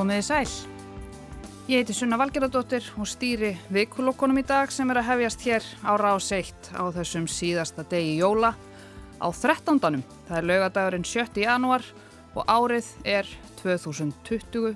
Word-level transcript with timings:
Komið 0.00 0.16
í 0.16 0.24
sæl. 0.24 0.48
Ég 1.68 1.82
heiti 1.82 1.92
Sunna 1.92 2.16
Valgeradóttir 2.16 2.80
og 2.96 3.04
stýri 3.04 3.50
vikulokkonum 3.68 4.40
í 4.40 4.44
dag 4.48 4.72
sem 4.72 4.88
er 4.88 4.96
að 4.96 5.10
hefjast 5.10 5.44
hér 5.44 5.60
á 5.84 5.92
rás 6.00 6.32
1 6.32 6.72
á 6.72 6.88
þessum 6.96 7.28
síðasta 7.28 7.84
degi 7.84 8.16
jóla 8.16 8.56
á 9.20 9.28
13. 9.28 10.00
Það 10.24 10.38
er 10.38 10.48
laugadagurinn 10.48 11.04
7. 11.04 11.44
janúar 11.44 11.84
og 12.32 12.48
árið 12.48 12.88
er 13.04 13.28
2024. 13.60 14.72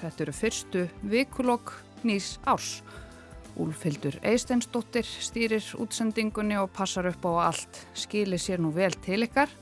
Þetta 0.00 0.24
eru 0.24 0.34
fyrstu 0.40 0.88
vikulokk 1.04 1.76
nýs 2.00 2.40
árs. 2.48 2.80
Úlfildur 3.60 4.16
Eisteinsdóttir 4.24 5.04
stýrir 5.04 5.76
útsendingunni 5.76 6.56
og 6.56 6.72
passar 6.72 7.04
upp 7.12 7.20
á 7.28 7.52
allt. 7.52 7.84
Skilir 7.92 8.40
sér 8.40 8.64
nú 8.64 8.72
vel 8.72 8.96
til 9.04 9.28
ykkar. 9.28 9.52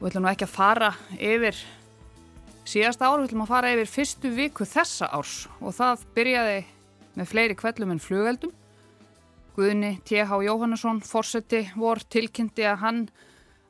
Við 0.00 0.08
ætlum 0.08 0.24
nú 0.24 0.32
ekki 0.32 0.48
að 0.48 0.56
fara 0.56 0.96
yfir 1.20 1.83
síðasta 2.68 3.08
ár, 3.08 3.20
við 3.20 3.28
ætlum 3.28 3.44
að 3.44 3.52
fara 3.52 3.72
yfir 3.74 3.90
fyrstu 3.92 4.30
viku 4.34 4.66
þessa 4.68 5.10
árs 5.14 5.34
og 5.60 5.74
það 5.76 6.04
byrjaði 6.16 6.60
með 7.14 7.30
fleiri 7.30 7.56
kvellum 7.58 7.94
en 7.94 8.02
flugeldum. 8.02 8.54
Guðni 9.54 9.92
T.H. 10.02 10.40
Jóhannesson, 10.42 11.02
fórseti, 11.06 11.68
vor 11.78 12.00
tilkynnti 12.10 12.64
að 12.66 12.80
hann 12.82 13.02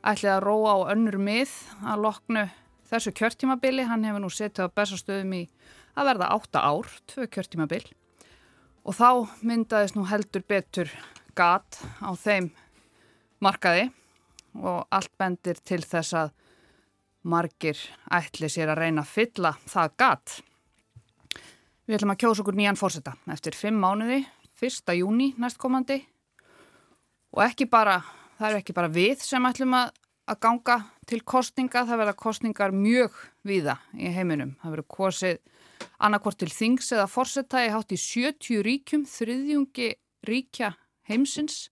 ætliði 0.05 0.33
að 0.37 0.45
róa 0.47 0.77
á 0.77 0.78
önnur 0.95 1.19
mið 1.20 1.53
að 1.84 2.06
loknu 2.06 2.45
þessu 2.89 3.12
kjörtímabili. 3.19 3.84
Hann 3.89 4.06
hefur 4.09 4.25
nú 4.25 4.31
setið 4.33 4.70
á 4.70 4.77
bestastöðum 4.81 5.34
í 5.37 5.42
að 5.95 6.09
verða 6.12 6.31
átta 6.34 6.65
ár, 6.65 6.89
tvö 7.11 7.28
kjörtímabil 7.34 7.84
og 8.84 8.97
þá 8.97 9.09
myndaðist 9.45 9.97
nú 9.97 10.05
heldur 10.09 10.45
betur 10.48 10.91
gat 11.37 11.81
á 12.05 12.12
þeim 12.20 12.50
markaði 13.42 13.89
og 14.61 14.84
allt 14.95 15.12
bendir 15.19 15.59
til 15.65 15.81
þess 15.83 16.17
að 16.19 16.33
margir 17.25 17.78
ætli 18.12 18.50
sér 18.53 18.72
að 18.72 18.83
reyna 18.84 19.05
að 19.05 19.12
fylla 19.14 19.55
það 19.69 19.97
gat. 20.00 20.34
Við 21.84 21.98
ætlum 21.98 22.14
að 22.14 22.20
kjósa 22.22 22.44
okkur 22.44 22.58
nýjan 22.58 22.81
fórseta 22.81 23.14
eftir 23.33 23.56
fimm 23.56 23.81
mánuði, 23.81 24.22
fyrsta 24.56 24.94
júni 24.97 25.33
næstkomandi 25.41 25.98
og 27.34 27.42
ekki 27.44 27.66
bara, 27.69 27.98
það 28.39 28.50
eru 28.50 28.61
ekki 28.62 28.77
bara 28.77 28.92
við 28.92 29.25
sem 29.25 29.48
ætlum 29.48 29.75
að, 29.77 29.91
að 30.31 30.41
ganga 30.47 30.78
til 31.08 31.20
kostninga, 31.27 31.84
það 31.84 32.00
verða 32.00 32.16
kostningar 32.20 32.72
mjög 32.77 33.19
viða 33.44 33.77
í 33.98 34.12
heiminum. 34.14 34.55
Það 34.62 34.77
verður 34.77 34.91
kosið 34.97 35.42
annarkort 35.98 36.41
til 36.41 36.50
þings 36.53 36.92
eða 36.94 37.09
fórseta 37.11 37.64
í 37.64 37.72
hátt 37.72 37.92
í 37.92 38.00
70 38.00 38.64
ríkjum, 38.64 39.05
þriðjungi 39.09 39.91
ríkja 40.28 40.75
heimsins. 41.11 41.69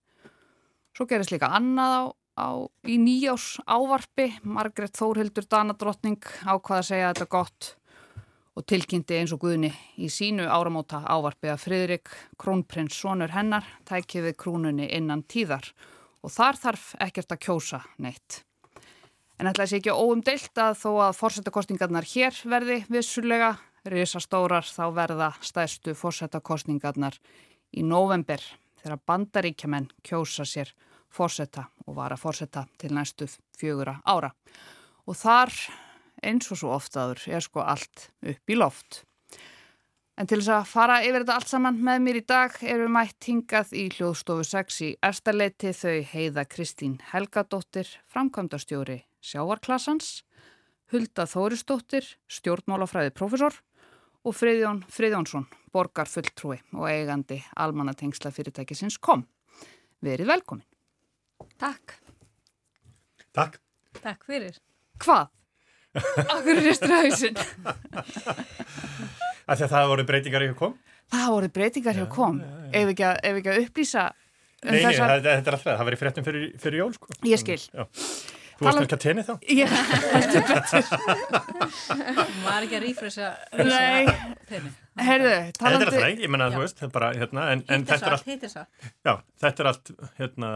Svo 0.92 1.06
gerist 1.08 1.32
líka 1.32 1.48
annað 1.56 1.96
á, 1.96 2.02
á 2.38 2.64
í 2.88 2.96
nýjás 3.00 3.60
ávarpi. 3.66 4.30
Margret 4.42 4.96
Þórhildur 4.96 5.46
Danadrottning 5.50 6.20
ákvaða 6.44 6.80
að 6.80 6.88
segja 6.88 7.12
þetta 7.12 7.30
gott 7.32 7.72
og 8.52 8.66
tilkynnti 8.68 9.16
eins 9.16 9.32
og 9.32 9.40
Guðni 9.42 9.72
í 9.96 10.10
sínu 10.12 10.44
áramóta 10.44 11.00
ávarpi 11.08 11.48
að 11.52 11.62
Fridrik 11.64 12.12
Krónprins 12.40 12.98
sonur 13.00 13.32
hennar 13.32 13.64
tækið 13.88 14.28
við 14.28 14.38
krúnunni 14.44 14.88
innan 14.92 15.24
tíðar 15.24 15.70
og 16.22 16.32
þar 16.32 16.60
þarf 16.60 16.88
ekkert 17.00 17.32
að 17.32 17.42
kjósa 17.46 17.80
neitt. 17.98 18.42
En 19.40 19.48
ætla 19.48 19.64
að 19.64 19.72
sé 19.72 19.80
ekki 19.80 19.94
óumdeilt 19.96 20.58
að 20.60 20.76
þó 20.84 20.90
að 21.08 21.16
fórsetakostingarnar 21.18 22.06
hér 22.12 22.36
verði 22.46 22.82
vissulega 22.92 23.54
risastórar 23.88 24.68
þá 24.68 24.84
verða 24.94 25.32
stæðstu 25.42 25.96
fórsetakostningarnar 25.98 27.16
í 27.72 27.82
november 27.82 28.44
þegar 28.82 29.00
bandaríkjaman 29.08 29.88
kjósa 30.06 30.46
sér 30.46 30.70
fórseta 31.12 31.68
og 31.86 31.96
var 31.98 32.14
að 32.14 32.22
fórseta 32.24 32.66
til 32.80 32.92
næstu 32.96 33.28
fjögura 33.58 33.98
ára. 34.08 34.32
Og 35.06 35.18
þar, 35.18 35.52
eins 36.22 36.50
og 36.52 36.60
svo 36.60 36.74
oftaður, 36.76 37.22
er 37.28 37.44
sko 37.44 37.64
allt 37.64 38.10
upp 38.20 38.52
í 38.52 38.58
loft. 38.58 39.02
En 40.16 40.28
til 40.28 40.42
þess 40.42 40.52
að 40.52 40.68
fara 40.68 40.98
yfir 41.02 41.22
þetta 41.22 41.36
allt 41.38 41.50
saman 41.50 41.78
með 41.82 42.02
mér 42.04 42.18
í 42.20 42.24
dag 42.28 42.56
eru 42.68 42.88
mætt 42.92 43.26
hingað 43.26 43.72
í 43.72 43.86
hljóðstofu 43.94 44.44
6 44.44 44.80
í 44.84 44.90
erstaleiti 45.08 45.72
þau 45.72 46.02
heiða 46.12 46.44
Kristín 46.44 46.98
Helgadóttir, 47.12 47.88
framkvæmdastjóri 48.12 49.00
sjávarklassans, 49.24 50.22
Hulda 50.92 51.24
Þóristóttir, 51.24 52.04
stjórnmálafræði 52.28 53.14
profesor 53.16 53.56
og 54.22 54.36
Friðjón 54.36 54.82
Friðjónsson, 54.92 55.46
borgar 55.72 56.10
fulltrúi 56.10 56.58
og 56.76 56.84
eigandi 56.90 57.40
almannatengsla 57.56 58.34
fyrirtækisins 58.34 59.00
kom. 59.00 59.24
Verið 60.04 60.28
velkomin. 60.34 60.66
Takk. 61.62 61.94
Takk. 63.36 63.58
Takk 64.02 64.26
fyrir. 64.28 64.56
Hvað? 65.02 65.30
Akkur 65.92 66.56
er 66.56 66.62
restur 66.64 66.92
af 66.94 67.02
hausinn? 67.04 67.36
Þegar 69.52 69.70
það 69.74 69.88
voru 69.92 70.04
breytingar 70.08 70.44
í 70.46 70.50
kom? 70.56 70.76
Það 71.12 71.26
voru 71.34 71.48
breytingar 71.52 71.98
hjá 71.98 72.06
kom. 72.12 72.38
Ef 72.72 72.92
ekki 72.94 73.04
að, 73.04 73.18
ef 73.28 73.40
ekki 73.40 73.50
að 73.52 73.58
upplýsa 73.66 74.04
um 74.12 74.70
Nei, 74.70 74.76
nei, 74.78 74.84
þessar... 74.86 75.10
það, 75.10 75.26
þetta 75.26 75.50
er 75.50 75.56
alltaf, 75.58 75.64
það 75.66 75.88
var 75.88 75.96
í 75.96 75.98
fréttum 76.00 76.24
fyrir, 76.28 76.46
fyrir 76.62 76.78
jól, 76.84 76.92
sko. 76.96 77.16
Ég 77.28 77.42
skil. 77.42 77.58
Já. 77.66 77.84
Þú 78.52 78.66
varst 78.68 78.78
Tala- 78.78 78.86
ekki 78.86 78.96
að 78.96 79.02
tenni 79.02 79.22
þá? 79.26 79.34
Já, 79.58 79.66
heldur 80.12 80.42
betur. 80.52 80.84
Hún 82.22 82.40
var 82.46 82.66
ekki 82.68 82.78
að 82.78 82.84
rífresa 82.86 83.32
Nei. 83.58 84.72
Tenni. 84.92 85.08
Herðu, 85.08 85.32
Þetta 85.32 85.48
er 85.48 85.58
talandi... 85.62 85.86
alltaf, 85.88 86.22
ég 86.26 86.30
menna, 86.34 86.50
þú 86.52 86.62
veist, 86.62 86.76
þetta 86.78 86.88
er 86.88 86.94
bara, 86.98 87.10
hérna, 87.16 87.46
en, 87.54 87.64
en 87.72 87.84
þetta 87.88 88.06
er 88.10 88.16
allt, 88.18 88.46
satt. 88.52 88.86
já, 89.08 89.12
þetta 89.44 89.64
er 89.64 89.70
allt, 89.72 89.92
hérna, 90.20 90.50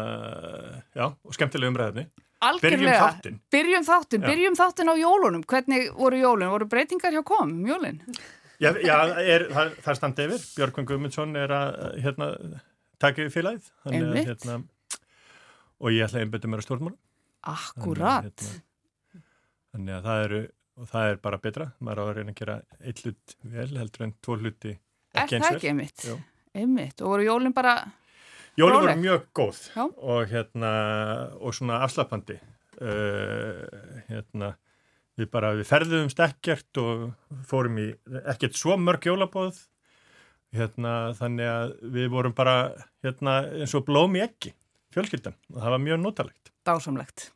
já, 0.97 1.05
og 1.11 1.37
skemmtileg 1.37 1.73
umræðinni. 1.73 2.07
Algjörlega. 2.47 2.77
Byrjum 2.77 3.01
þáttinn. 3.01 3.37
Byrjum 3.55 3.85
þáttin, 3.87 4.21
Já. 4.21 4.29
byrjum 4.29 4.57
þáttin 4.59 4.91
á 4.93 4.95
jólunum. 5.01 5.45
Hvernig 5.49 5.87
voru 5.97 6.19
jólun? 6.21 6.51
Voru 6.53 6.67
breytingar 6.69 7.15
hjá 7.15 7.23
kom, 7.25 7.55
um 7.63 7.71
jólun? 7.71 8.03
Já, 8.61 8.71
já 8.85 8.97
er, 9.25 9.47
það, 9.53 9.71
það 9.81 9.91
er 9.93 9.99
standið 10.01 10.35
yfir, 10.35 10.45
Björgvin 10.59 10.89
Guðmundsson 10.91 11.33
er 11.41 11.55
að, 11.57 11.79
hérna, 12.05 12.29
taka 13.03 13.25
við 13.25 13.33
félagið. 13.39 13.71
Að, 13.89 13.97
Einmitt. 13.99 14.29
Hérna, 14.29 14.59
og 15.81 15.93
ég 15.97 16.05
ætla 16.07 16.21
að 16.21 16.27
einbyrja 16.27 16.53
mér 16.53 16.63
að 16.63 16.69
stjórnmála. 16.69 16.97
Akkurat. 17.57 18.29
Þannig, 18.45 18.63
hérna, 19.17 19.27
þannig 19.73 19.97
að 19.97 20.07
það 20.11 20.25
eru, 20.29 20.43
og 20.77 20.89
það 20.91 21.11
er 21.11 21.21
bara 21.25 21.39
betra, 21.43 21.69
maður 21.81 22.03
á 22.03 22.05
að 22.07 22.17
reyna 22.19 22.35
að 22.35 22.41
gera 22.41 22.57
eitt 22.83 23.05
hlut 23.05 23.37
vel 23.55 23.69
heldur 23.81 24.07
en 24.07 24.17
tvo 24.25 24.37
hluti 24.41 24.75
Er 25.17 25.23
ekki 25.23 25.31
það 25.31 25.39
eins 25.39 25.47
vel. 25.49 25.57
ekki 25.57 25.71
einmitt? 25.73 26.05
Einmitt. 26.57 27.01
Og 27.01 27.15
voru 27.15 27.25
jólun 27.25 27.55
bara... 27.57 27.77
Jólum 28.57 28.83
voru 28.83 28.97
mjög 29.01 29.25
góð 29.37 29.59
Já. 29.77 29.83
og 29.85 30.31
hérna 30.31 30.71
og 31.41 31.57
svona 31.57 31.83
afslappandi 31.85 32.39
uh, 32.81 33.65
hérna 34.09 34.55
við 35.17 35.31
bara 35.33 35.55
við 35.57 35.69
ferðumst 35.69 36.21
ekkert 36.25 36.81
og 36.81 37.07
fórum 37.49 37.81
í 37.81 37.87
ekkert 38.33 38.57
svo 38.57 38.77
mörg 38.81 39.09
jólabóð 39.09 39.63
hérna 40.57 41.13
þannig 41.19 41.51
að 41.53 41.75
við 41.97 42.09
vorum 42.13 42.37
bara 42.37 42.57
hérna 43.05 43.39
eins 43.61 43.77
og 43.77 43.85
blóm 43.89 44.17
í 44.17 44.25
ekki 44.25 44.53
fjölskyldan 44.97 45.37
og 45.53 45.61
það 45.61 45.75
var 45.77 45.85
mjög 45.89 46.03
notalegt 46.05 46.53
Dásamlegt. 46.67 47.31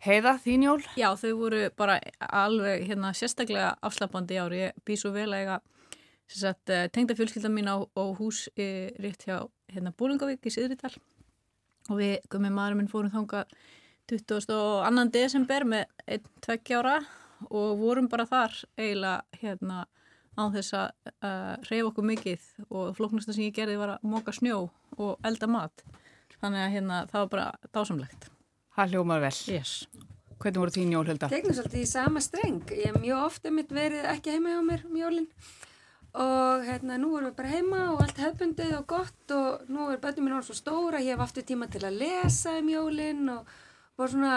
Heiða, 0.00 0.38
þín 0.40 0.62
jól? 0.64 0.78
Já, 0.96 1.10
þau 1.20 1.34
voru 1.36 1.58
bara 1.76 1.98
alveg 2.24 2.86
hérna 2.88 3.10
sérstaklega 3.12 3.74
afslapandi 3.84 4.38
ári. 4.40 4.62
Ég 4.64 4.78
bý 4.88 4.96
svo 4.96 5.10
vel 5.12 5.28
að 5.36 5.58
sem 6.30 6.40
sagt, 6.40 6.70
eh, 6.70 6.88
tengda 6.88 7.14
fjölskylda 7.18 7.50
mín 7.52 7.68
á, 7.68 7.76
á 7.84 8.04
hús 8.16 8.48
e, 8.56 8.94
rétt 8.96 9.26
hjá 9.26 9.50
hérna 9.68 9.92
Búlingavík 9.92 10.46
í 10.46 10.52
Siðrital 10.54 10.94
og 11.90 11.98
við, 11.98 12.22
með 12.32 12.52
maður 12.54 12.78
minn 12.78 12.88
fórum 12.88 13.10
þanga 13.10 13.44
22. 14.08 15.10
desember 15.10 15.64
með 15.64 15.84
einn 16.06 16.24
tveggjára 16.40 16.96
og 17.50 17.78
vorum 17.82 18.08
bara 18.08 18.26
þar 18.26 18.56
eiginlega 18.78 19.22
hérna 19.42 19.84
á 20.38 20.44
þess 20.54 20.72
að 20.72 20.90
uh, 21.20 21.54
reyfa 21.68 21.88
okkur 21.90 22.08
mikið 22.08 22.50
og 22.70 22.96
flóknasta 22.96 23.34
sem 23.34 23.48
ég 23.50 23.54
gerði 23.54 23.76
var 23.76 23.96
að 23.96 24.10
móka 24.10 24.32
snjó 24.32 24.70
og 24.96 25.18
elda 25.26 25.46
mat. 25.50 25.84
Þannig 26.40 26.64
að 26.64 26.74
hérna 26.76 27.06
það 27.10 27.26
var 27.26 27.32
bara 27.34 27.72
dásamlegt. 27.74 28.30
Það 28.76 28.94
hljómar 28.94 29.24
vel. 29.24 29.34
Yes. 29.50 29.72
Hvernig 30.40 30.62
voru 30.62 30.72
þín 30.72 30.92
jól, 30.94 31.06
Hulda? 31.10 31.28
tegnum 31.28 31.56
svolítið 31.56 31.82
í 31.82 31.88
sama 31.88 32.20
streng. 32.24 32.62
Ég 32.72 32.86
hef 32.88 33.00
mjög 33.02 33.24
ofta 33.26 33.50
mitt 33.52 33.72
verið 33.76 34.06
ekki 34.08 34.36
heima 34.36 34.54
hjá 34.54 34.62
mér 34.64 34.86
um 34.88 34.96
jólinn 34.96 35.28
og 36.10 36.64
hérna 36.66 36.96
nú 36.98 37.12
erum 37.14 37.30
við 37.30 37.36
bara 37.38 37.50
heima 37.52 37.80
og 37.92 38.00
allt 38.02 38.18
hefbundið 38.18 38.72
og 38.80 38.86
gott 38.90 39.34
og 39.34 39.68
nú 39.70 39.90
er 39.92 40.00
bönnum 40.02 40.26
mín 40.26 40.34
orðið 40.34 40.48
svo 40.48 40.56
stóra, 40.58 40.98
ég 40.98 41.14
hef 41.14 41.22
aftur 41.22 41.46
tíma 41.46 41.68
til 41.70 41.84
að 41.86 42.00
lesa 42.00 42.56
um 42.58 42.70
jólinn 42.72 43.28
og 43.30 43.52
bara 44.00 44.10
svona 44.10 44.34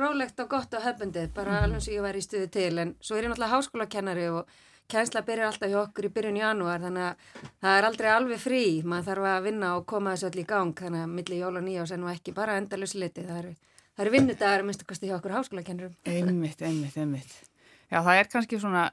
rólegt 0.00 0.40
og 0.42 0.48
gott 0.50 0.74
og 0.74 0.82
hefbundið, 0.82 1.30
bara 1.36 1.60
alveg 1.60 1.78
eins 1.78 1.88
og 1.90 1.94
ég 1.94 2.02
var 2.02 2.18
í 2.18 2.24
stuði 2.24 2.48
til 2.50 2.72
en 2.82 2.94
svo 2.98 3.18
er 3.18 3.28
ég 3.28 3.30
náttúrulega 3.30 3.54
háskólakennari 3.54 4.26
og 4.32 4.50
kænsla 4.90 5.22
byrjar 5.26 5.50
alltaf 5.50 5.70
hjá 5.70 5.78
okkur 5.80 6.08
í 6.08 6.12
byrjun 6.14 6.40
janúar 6.40 6.82
þannig 6.84 7.06
að 7.08 7.48
það 7.64 7.78
er 7.78 7.88
aldrei 7.88 8.10
alveg 8.12 8.42
frí. 8.42 8.64
Maður 8.84 9.08
þarf 9.10 9.30
að 9.30 9.46
vinna 9.48 9.72
og 9.78 9.86
koma 9.90 10.14
þessu 10.14 10.30
öll 10.30 10.42
í 10.42 10.46
gang 10.52 10.74
þannig 10.80 11.06
að 11.06 11.16
milli 11.18 11.40
jól 11.40 11.54
og 11.56 11.66
nýjás 11.66 11.94
er 11.94 12.02
nú 12.02 12.12
ekki 12.12 12.36
bara 12.36 12.58
endalus 12.60 12.94
liti 12.98 13.24
það 13.24 13.40
eru, 13.42 13.56
eru 14.04 14.14
vinnudagar 14.14 14.66
minnstu 14.66 14.88
kosti 14.88 15.10
hjá 15.10 15.18
okkur 15.18 15.36
háskólakennurum. 15.38 15.98
Einmitt, 16.04 16.62
einmitt, 16.62 16.96
einmitt. 17.00 17.53
Já, 17.94 18.00
það 18.02 18.16
er 18.18 18.28
kannski 18.32 18.58
svona 18.58 18.84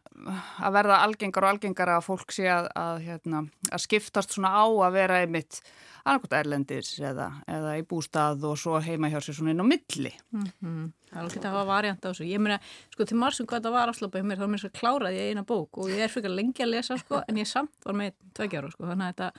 að 0.61 0.75
verða 0.75 0.97
algengar 1.01 1.45
og 1.47 1.55
algengar 1.55 1.89
að 1.89 2.03
fólk 2.05 2.33
sé 2.35 2.43
að, 2.53 2.67
að, 2.77 2.99
hérna, 3.07 3.39
að 3.73 3.81
skiptast 3.81 4.35
svona 4.35 4.51
á 4.53 4.65
að 4.69 4.97
vera 4.99 5.21
einmitt 5.23 5.57
annarkot 6.03 6.35
erlendis 6.37 6.91
eða, 7.01 7.31
eða 7.49 7.71
í 7.79 7.85
bústað 7.89 8.45
og 8.45 8.59
svo 8.61 8.77
heima 8.85 9.09
hjá 9.09 9.17
sér 9.25 9.39
svona 9.39 9.55
inn 9.55 9.63
á 9.65 9.65
milli. 9.65 10.11
Mm 10.29 10.45
-hmm. 10.45 10.85
Það 11.09 11.17
er 11.17 11.23
alveg 11.23 11.41
að 11.41 11.49
hafa 11.49 11.65
variant 11.71 12.05
á 12.05 12.09
þessu. 12.09 12.29
Ég 12.29 12.39
meina, 12.39 12.59
sko, 12.93 13.05
til 13.05 13.17
marsum 13.17 13.47
hvað 13.49 13.65
það 13.65 13.75
var 13.77 13.89
afslöpað 13.89 14.21
í 14.21 14.27
mér, 14.27 14.37
þá 14.37 14.45
er 14.45 14.53
mér 14.53 14.63
svo 14.63 14.69
klárað 14.69 15.17
í 15.17 15.25
eina 15.29 15.43
bók 15.43 15.77
og 15.77 15.89
ég 15.89 16.05
er 16.05 16.13
fyrir 16.13 16.35
lengi 16.37 16.63
að 16.63 16.73
lesa, 16.75 16.97
sko, 16.97 17.23
en 17.27 17.37
ég 17.37 17.47
samt 17.47 17.85
var 17.85 17.93
með 17.93 18.13
tveikjára, 18.33 18.71
sko, 18.71 18.85
þannig 18.85 19.05
að 19.05 19.11
þetta, 19.11 19.31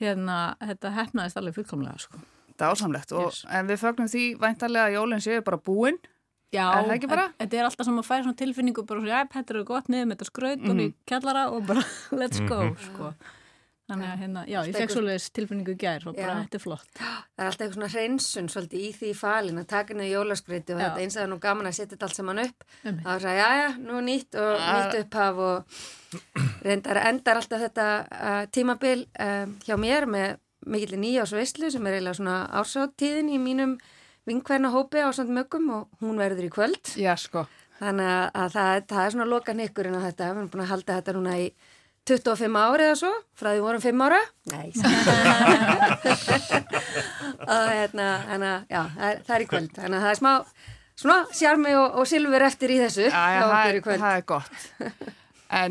hérna, 0.00 0.56
þetta 0.60 0.90
hefnaðist 0.90 1.36
alveg 1.36 1.54
fullkomlega, 1.54 1.98
sko. 1.98 2.18
Það 2.56 2.66
er 2.66 2.72
ásamlegt, 2.72 3.12
yes. 3.12 3.44
en 3.50 3.66
við 3.66 3.76
fögnum 3.76 4.08
því 4.08 4.24
væntalega 4.40 4.86
að 4.86 4.94
jólinn 4.96 5.20
séu 5.20 5.42
bara 5.42 5.60
búinn 5.60 5.98
Já, 6.54 6.66
þetta 6.86 7.58
er 7.58 7.66
alltaf 7.66 7.88
sem 7.88 7.96
að 7.98 8.06
færa 8.06 8.22
svona 8.24 8.38
tilfinningu 8.38 8.84
bara 8.86 9.02
svona, 9.02 9.16
já, 9.16 9.30
þetta 9.34 9.54
er 9.54 9.64
gott 9.66 9.88
niður 9.90 10.06
með 10.06 10.16
þetta 10.16 10.28
skraut 10.28 10.62
mm. 10.62 10.70
og 10.70 10.84
í 10.84 10.86
kjallara 11.10 11.48
og 11.50 11.66
bara 11.66 11.82
let's 12.20 12.38
go, 12.46 12.60
mm 12.62 12.70
-hmm. 12.70 12.86
sko. 12.86 13.34
Þannig 13.86 14.08
að 14.10 14.18
hérna, 14.18 14.40
já, 14.50 14.56
ég 14.66 14.74
fekk 14.74 14.92
svolítið 14.92 15.26
tilfinningu 15.36 15.74
í 15.76 15.78
gær 15.78 16.06
og 16.10 16.16
bara 16.16 16.38
þetta 16.42 16.58
er 16.58 16.62
flott. 16.62 16.88
Það 17.36 17.42
er 17.42 17.50
alltaf 17.50 17.60
eitthvað 17.66 17.76
svona 17.76 17.90
hreinsun 17.92 18.48
svolítið 18.50 18.80
í 18.82 18.88
því 18.96 19.10
falin 19.14 19.60
að 19.60 19.66
taka 19.70 19.94
niður 19.94 20.14
jólaskreiti 20.14 20.74
og 20.74 20.80
já. 20.80 20.86
þetta 20.86 21.02
eins 21.02 21.14
að 21.14 21.20
það 21.20 21.26
er 21.26 21.30
nú 21.30 21.38
gaman 21.44 21.68
að 21.70 21.76
setja 21.76 21.92
þetta 21.92 22.06
allt 22.08 22.18
saman 22.18 22.42
upp. 22.42 22.64
Um. 22.82 22.98
Það 23.04 23.12
er 23.14 23.20
svona, 23.20 23.36
já, 23.36 23.48
já, 23.60 23.68
nú 23.86 24.00
nýtt 24.08 24.40
og 24.42 24.50
uh. 24.56 24.72
nýtt 24.74 24.98
upphaf 25.04 25.36
og 25.46 25.54
reyndar 26.66 27.02
endar 27.04 27.42
alltaf 27.42 27.62
þetta 27.62 27.86
uh, 28.10 28.42
tímabil 28.50 29.06
uh, 29.06 29.46
hjá 29.62 29.76
mér 29.78 30.10
með 30.10 30.34
mikill 30.66 30.98
nýjásveislu 30.98 31.70
sem 31.70 31.86
er 31.86 32.00
eiginlega 32.00 32.18
svona 32.18 32.40
ársáttíðin 32.58 33.30
í 33.30 33.38
mínum 33.38 33.78
vinkverna 34.26 34.72
hópi 34.74 34.98
á 35.02 35.10
samt 35.14 35.32
mögum 35.34 35.70
og 35.74 35.82
hún 36.02 36.18
verður 36.20 36.48
í 36.48 36.50
kvöld. 36.52 36.84
Já, 36.98 37.14
sko. 37.20 37.40
Þannig 37.80 38.12
að 38.32 38.48
það, 38.54 38.84
það 38.90 39.02
er 39.02 39.10
svona 39.14 39.30
loka 39.30 39.52
nikkurinn 39.56 39.98
á 39.98 40.06
þetta. 40.06 40.30
Við 40.30 40.38
erum 40.40 40.52
búin 40.52 40.64
að 40.64 40.72
halda 40.72 40.98
þetta 41.00 41.16
núna 41.16 41.32
í 41.40 41.42
25 42.06 42.58
ári 42.60 42.84
eða 42.86 42.98
svo, 43.00 43.12
frá 43.36 43.48
því 43.50 43.60
vorum 43.64 43.82
5 43.82 44.04
ára. 44.06 44.20
Nei 44.52 44.68
og 47.46 47.64
hérna, 47.72 48.06
hérna 48.28 48.52
já, 48.70 48.82
það 48.94 49.08
er, 49.10 49.16
það 49.26 49.34
er 49.36 49.42
í 49.42 49.50
kvöld. 49.50 49.72
Þannig 49.74 49.98
að 49.98 50.04
það 50.06 50.12
er 50.12 50.20
smá, 50.20 50.32
svona, 51.02 51.18
sjarmi 51.40 51.72
og, 51.80 51.88
og 52.00 52.04
silfur 52.10 52.42
eftir 52.46 52.68
í 52.76 52.78
þessu. 52.84 53.06
Já, 53.10 53.24
já, 53.34 53.42
það 53.50 53.64
er, 53.72 53.76
það 53.90 54.12
er 54.12 54.24
gott. 54.30 54.54
En 55.56 55.70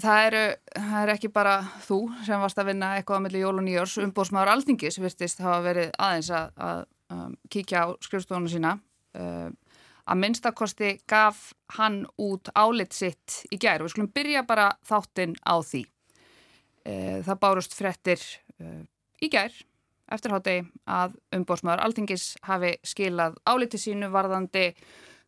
það 0.00 0.26
eru, 0.28 0.42
það 0.76 1.02
er 1.02 1.12
ekki 1.14 1.30
bara 1.32 1.54
þú 1.86 1.98
sem 2.26 2.44
varst 2.44 2.60
að 2.60 2.68
vinna 2.72 2.94
eitthvað 2.98 3.20
á 3.20 3.24
milli 3.26 3.42
jól 3.42 3.56
og 3.56 3.66
nýjórs, 3.66 3.98
umbóðsmaður 4.04 4.52
Aldingis 4.54 5.00
virtist 5.02 5.42
hafa 5.44 5.60
verið 5.66 5.88
aðeins 5.98 6.30
að, 6.36 6.46
að, 6.68 6.80
að 7.12 7.36
kíkja 7.52 7.84
á 7.84 7.86
skrifstofunum 8.04 8.50
sína. 8.50 8.76
Uh, 9.12 9.50
að 10.08 10.18
minnstakosti 10.18 10.92
gaf 11.08 11.52
hann 11.76 12.02
út 12.20 12.50
álit 12.58 12.94
sitt 12.96 13.42
í 13.52 13.58
gær. 13.60 13.80
Og 13.80 13.88
við 13.88 13.94
skulum 13.94 14.14
byrja 14.14 14.44
bara 14.46 14.70
þáttinn 14.88 15.36
á 15.46 15.54
því. 15.62 15.84
E, 16.82 16.94
það 17.22 17.38
bárust 17.44 17.76
frettir 17.78 18.22
e, 18.58 18.82
í 19.22 19.28
gær 19.30 19.54
eftir 20.12 20.34
hátegi 20.34 20.64
að 20.90 21.14
umbórsmaður 21.36 21.84
Altingis 21.86 22.32
hafi 22.44 22.74
skilað 22.84 23.38
áliti 23.46 23.78
sínu 23.80 24.10
varðandi 24.12 24.72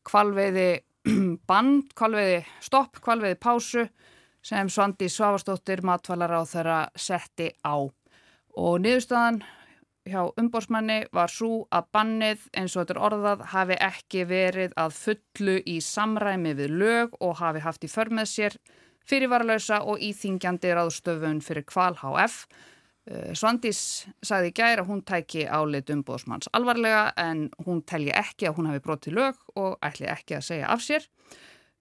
kvalveiði 0.04 0.82
band, 1.48 1.94
kvalveiði 1.96 2.42
stopp, 2.64 2.98
kvalveiði 3.04 3.38
pásu 3.40 3.86
sem 4.44 4.68
Svandi 4.68 5.08
Svavastóttir 5.08 5.84
matvalar 5.86 6.34
á 6.36 6.42
þeirra 6.44 6.80
setti 6.98 7.48
á. 7.64 7.86
Og 8.54 8.74
niðurstaðan 8.82 9.40
hjá 10.04 10.20
umbórsmanni 10.40 11.04
var 11.16 11.32
svo 11.32 11.64
að 11.72 11.88
bannið 11.96 12.44
eins 12.52 12.74
og 12.74 12.82
þetta 12.84 12.94
er 12.94 13.02
orðað 13.08 13.44
hafi 13.54 13.76
ekki 13.86 14.24
verið 14.28 14.74
að 14.80 14.96
fullu 14.98 15.56
í 15.64 15.78
samræmi 15.84 16.52
við 16.58 16.76
lög 16.82 17.16
og 17.24 17.38
hafi 17.40 17.62
haft 17.64 17.86
í 17.86 17.90
förmið 17.90 18.28
sér 18.28 18.58
fyrirvaralösa 19.08 19.82
og 19.84 20.00
íþingjandi 20.04 20.72
ráðstöfun 20.76 21.40
fyrir 21.44 21.64
kval 21.68 21.94
HF. 22.00 22.44
Eh, 23.04 23.32
Svandís 23.36 24.04
sagði 24.24 24.52
gæri 24.56 24.80
að 24.80 24.88
hún 24.88 25.02
tæki 25.04 25.44
álit 25.44 25.92
umbóðsmanns 25.92 26.48
alvarlega 26.56 27.10
en 27.20 27.50
hún 27.66 27.82
telji 27.84 28.14
ekki 28.16 28.48
að 28.48 28.60
hún 28.60 28.70
hafi 28.70 28.84
brotið 28.84 29.18
lög 29.18 29.42
og 29.60 29.76
ætli 29.84 30.08
ekki 30.08 30.38
að 30.38 30.46
segja 30.48 30.70
af 30.72 30.84
sér. 30.84 31.04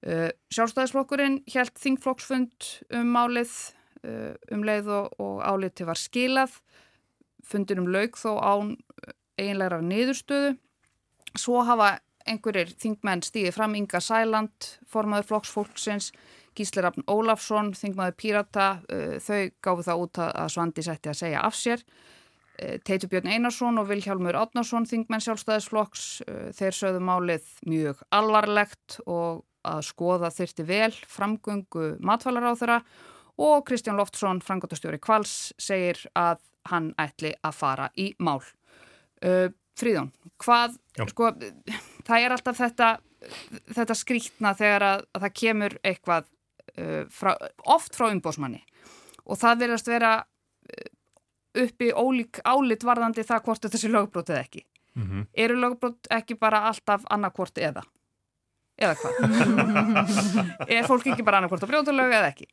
Eh, 0.04 0.32
Sjálfstæðisflokkurinn 0.52 1.42
held 1.54 1.76
þingflokksfund 1.80 2.72
um 3.00 3.16
málið 3.16 3.54
eh, 4.04 4.36
um 4.52 4.64
leið 4.68 4.92
og 4.96 5.40
áliti 5.44 5.88
var 5.88 6.00
skilað 6.00 6.60
fundinum 7.48 7.90
laug 7.92 8.18
þó 8.20 8.32
án 8.40 8.76
eiginlegra 9.40 9.82
niðurstöðu. 9.84 10.56
Svo 11.34 11.64
hafa 11.66 11.98
einhverjir 12.30 12.72
þingmenn 12.80 13.24
stíðið 13.26 13.58
fram 13.58 13.76
Inga 13.76 14.00
Sæland, 14.04 14.70
formaður 14.90 15.32
flokksfólksins, 15.32 16.12
Gísli 16.54 16.84
Rafn 16.86 17.06
Ólafsson, 17.10 17.74
þingmaður 17.76 18.18
Pírata, 18.20 18.68
uh, 18.88 19.16
þau 19.20 19.50
gáfu 19.66 19.88
það 19.88 20.04
út 20.04 20.20
að 20.26 20.52
Svandi 20.54 20.86
setti 20.86 21.12
að 21.12 21.20
segja 21.24 21.42
af 21.44 21.58
sér. 21.58 21.82
Uh, 22.62 22.78
Teitur 22.86 23.10
Björn 23.12 23.32
Einarsson 23.34 23.82
og 23.82 23.90
Vilhjálmur 23.90 24.38
Átnarsson, 24.38 24.86
þingmenn 24.88 25.26
sjálfstæðisflokks, 25.26 26.06
þeir 26.54 26.78
sögðu 26.78 27.02
málið 27.04 27.50
mjög 27.66 28.06
alvarlegt 28.14 29.02
og 29.08 29.44
að 29.64 29.82
skoða 29.88 30.30
þyrti 30.34 30.66
vel 30.68 30.92
framgöngu 31.10 31.96
þeirra 32.04 32.82
og 33.42 33.64
Kristján 33.66 33.98
Loftsson, 33.98 34.42
frangotastjóri 34.44 35.00
Kvals, 35.02 35.54
segir 35.58 35.98
að 36.14 36.42
hann 36.70 36.94
ætli 37.02 37.34
að 37.44 37.58
fara 37.58 37.90
í 38.00 38.14
mál. 38.20 38.42
Uh, 39.24 39.50
Fríðón, 39.80 40.12
hvað, 40.44 40.76
Já. 41.00 41.08
sko, 41.10 41.32
það 42.06 42.26
er 42.26 42.36
alltaf 42.36 42.60
þetta, 42.60 42.90
þetta 43.74 43.96
skrítna 43.98 44.52
þegar 44.58 44.86
að, 44.86 45.06
að 45.16 45.26
það 45.26 45.34
kemur 45.40 45.76
eitthvað 45.82 46.28
uh, 46.78 47.00
frá, 47.10 47.32
oft 47.74 47.98
frá 47.98 48.12
umbósmanni 48.12 48.62
og 49.24 49.40
það 49.42 49.64
verðast 49.64 49.90
vera 49.90 50.12
uh, 50.22 50.92
uppi 51.64 51.90
ólík 51.90 52.44
álit 52.46 52.86
varðandi 52.86 53.26
það 53.26 53.44
hvort 53.48 53.66
þetta 53.66 53.82
sé 53.82 53.90
lögbrótið 53.90 54.40
ekki. 54.44 54.64
Mm 54.94 55.08
-hmm. 55.10 55.28
Eru 55.34 55.58
lögbrót 55.58 56.08
ekki 56.14 56.38
bara 56.38 56.68
alltaf 56.70 57.02
annarkvort 57.10 57.58
eða? 57.58 57.82
Eða 58.78 58.96
hvað? 58.96 59.14
er 60.76 60.86
fólk 60.86 61.08
ekki 61.08 61.26
bara 61.26 61.38
annarkvort 61.38 61.64
að 61.64 61.74
brjóta 61.74 61.92
lög 61.92 62.14
eða 62.14 62.30
ekki? 62.30 62.48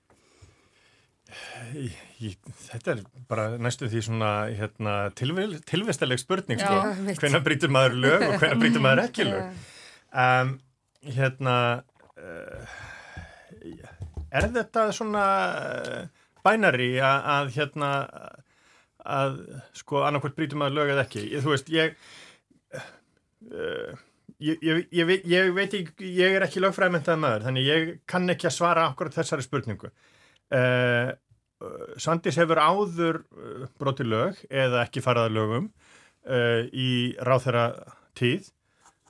Ég, 2.21 2.37
þetta 2.67 2.95
er 2.95 3.03
bara 3.31 3.47
næstu 3.63 3.89
því 3.91 4.03
svona 4.07 4.31
hérna, 4.57 4.95
tilvistaleg 5.17 6.21
spurning 6.21 6.61
sko. 6.61 6.81
hvernig 7.21 7.45
brítur 7.47 7.73
maður 7.73 7.99
lög 8.05 8.25
og 8.27 8.35
hvernig 8.41 8.63
brítur 8.65 8.85
maður 8.85 9.05
ekki 9.05 9.27
lög 9.29 9.61
um, 10.25 10.53
hérna 11.07 11.57
uh, 12.19 12.77
er 14.31 14.49
þetta 14.57 14.89
svona 14.97 15.25
uh, 15.61 16.05
bænari 16.47 16.93
að, 16.99 17.31
að 17.37 17.55
hérna 17.59 17.95
að 19.01 19.41
sko 19.81 20.05
annarkvæmt 20.07 20.39
brítur 20.39 20.61
maður 20.61 20.81
lög 20.81 20.95
eða 20.97 21.07
ekki 21.07 21.27
ég, 21.29 21.45
þú 21.45 21.55
veist 21.55 21.75
ég 21.75 21.99
uh, 23.55 23.99
Ég, 24.41 24.57
ég, 24.65 25.11
ég 25.29 25.51
veit 25.53 25.75
ekki, 25.77 26.07
ég 26.17 26.33
er 26.39 26.47
ekki 26.47 26.63
lögfræðmyndað 26.65 27.19
maður, 27.21 27.43
þannig 27.45 27.67
ég 27.67 27.91
kann 28.09 28.33
ekki 28.33 28.47
að 28.49 28.55
svara 28.55 28.87
akkurat 28.89 29.13
þessari 29.13 29.45
spurningu. 29.45 29.91
Uh, 30.51 31.13
Sandis 32.01 32.39
hefur 32.41 32.59
áður 32.59 33.21
uh, 33.37 33.67
broti 33.79 34.07
lög 34.07 34.39
eða 34.49 34.85
ekki 34.87 35.03
faraða 35.05 35.31
lögum 35.35 35.69
uh, 36.27 36.65
í 36.73 37.13
ráþæra 37.23 37.67
tíð 38.19 38.49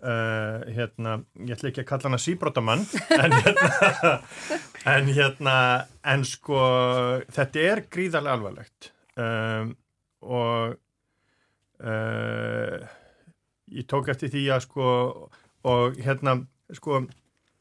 uh, 0.02 0.66
hérna, 0.68 1.20
ég 1.38 1.54
ætla 1.54 1.70
ekki 1.70 1.84
að 1.84 1.88
kalla 1.92 2.10
hana 2.10 2.20
síbrótamann 2.20 2.84
en 3.22 3.36
hérna 3.38 4.18
en 4.90 5.10
hérna, 5.14 5.56
en 6.04 6.26
sko 6.28 6.60
þetta 7.32 7.64
er 7.72 7.84
gríðarlega 7.92 8.36
alvarlegt. 8.38 8.92
Um, 9.20 9.74
og 10.20 10.76
ég 13.72 13.86
tók 13.88 14.10
eftir 14.12 14.28
því 14.34 14.42
að 14.52 14.64
sko 14.66 14.88
og 15.70 15.96
hérna 16.04 16.34
sko 16.76 16.98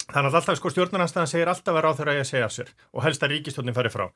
Þannig 0.09 0.31
að 0.31 0.37
alltaf 0.39 0.57
sko 0.57 0.71
stjórnarnanstæðan 0.73 1.29
segir 1.29 1.49
alltaf 1.51 1.75
að 1.77 1.99
þeirra 1.99 2.13
að 2.17 2.27
segja 2.29 2.47
af 2.47 2.53
sér 2.55 2.69
og 2.89 3.03
helst 3.05 3.25
að 3.25 3.33
ríkistjórnin 3.35 3.75
fari 3.77 3.91
frá. 3.93 4.07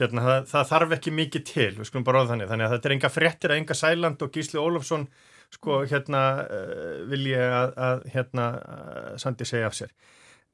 Hérna 0.00 0.24
það, 0.24 0.46
það 0.50 0.68
þarf 0.70 0.94
ekki 0.96 1.14
mikið 1.18 1.44
til, 1.50 1.70
við 1.78 1.88
skulum 1.90 2.06
bara 2.06 2.22
ráða 2.22 2.30
þannig. 2.32 2.50
Þannig 2.52 2.66
að 2.66 2.74
þetta 2.74 2.88
er 2.88 2.94
enga 2.96 3.10
frettir 3.12 3.52
að 3.52 3.60
enga 3.60 3.76
Sæland 3.78 4.24
og 4.24 4.32
Gísli 4.34 4.62
Ólafsson 4.62 5.08
sko 5.52 5.82
hérna 5.90 6.22
uh, 6.44 7.02
vil 7.10 7.26
ég 7.34 7.56
að, 7.58 7.74
að 7.88 8.06
hérna 8.14 8.46
uh, 8.56 9.10
Sandi 9.20 9.48
segja 9.48 9.68
af 9.68 9.76
sér. 9.76 9.92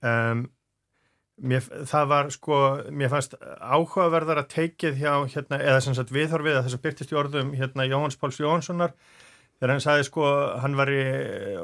Um, 0.03 0.45
mér, 1.41 1.65
það 1.89 2.11
var 2.11 2.31
sko, 2.35 2.61
mér 2.91 3.13
fannst 3.13 3.39
áhugaverðar 3.41 4.43
að 4.43 4.53
teikið 4.57 5.01
hjá 5.01 5.13
hérna, 5.37 5.61
eða 5.61 5.81
sem 5.85 5.97
sagt 5.97 6.13
viðhorfið 6.15 6.59
að 6.59 6.67
þess 6.67 6.79
að 6.79 6.85
byrtist 6.87 7.15
í 7.15 7.19
orðum 7.21 7.55
hérna 7.57 7.89
Jóhans 7.89 8.19
Páls 8.21 8.41
Jóhanssonar 8.43 8.95
þegar 9.61 9.75
hann 9.75 9.85
sagði 9.85 10.07
sko 10.09 10.29
hann 10.63 10.77
var 10.79 10.93
í, 10.93 11.03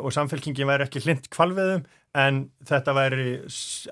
og 0.00 0.12
samfélkingin 0.14 0.68
væri 0.68 0.86
ekki 0.86 1.02
hlind 1.04 1.28
kvalviðum 1.32 1.86
en 2.16 2.38
þetta 2.64 2.94
væri 2.96 3.26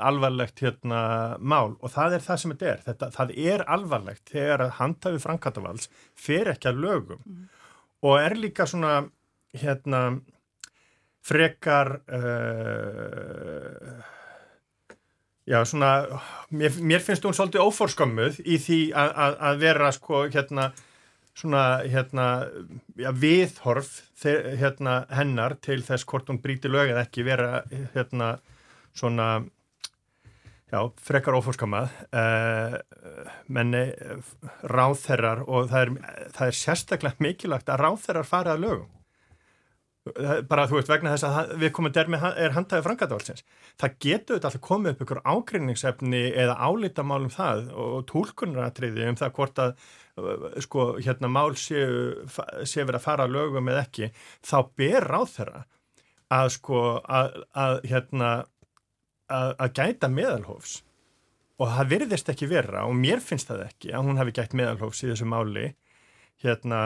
alvarlegt 0.00 0.62
hérna 0.64 1.00
mál. 1.40 1.74
Og 1.80 1.92
það 1.92 2.16
er 2.18 2.24
það 2.24 2.40
sem 2.40 2.54
þetta 2.54 2.70
er. 2.70 2.84
Þetta, 2.86 3.10
það 3.18 3.34
er 3.52 3.66
alvarlegt 3.76 4.32
þegar 4.32 4.64
að 4.64 4.76
handhafi 4.78 5.20
Frankatavals 5.24 5.90
fer 6.16 6.52
ekki 6.54 6.70
að 6.72 6.80
lögum. 6.86 7.20
Mm. 7.24 7.44
og 8.04 8.18
er 8.20 8.34
líka 8.36 8.66
svona 8.68 9.06
hérna 9.56 10.00
frekar 11.24 11.94
uh, 12.12 14.02
Já, 15.44 15.58
svona, 15.68 16.06
mér, 16.56 16.72
mér 16.80 17.02
finnst 17.04 17.24
hún 17.26 17.34
svolítið 17.36 17.66
óforskömmuð 17.66 18.38
í 18.48 18.56
því 18.64 18.78
að 18.96 19.58
vera 19.60 19.90
sko 19.92 20.22
hérna 20.32 20.70
svona 21.34 21.64
hérna 21.90 22.28
já, 22.98 23.10
viðhorf 23.10 23.90
þeir, 24.20 24.54
hérna 24.60 25.00
hennar 25.10 25.56
til 25.64 25.80
þess 25.82 26.06
hvort 26.08 26.30
hún 26.30 26.40
bríti 26.42 26.70
lög 26.70 26.92
eða 26.92 27.04
ekki 27.08 27.26
vera 27.26 27.64
hérna 27.94 28.36
svona 28.94 29.28
já, 30.70 30.80
frekar 31.02 31.38
óforskömmað 31.38 31.94
uh, 32.14 32.78
menni 33.50 33.86
ráðherrar 34.70 35.44
og 35.46 35.70
það 35.72 35.86
er, 35.86 35.94
það 36.36 36.50
er 36.50 36.60
sérstaklega 36.60 37.26
mikilvægt 37.26 37.72
að 37.72 37.82
ráðherrar 37.82 38.28
fara 38.28 38.54
að 38.54 38.66
lögum. 38.68 38.90
Bara 40.44 40.66
þú 40.68 40.76
veist 40.76 40.90
vegna 40.92 41.14
þess 41.14 41.24
að 41.24 41.52
við 41.62 41.70
komum 41.72 41.92
der 41.96 42.10
með 42.12 42.26
er 42.36 42.52
handhæði 42.52 42.84
frangataválsins 42.84 43.44
það 43.80 43.94
getur 44.04 44.36
þetta 44.36 44.50
alltaf 44.50 44.62
komið 44.66 44.92
upp 44.92 45.04
ykkur 45.04 45.20
ágrinningsefni 45.24 46.20
eða 46.42 46.58
álítamál 46.60 47.22
um 47.24 47.32
það 47.32 47.62
og 47.72 48.04
tólkunaratriði 48.10 49.08
um 49.08 49.16
það 49.16 49.32
hvort 49.38 49.62
að 49.64 49.72
sko 50.62 50.94
hérna 51.02 51.30
mál 51.32 51.56
séu 51.58 52.26
sé 52.62 52.84
verið 52.84 53.00
að 53.00 53.06
fara 53.06 53.26
að 53.26 53.34
lögum 53.34 53.70
eða 53.72 53.84
ekki 53.86 54.10
þá 54.46 54.58
ber 54.78 55.06
ráð 55.10 55.30
þeirra 55.32 55.62
að 56.34 56.50
sko 56.54 56.82
að, 57.02 57.38
að 57.52 57.80
hérna 57.90 58.30
að, 59.28 59.54
að 59.58 59.72
gæta 59.78 60.10
meðalhófs. 60.12 60.76
Og 61.62 61.70
það 61.70 61.90
virðist 61.92 62.30
ekki 62.32 62.50
vera 62.50 62.84
og 62.88 62.96
mér 62.98 63.22
finnst 63.22 63.50
það 63.50 63.66
ekki 63.68 63.92
að 63.94 64.08
hún 64.08 64.18
hafi 64.18 64.34
gætt 64.34 64.56
meðalhófs 64.58 65.04
í 65.04 65.10
þessu 65.10 65.28
máli 65.30 65.68
hérna 66.42 66.80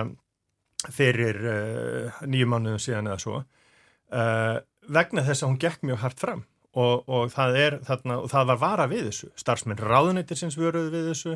fyrir 0.94 1.38
uh, 1.40 2.18
nýju 2.28 2.48
mánuðum 2.48 2.82
síðan 2.82 3.08
eða 3.10 3.22
svo 3.22 3.38
uh, 3.40 4.58
vegna 4.88 5.24
þess 5.26 5.42
að 5.42 5.50
hún 5.50 5.60
gekk 5.62 5.84
mjög 5.88 6.04
hart 6.04 6.22
fram. 6.22 6.44
Og, 6.78 7.08
og, 7.08 7.30
það, 7.32 7.56
er, 7.58 7.74
þarna, 7.82 8.18
og 8.22 8.28
það 8.30 8.50
var 8.50 8.58
vara 8.60 8.84
við 8.90 9.08
þessu. 9.08 9.30
Starfsmenn 9.40 9.80
ráðuneytir 9.80 10.38
sem 10.38 10.50
svöruðu 10.52 10.92
við 10.92 11.08
þessu 11.10 11.32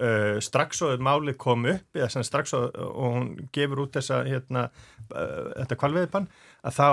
uh, 0.00 0.40
strax 0.42 0.82
og 0.86 1.02
málið 1.04 1.38
kom 1.40 1.68
upp 1.70 1.98
eða 1.98 2.24
strax 2.26 2.56
og, 2.58 2.74
og 2.74 3.16
hún 3.16 3.30
gefur 3.54 3.84
út 3.86 3.98
þessa 3.98 4.22
hérna, 4.26 4.68
þetta 5.10 5.78
kvalveðipann 5.80 6.28
að 6.64 6.76
þá 6.78 6.88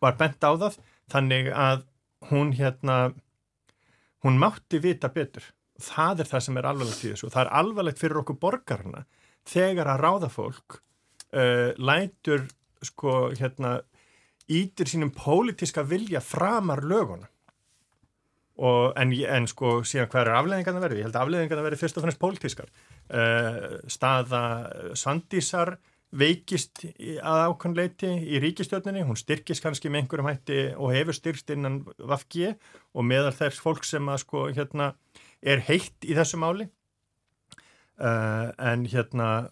var 0.00 0.18
bent 0.20 0.44
á 0.46 0.52
það 0.54 0.80
þannig 1.12 1.50
að 1.52 1.84
hún 2.30 2.52
hérna 2.56 2.96
hún 4.24 4.40
mátti 4.40 4.80
vita 4.82 5.10
betur. 5.12 5.44
Það 5.76 6.22
er 6.24 6.30
það 6.30 6.44
sem 6.46 6.58
er 6.58 6.68
alvarlegt 6.70 7.04
í 7.04 7.10
þessu 7.12 7.28
og 7.28 7.34
það 7.34 7.42
er 7.44 7.52
alvarlegt 7.60 8.00
fyrir 8.00 8.20
okkur 8.22 8.38
borgarna 8.40 9.02
þegar 9.46 9.90
að 9.92 10.02
ráða 10.02 10.30
fólk 10.32 10.78
uh, 11.36 11.70
lætur 11.76 12.46
sko 12.84 13.16
hérna 13.36 13.78
ítir 14.52 14.88
sínum 14.88 15.12
pólitiska 15.14 15.84
vilja 15.86 16.22
framar 16.24 16.84
löguna 16.86 17.28
og 18.56 18.96
en, 18.96 19.12
en 19.12 19.48
sko 19.50 19.80
síðan 19.84 20.08
hvað 20.12 20.22
er 20.22 20.32
afleðingarna 20.38 20.82
verið? 20.84 21.00
Ég 21.00 21.08
held 21.08 21.18
að 21.18 21.26
afleðingarna 21.26 21.66
verið 21.66 21.82
fyrst 21.82 21.98
og 21.98 22.06
fannst 22.06 22.20
pólitískar. 22.22 22.70
Uh, 23.10 23.58
staða 23.92 24.42
Sandísar 24.96 25.76
veikist 26.16 26.84
að 26.86 27.42
ákvæmleiti 27.50 28.12
í 28.32 28.40
ríkistjórninni, 28.40 29.02
hún 29.04 29.18
styrkist 29.18 29.64
kannski 29.64 29.90
með 29.90 30.04
einhverjum 30.04 30.30
hætti 30.30 30.60
og 30.78 30.94
hefur 30.94 31.18
styrkst 31.18 31.52
innan 31.52 31.82
Vafgi 31.98 32.54
og 32.94 33.04
meðal 33.04 33.34
þess 33.36 33.60
fólk 33.60 33.84
sem 33.84 34.08
að 34.08 34.22
sko 34.22 34.46
hérna 34.56 34.94
er 35.42 35.60
heitt 35.66 36.06
í 36.06 36.16
þessu 36.16 36.40
máli. 36.40 36.70
Uh, 37.96 38.52
en 38.60 38.84
hérna 38.88 39.50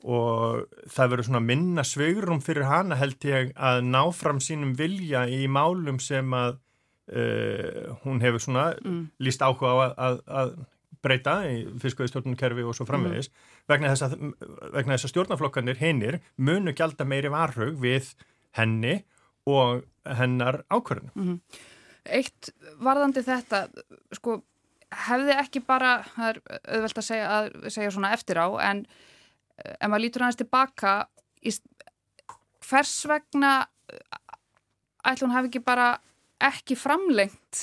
og 0.00 0.64
það 0.88 1.10
verður 1.12 1.26
svona 1.28 1.44
minna 1.44 1.84
sveigurum 1.84 2.40
fyrir 2.40 2.64
hana 2.70 2.96
held 2.96 3.20
ég 3.28 3.50
að 3.60 3.82
ná 3.84 4.00
fram 4.16 4.40
sínum 4.40 4.72
vilja 4.78 5.26
í 5.28 5.44
málum 5.50 5.98
sem 6.00 6.32
að 6.32 6.56
uh, 7.10 7.96
hún 8.04 8.20
hefur 8.24 8.42
svona 8.42 8.70
mm. 8.78 9.02
líst 9.22 9.42
áhuga 9.42 9.72
á 9.72 9.76
að, 9.76 9.94
að, 9.96 10.20
að 10.40 10.52
breyta 11.00 11.36
í 11.48 11.62
fiskauðistjórnumkerfi 11.80 12.66
og 12.66 12.76
svo 12.76 12.86
framvegis 12.88 13.30
mm. 13.30 13.46
vegna 13.72 13.92
þess 13.94 14.06
að, 14.06 15.06
að 15.06 15.08
stjórnaflokkanir 15.12 15.80
hinnir 15.80 16.20
munu 16.36 16.74
gælda 16.76 17.06
meiri 17.08 17.32
varhug 17.32 17.78
við 17.80 18.12
henni 18.58 19.00
og 19.48 19.84
hennar 20.04 20.62
ákvörðinu. 20.68 21.12
Mm 21.14 21.26
-hmm. 21.28 21.60
Eitt 22.04 22.50
varðandi 22.80 23.22
þetta, 23.24 23.68
sko 24.16 24.40
hefði 24.90 25.36
ekki 25.38 25.60
bara, 25.64 26.00
það 26.16 26.28
er 26.28 26.40
auðvelt 26.74 26.98
að 26.98 27.06
segja, 27.06 27.26
að 27.30 27.70
segja 27.70 27.90
svona 27.90 28.12
eftir 28.12 28.40
á, 28.40 28.48
en 28.70 28.86
eh, 29.64 29.74
ef 29.80 29.88
maður 29.88 30.04
lítur 30.04 30.22
aðeins 30.22 30.40
tilbaka, 30.40 30.94
í, 31.44 31.52
hvers 32.68 33.06
vegna 33.06 33.52
ætlum 35.04 35.30
hún 35.30 35.36
hafi 35.36 35.50
ekki 35.50 35.62
bara 35.64 35.98
ekki 36.44 36.76
framlengt 36.78 37.62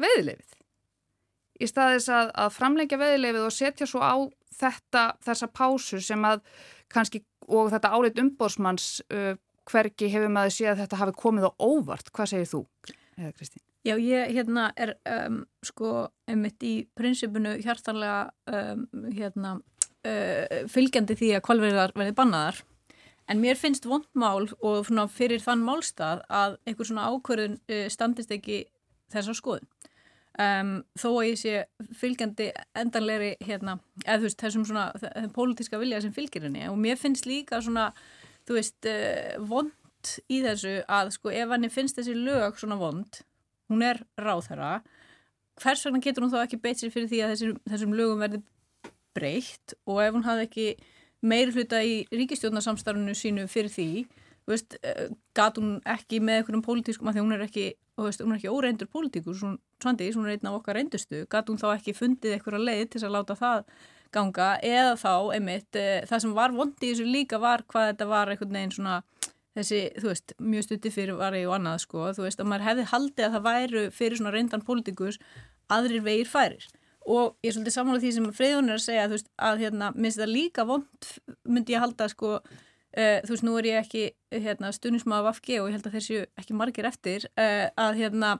veðilegið? 0.00 0.56
Í 1.56 1.68
staðis 1.70 2.08
að, 2.12 2.30
að 2.36 2.52
framlengja 2.52 2.98
veðilegið 3.00 3.46
og 3.46 3.54
setja 3.54 3.88
svo 3.88 4.02
á 4.04 4.16
þetta, 4.56 5.04
þessa 5.24 5.48
pásu 5.52 6.00
sem 6.04 6.24
að 6.28 6.42
kannski, 6.92 7.22
og 7.48 7.70
þetta 7.72 7.92
áleitt 7.96 8.20
umbóðsmanns 8.20 8.88
uh, 9.08 9.34
hverki 9.66 10.10
hefur 10.12 10.32
maður 10.32 10.56
séð 10.56 10.72
að 10.74 10.82
þetta 10.84 11.00
hafi 11.00 11.16
komið 11.18 11.48
á 11.48 11.52
óvart. 11.58 12.12
Hvað 12.14 12.32
segir 12.32 12.50
þú, 12.50 12.60
eða 13.16 13.32
Kristín? 13.38 13.62
Já, 13.86 13.94
ég 14.02 14.32
hérna 14.34 14.70
er 14.74 14.96
um, 15.06 15.42
sko 15.64 16.08
einmitt 16.26 16.62
í 16.66 16.74
prinsipinu 16.98 17.54
hjartanlega 17.62 18.32
um, 18.50 18.86
hérna 19.14 19.56
uh, 19.56 20.64
fylgjandi 20.72 21.14
því 21.18 21.36
að 21.36 21.44
kvalverðar 21.46 21.94
verði 21.94 22.16
bannaðar 22.18 22.64
en 23.30 23.40
mér 23.42 23.58
finnst 23.58 23.86
vondmál 23.88 24.48
og 24.64 24.90
fyrir 25.14 25.42
þann 25.42 25.64
málstað 25.66 26.22
að 26.28 26.58
einhver 26.66 26.88
svona 26.88 27.08
ákvörðun 27.10 27.56
uh, 27.58 27.86
standist 27.92 28.34
ekki 28.34 28.64
þessar 29.12 29.38
skoðun. 29.38 29.72
Um, 30.36 30.72
þó 31.00 31.08
að 31.14 31.26
ég 31.30 31.38
sé 31.40 31.52
fylgjandi 31.96 32.50
endanleiri 32.76 33.30
hérna, 33.40 33.78
eða 34.04 34.18
þú 34.18 34.26
veist 34.26 34.42
þessum 34.42 34.66
svona 34.68 34.90
þessum 35.00 35.32
pólitíska 35.32 35.80
vilja 35.80 36.02
sem 36.04 36.12
fylgir 36.12 36.44
henni. 36.44 36.66
Og 36.68 36.76
mér 36.76 37.00
finnst 37.00 37.28
líka 37.28 37.62
svona 37.64 37.88
þú 38.44 38.58
veist 38.58 38.90
uh, 38.90 39.38
vond 39.48 39.72
í 40.30 40.42
þessu 40.44 40.76
að 40.92 41.14
sko 41.16 41.32
ef 41.32 41.54
henni 41.54 41.72
finnst 41.72 41.96
þessi 41.98 42.14
lög 42.18 42.60
svona 42.60 42.76
vond 42.78 43.22
hún 43.70 43.82
er 43.82 44.02
ráðherra 44.20 44.82
hvers 45.62 45.86
vegna 45.86 46.02
getur 46.04 46.26
hún 46.26 46.32
þá 46.32 46.42
ekki 46.44 46.60
beitt 46.62 46.82
sér 46.82 46.92
fyrir 46.94 47.08
því 47.10 47.22
að 47.24 47.32
þessum, 47.32 47.56
þessum 47.70 47.96
lögum 47.96 48.22
verði 48.22 48.42
breytt? 49.16 49.76
Og 49.88 50.02
ef 50.04 50.14
hún 50.16 50.26
hafði 50.26 50.46
ekki 50.46 50.66
meir 51.26 51.50
hluta 51.54 51.82
í 51.82 52.04
ríkistjórnarsamstarfunu 52.14 53.16
sínu 53.18 53.48
fyrir 53.50 53.72
því 53.72 53.90
veist, 54.46 54.76
eh, 54.82 55.08
gat 55.34 55.58
hún 55.58 55.80
ekki 55.88 56.20
með 56.22 56.40
einhverjum 56.40 56.64
pólitískum 56.64 57.10
að 57.10 57.18
því 57.18 57.24
hún 57.24 57.34
er 57.36 57.44
ekki, 57.46 57.66
veist, 57.98 58.22
hún 58.22 58.34
er 58.34 58.38
ekki 58.38 58.52
óreindur 58.52 58.90
pólitíkus, 58.92 59.42
svandi, 59.82 60.10
hún 60.14 60.28
er 60.28 60.36
einn 60.36 60.50
af 60.50 60.60
okkar 60.60 60.78
reyndustu, 60.78 61.26
gat 61.28 61.50
hún 61.50 61.58
þá 61.58 61.72
ekki 61.74 61.96
fundið 61.96 62.36
einhverja 62.36 62.62
leið 62.62 62.90
til 62.94 63.02
að 63.02 63.16
láta 63.16 63.38
það 63.38 63.64
ganga? 64.14 64.50
Eða 64.62 64.94
þá, 65.02 65.14
einmitt, 65.34 65.76
eh, 65.76 66.06
það 66.06 66.22
sem 66.22 66.34
var 66.34 66.54
vondi 66.54 66.86
í 66.86 66.94
þessu 66.94 67.08
líka 67.10 67.40
var 67.40 67.64
hvað 67.66 67.90
þetta 67.92 68.06
var 68.06 68.28
einhvern 68.28 68.52
veginn 68.52 68.76
svona 68.78 69.02
þessi, 69.56 69.82
þú 69.96 70.08
veist, 70.12 70.32
mjög 70.38 70.62
stutti 70.62 70.90
fyrir 70.92 71.16
var 71.16 71.32
ég 71.32 71.48
og 71.48 71.56
annað, 71.58 71.80
sko, 71.80 72.12
þú 72.14 72.26
veist, 72.26 72.40
að 72.40 72.50
maður 72.50 72.68
hefði 72.68 72.88
haldið 72.92 73.26
að 73.26 73.36
það 73.36 73.46
væru 73.50 73.84
fyrir 73.90 74.18
svona 74.20 74.34
reyndan 74.34 74.62
pólitíkus 74.62 75.18
aðrir 75.72 76.04
vegir 76.04 76.28
færir 76.30 76.66
og 77.06 77.36
ég 77.44 77.50
er 77.50 77.56
svolítið 77.56 77.74
samála 77.76 78.02
því 78.02 78.12
sem 78.16 78.30
Freyðun 78.34 78.70
er 78.70 78.80
að 78.80 78.86
segja, 78.86 79.08
veist, 79.10 79.28
að 79.38 79.62
hérna, 79.64 79.90
minnst 79.94 80.20
það 80.20 80.32
líka 80.32 80.66
vond, 80.66 81.10
myndi 81.46 81.76
ég 81.76 81.82
halda, 81.84 82.08
sko, 82.10 82.32
uh, 82.42 83.18
þú 83.26 83.32
veist, 83.32 83.46
nú 83.46 83.54
er 83.60 83.68
ég 83.70 83.80
ekki, 83.84 84.04
hérna, 84.34 84.72
stunismað 84.74 85.22
af 85.22 85.30
AFG 85.36 85.52
og 85.60 85.70
ég 85.70 85.76
held 85.76 85.88
að 85.88 85.96
þessu 85.98 86.20
ekki 86.42 86.58
margir 86.58 86.90
eftir, 86.90 87.28
uh, 87.38 87.66
að, 87.86 88.00
hérna, 88.02 88.32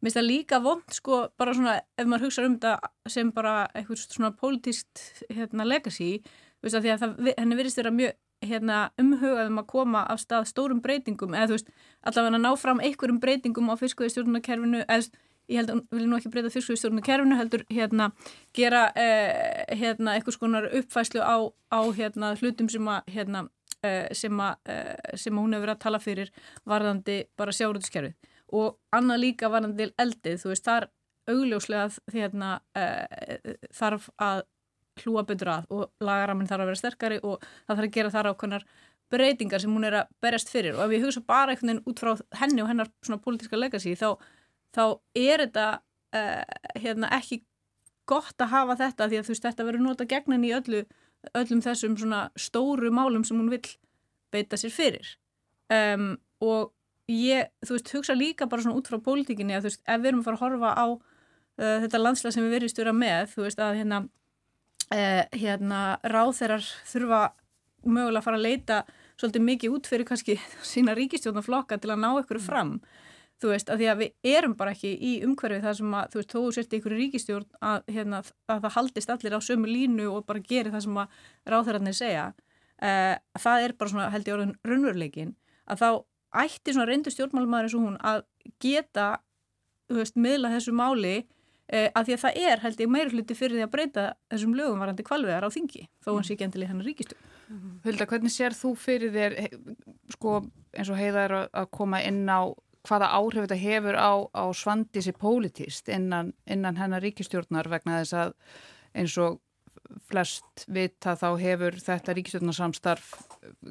minnst 0.00 0.20
það 0.20 0.28
líka 0.28 0.62
vond, 0.62 0.86
sko, 0.94 1.24
bara 1.40 1.56
svona, 1.58 1.78
ef 1.98 2.08
maður 2.08 2.28
hugsa 2.28 2.46
um 2.46 2.58
þetta 2.58 3.12
sem 3.16 3.32
bara 3.34 3.56
eitthvað 3.74 4.04
svona 4.06 4.34
pólitíst, 4.38 5.06
hérna, 5.32 5.66
legacy, 5.66 6.12
þú 6.22 6.68
veist, 6.68 6.78
að 6.78 6.86
því 6.86 6.94
að 6.94 7.02
það, 7.06 7.32
henni 7.34 7.58
virðist 7.58 7.82
vera 7.82 7.94
mjög 7.94 8.20
hérna, 8.42 8.78
umhugaðum 8.98 9.60
að 9.62 9.68
koma 9.70 10.04
af 10.10 10.22
stað 10.22 10.48
stórum 10.50 10.80
breytingum 10.82 11.34
eða 11.36 11.50
þú 11.50 11.58
veist, 11.58 11.68
allavega 12.02 12.38
að 12.38 12.42
ná 12.42 12.50
fram 12.58 12.80
einhverjum 12.82 13.20
breytingum 13.22 13.70
á 13.70 13.74
fiskveðistjórnarkerfinu 13.78 14.82
eða 14.82 15.12
ég 15.50 15.60
held 15.60 15.72
að 15.72 15.80
hún 15.80 15.98
vil 15.98 16.08
nú 16.10 16.18
ekki 16.18 16.32
breyta 16.32 16.52
fiskveðistjórnarkerfinu 16.54 17.38
heldur 17.38 17.64
hérna 17.72 18.10
gera 18.56 18.84
eh, 18.98 19.64
hérna 19.78 20.16
eitthvað 20.16 20.38
skonar 20.38 20.68
uppfæslu 20.70 21.22
á, 21.22 21.36
á 21.72 21.80
hérna 21.96 22.34
hlutum 22.40 22.70
sem 22.72 22.88
að 22.88 23.10
hérna 23.16 23.46
eh, 23.82 24.08
sem 24.16 24.40
að, 24.40 24.56
eh, 24.70 25.16
sem 25.16 25.34
að 25.34 25.42
hún 25.46 25.56
hefur 25.56 25.66
verið 25.66 25.76
að 25.76 25.84
tala 25.86 26.02
fyrir 26.02 26.32
varðandi 26.68 27.18
bara 27.36 27.56
sjáruðskerfið 27.56 28.30
og 28.52 28.76
annað 28.92 29.22
líka 29.22 29.48
varðandi 29.48 29.88
eldið, 30.00 30.40
þú 30.42 30.52
veist, 30.52 30.66
þar 30.66 30.88
augljóslega 31.30 31.88
hérna 32.12 32.54
eh, 32.76 33.54
þarf 33.74 34.10
að 34.20 34.42
hlúa 35.02 35.24
betur 35.24 35.52
að 35.54 35.68
og 35.72 36.04
lagaraminn 36.04 36.48
þarf 36.50 36.64
að 36.64 36.70
vera 36.72 36.80
sterkari 36.80 37.20
og 37.22 37.44
það 37.44 37.76
þarf 37.76 37.86
að 37.86 37.94
gera 37.96 38.12
þar 38.12 38.30
ákveðnar 38.32 38.66
breytingar 39.12 39.62
sem 39.62 39.72
hún 39.72 39.86
er 39.88 39.98
að 40.02 40.12
berjast 40.24 40.52
fyrir. 40.52 40.76
Og 40.76 40.86
ef 40.86 40.94
ég 40.96 41.04
hugsa 41.06 41.22
bara 41.26 41.52
veginn 41.52 41.82
út 41.88 42.00
frá 42.00 42.12
henni 42.40 42.64
og 42.64 42.70
hennar 42.70 42.90
svona 43.04 43.20
pólitíska 43.24 43.60
legacy 43.60 43.94
þá, 43.98 44.16
þá 44.72 44.84
er 45.18 45.44
þetta 45.44 45.66
uh, 46.16 46.42
hérna, 46.80 47.10
ekki 47.18 47.42
gott 48.08 48.42
að 48.42 48.52
hafa 48.52 48.76
þetta 48.80 49.08
því 49.08 49.20
að 49.20 49.26
þú 49.26 49.34
veist 49.34 49.46
þetta 49.46 49.66
verður 49.68 49.86
nota 49.86 50.08
gegn 50.10 50.36
henni 50.36 50.50
í 50.50 50.56
öllu, 50.56 50.82
öllum 51.38 51.62
þessum 51.64 51.96
svona 52.00 52.22
stóru 52.36 52.90
málum 52.94 53.24
sem 53.24 53.38
hún 53.38 53.50
vil 53.52 53.62
beita 54.32 54.58
sér 54.58 54.72
fyrir. 54.74 55.12
Um, 55.72 56.16
og 56.42 56.72
ég, 57.10 57.52
þú 57.64 57.76
veist, 57.76 57.92
hugsa 57.94 58.16
líka 58.16 58.48
bara 58.50 58.64
svona 58.64 58.80
út 58.80 58.88
frá 58.90 58.98
pólitíkinni 59.02 59.56
að 59.56 59.66
þú 59.66 59.70
veist, 59.70 59.84
ef 59.86 60.02
við 60.02 60.10
erum 60.10 60.22
að 60.22 60.26
fara 60.28 60.38
að 60.38 60.44
horfa 60.46 60.72
á 60.74 60.86
uh, 60.88 61.78
þetta 61.84 62.02
landslega 62.02 62.36
sem 62.36 62.46
við 62.46 62.56
verðist 62.56 62.82
vera 62.82 62.96
með, 62.96 63.30
þú 63.34 63.46
veist, 63.46 63.62
að 63.62 63.78
hérna, 63.80 64.00
uh, 64.88 65.22
hérna 65.36 65.84
ráþeirar 66.02 66.66
þurfa 66.90 67.22
mögulega 67.82 68.22
að 68.22 68.26
fara 68.26 68.40
að 68.40 68.46
leita 68.46 68.82
svolítið 69.20 69.46
mikið 69.46 69.76
út 69.76 69.88
fyrir 69.90 70.08
kannski 70.08 70.38
sína 70.72 70.96
ríkistjónaflokka 70.98 71.78
til 71.82 71.94
að 71.94 72.02
ná 72.02 72.10
ykkur 72.22 72.42
fram 72.42 72.76
þú 73.42 73.50
veist, 73.50 73.72
að 73.72 73.82
því 73.82 73.88
að 73.90 74.00
við 74.02 74.30
erum 74.36 74.54
bara 74.58 74.72
ekki 74.74 74.92
í 74.94 75.12
umhverfið 75.26 75.66
þar 75.66 75.76
sem 75.80 75.98
að, 75.98 76.12
þú 76.12 76.20
veist, 76.20 76.32
þó 76.32 76.56
sérst 76.56 76.76
ykkur 76.78 76.94
ríkistjórn 76.98 77.60
að, 77.72 77.90
hérna, 77.90 78.22
að 78.46 78.64
það 78.66 78.74
haldist 78.76 79.12
allir 79.14 79.36
á 79.36 79.40
sömu 79.42 79.70
línu 79.70 80.08
og 80.12 80.24
bara 80.28 80.44
gerir 80.46 80.72
það 80.74 80.84
sem 80.86 81.02
að 81.02 81.20
ráþærarnir 81.50 81.98
segja 81.98 82.30
uh, 82.82 83.14
það 83.42 83.66
er 83.66 83.76
bara 83.78 83.92
svona, 83.92 84.08
held 84.14 84.30
ég 84.30 84.36
orðin 84.36 84.56
raunveruleikin, 84.68 85.36
að 85.66 85.82
þá 85.82 85.88
ætti 86.44 86.74
svona 86.74 86.88
reyndu 86.88 87.12
stjórnmálumæður 87.12 87.68
eins 87.68 87.76
og 87.76 87.86
hún 87.86 88.00
að 88.12 88.24
geta, 88.62 89.08
þú 89.90 90.00
veist, 90.00 90.18
miðla 90.22 90.54
þessu 90.54 90.74
máli 90.76 91.14
uh, 91.20 91.88
að 91.88 92.08
því 92.08 92.16
að 92.16 92.24
það 92.24 92.42
er, 92.46 92.64
held 92.66 92.82
ég, 92.84 92.92
meira 92.96 93.14
hluti 93.14 93.38
fyrir 93.38 93.58
því 93.58 93.66
að 93.66 93.74
breyta 93.74 94.08
þessum 94.32 94.56
lögum 94.58 94.82
varandi 94.82 95.06
kvalveðar 95.06 95.48
á 95.48 95.54
þingi, 95.54 95.86
þó 96.04 96.12
hans 96.14 96.32
ekki 96.32 96.46
endilega 96.48 96.74
hennar 96.74 96.90
ríkistjórn. 96.92 97.30
Hulda, 97.82 98.06
hvernig 98.08 98.32
sér 98.32 98.54
þú 98.56 98.70
fyrir 98.80 99.10
þér, 99.12 99.34
sko, 100.14 100.38
eins 100.72 100.88
og 100.88 100.96
heiða 100.96 101.24
er 101.26 101.34
að 101.42 101.66
koma 101.74 101.98
inn 102.00 102.22
á 102.24 102.48
hvaða 102.88 103.12
áhrif 103.14 103.46
þetta 103.46 103.60
hefur 103.62 103.98
á, 103.98 104.12
á 104.34 104.44
svandísi 104.56 105.14
pólitist 105.14 105.88
innan, 105.92 106.32
innan 106.46 106.78
hennar 106.80 107.02
ríkistjórnar 107.04 107.70
vegna 107.70 108.00
þess 108.02 108.18
að 108.18 108.36
eins 108.98 109.16
og 109.22 109.40
flest 110.08 110.64
vita 110.72 111.14
þá 111.18 111.26
hefur 111.40 111.76
þetta 111.80 112.14
ríkistjórnarsamstarf 112.16 113.10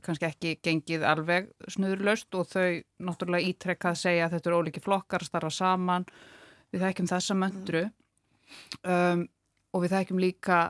kannski 0.06 0.27
ekki 0.27 0.53
gengið 0.63 1.06
alveg 1.08 1.50
snuðurlaust 1.72 2.38
og 2.38 2.50
þau 2.51 2.82
náttúrulega 3.01 3.51
ítrekkað 3.51 4.00
segja 4.03 4.27
að 4.27 4.38
þetta 4.38 4.51
eru 4.51 4.62
óliki 4.62 4.84
flokkar, 4.84 5.25
starfa 5.25 5.51
saman, 5.53 6.06
við 6.72 6.86
þekkjum 6.86 7.10
þessa 7.12 7.38
möndru. 7.38 7.84
Um, 8.84 9.25
og 9.72 9.86
við 9.86 9.96
þekkjum 9.96 10.22
líka 10.22 10.62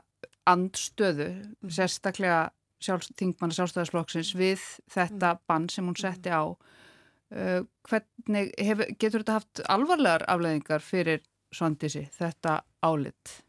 andstöðu, 0.49 1.29
sérstaklega 1.69 2.49
sjálf, 2.81 3.07
þingmanna 3.17 3.57
sjálfstæðisflokksins 3.57 4.33
við 4.37 4.63
þetta 4.91 5.35
bann 5.49 5.67
sem 5.69 5.85
hún 5.87 5.97
setti 5.99 6.33
á 6.33 6.43
hvernig 7.31 8.51
hef, 8.59 8.83
getur 8.99 9.21
þetta 9.21 9.37
haft 9.39 9.63
alvarlegar 9.71 10.25
afleðingar 10.31 10.83
fyrir 10.83 11.23
Svandísi, 11.51 12.05
þetta 12.15 12.61
álit? 12.83 13.41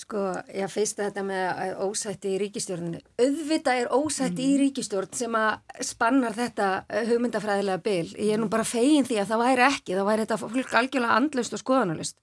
Sko, 0.00 0.20
ég 0.56 0.70
fyrst 0.72 1.00
þetta 1.02 1.22
með 1.26 1.74
ósætti 1.84 2.30
í 2.32 2.38
ríkistjórninu. 2.40 3.00
Öðvita 3.20 3.74
er 3.76 3.90
ósætti 3.92 4.46
mm. 4.46 4.52
í 4.54 4.60
ríkistjórn 4.62 5.10
sem 5.18 5.34
að 5.36 5.82
spannar 5.84 6.36
þetta 6.36 6.68
hugmyndafræðilega 7.10 7.82
byl. 7.84 8.06
Ég 8.14 8.32
er 8.36 8.40
nú 8.40 8.48
bara 8.52 8.64
fegin 8.64 9.04
því 9.04 9.18
að 9.20 9.34
það 9.34 9.42
væri 9.44 9.66
ekki, 9.66 9.98
það 9.98 10.08
væri 10.08 10.24
þetta 10.24 10.38
fólk 10.40 10.78
algjörlega 10.80 11.18
andlust 11.20 11.56
og 11.56 11.62
skoðanalust. 11.62 12.16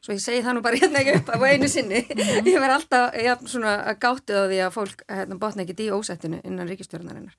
Svo 0.00 0.16
ég 0.16 0.22
segi 0.24 0.42
það 0.42 0.56
nú 0.56 0.64
bara 0.64 0.80
hérna 0.80 1.02
ekki 1.02 1.16
upp 1.20 1.30
á 1.30 1.38
einu 1.44 1.68
sinni. 1.70 2.02
Mm. 2.20 2.46
Ég 2.46 2.60
verð 2.62 2.74
alltaf 2.76 3.14
ja, 3.20 3.34
svona 3.48 3.72
gáttið 4.00 4.38
á 4.38 4.44
því 4.50 4.58
að 4.64 4.74
fólk 4.74 5.02
hérna, 5.08 5.36
botna 5.40 5.64
ekkit 5.64 5.82
í 5.84 5.88
ósættinu 5.94 6.40
innan 6.46 6.68
ríkistjórnarinnar. 6.70 7.34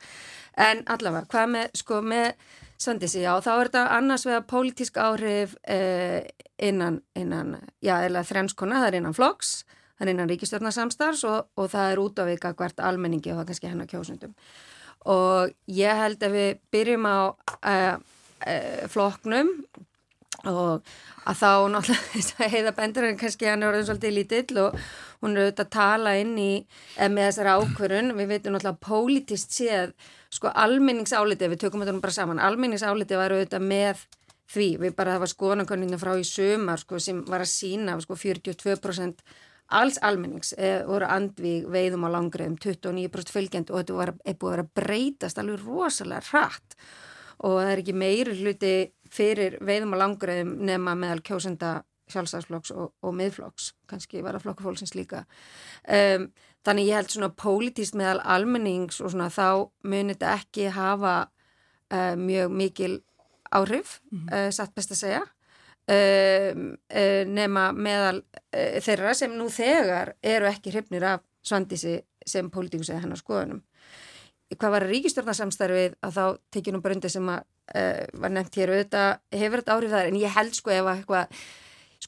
En 0.60 0.84
allavega, 0.91 1.27
hvað 1.31 1.53
með, 1.55 1.70
sko, 1.79 2.01
með 2.03 2.34
Sandísi, 2.81 3.22
já, 3.22 3.36
þá 3.46 3.51
er 3.53 3.70
þetta 3.70 3.84
annars 3.98 4.25
vegar 4.25 4.48
pólitísk 4.50 4.98
áhrif 4.98 5.54
eh, 5.69 6.26
innan, 6.58 7.02
innan, 7.15 7.54
já, 7.84 7.99
eða 8.08 8.23
þrenskona, 8.26 8.80
það 8.82 8.88
er 8.88 8.97
innan 8.99 9.17
flokks, 9.17 9.52
það 9.93 10.08
er 10.08 10.12
innan 10.15 10.32
ríkistjórnarsamstars 10.32 11.21
og, 11.30 11.52
og 11.62 11.69
það 11.71 11.91
er 11.91 12.02
út 12.02 12.21
á 12.21 12.23
vika 12.26 12.54
hvert 12.58 12.82
almenningi 12.82 13.34
og 13.34 13.41
það 13.41 13.52
kannski 13.52 13.69
hennar 13.69 13.91
kjósundum. 13.91 14.34
Og 15.13 15.54
ég 15.69 16.02
held 16.02 16.26
að 16.26 16.36
við 16.38 16.49
byrjum 16.73 17.06
á 17.06 17.19
eh, 17.69 17.95
eh, 18.49 18.84
flokknum 18.89 19.54
og 20.48 20.88
að 21.28 21.41
þá 21.41 21.52
náttúrulega 21.74 22.48
heiða 22.56 22.74
bendur 22.78 23.06
en 23.06 23.20
kannski 23.20 23.50
hann 23.50 23.62
er 23.62 23.72
orðin 23.72 23.89
svolítið 23.89 24.15
lítill 24.15 24.62
og 24.63 24.78
hún 25.22 25.36
er 25.36 25.44
auðvitað 25.44 25.67
að 25.67 25.76
tala 25.76 26.15
inn 26.22 26.34
í 26.41 26.52
með 26.98 27.28
þessari 27.28 27.54
ákvörun, 27.60 28.15
við 28.17 28.32
veitum 28.32 28.56
náttúrulega 28.56 28.88
pólitist 28.88 29.54
séð, 29.54 29.94
sko 30.34 30.50
almenningsálitið, 30.63 31.54
við 31.54 31.62
tökum 31.65 31.84
þetta 31.84 31.96
nú 31.98 32.02
bara 32.02 32.17
saman, 32.17 32.41
almenningsálitið 32.41 33.22
var 33.22 33.36
auðvitað 33.36 33.70
með 33.70 34.08
því, 34.52 34.67
við 34.82 34.98
bara 34.98 35.15
það 35.15 35.24
var 35.24 35.32
skoðanakoninu 35.36 36.02
frá 36.02 36.12
í 36.17 36.26
sömar 36.28 36.82
sko, 36.82 37.00
sem 37.00 37.22
var 37.28 37.46
að 37.46 37.54
sína 37.54 37.96
sko, 38.02 38.17
42% 38.20 39.24
alls 39.72 40.00
almennings 40.04 40.52
e, 40.58 40.82
voru 40.88 41.08
andvíg 41.08 41.67
veiðum 41.72 42.08
á 42.08 42.10
langriðum, 42.17 42.58
29% 42.60 43.32
fylgjend 43.32 43.72
og 43.72 43.82
þetta 43.82 44.00
var, 44.00 44.13
er 44.28 44.39
búið 44.39 44.58
að 44.58 44.63
að 44.65 44.74
breytast 44.82 45.39
alveg 45.39 45.63
rosalega 45.63 46.26
hratt. 46.32 46.76
Og 47.41 47.56
það 47.62 47.72
er 47.72 47.82
ekki 47.82 47.96
meiri 47.98 48.36
hluti 48.38 48.74
fyrir 49.12 49.58
veiðum 49.63 49.95
og 49.95 50.02
langriðum 50.02 50.54
nema 50.67 50.95
meðal 50.97 51.21
kjósenda 51.26 51.82
sjálfstæðsflokks 52.12 52.74
og, 52.76 52.91
og 53.04 53.13
miðflokks, 53.15 53.71
kannski 53.89 54.24
var 54.24 54.36
að 54.36 54.45
flokkufólksins 54.45 54.95
líka. 54.97 55.24
Um, 55.88 56.30
þannig 56.65 56.89
ég 56.89 57.00
held 57.00 57.13
svona 57.13 57.32
pólitíst 57.43 57.95
meðal 58.00 58.19
almennings 58.36 59.00
og 59.02 59.13
svona 59.13 59.30
þá 59.32 59.69
munir 59.88 60.17
þetta 60.17 60.34
ekki 60.39 60.67
hafa 60.76 61.15
uh, 61.28 62.15
mjög 62.19 62.58
mikil 62.63 62.97
áhrif, 63.52 64.00
mm 64.12 64.19
-hmm. 64.19 64.47
uh, 64.47 64.52
satt 64.52 64.76
best 64.76 64.91
að 64.91 65.02
segja, 65.04 65.24
uh, 65.91 66.54
nema 67.28 67.71
meðal 67.71 68.24
þeirra 68.52 69.13
sem 69.15 69.32
nú 69.36 69.50
þegar 69.50 70.15
eru 70.24 70.45
ekki 70.45 70.71
hrifnir 70.71 71.04
af 71.04 71.21
svandísi 71.43 72.02
sem 72.26 72.50
pólitíkus 72.52 72.89
eða 72.89 73.02
hennar 73.02 73.17
skoðunum 73.17 73.63
hvað 74.60 74.74
var 74.76 74.86
ríkistjórnarsamstarfið 74.89 75.95
að 76.04 76.17
þá 76.17 76.71
nú 76.74 76.82
bara 76.84 76.95
undir 76.97 77.13
sem 77.13 77.30
að 77.32 77.39
uh, 77.39 77.51
var 77.71 78.34
nefnt 78.34 78.58
hér 78.60 78.74
auðvitað 78.74 79.39
hefur 79.41 79.62
þetta 79.62 79.76
áhrif 79.78 79.93
þar 79.95 80.10
en 80.10 80.19
ég 80.19 80.34
held 80.36 80.56
sko 80.58 80.74
ef 80.74 80.86
að 80.86 80.95
eitthvað 80.97 81.43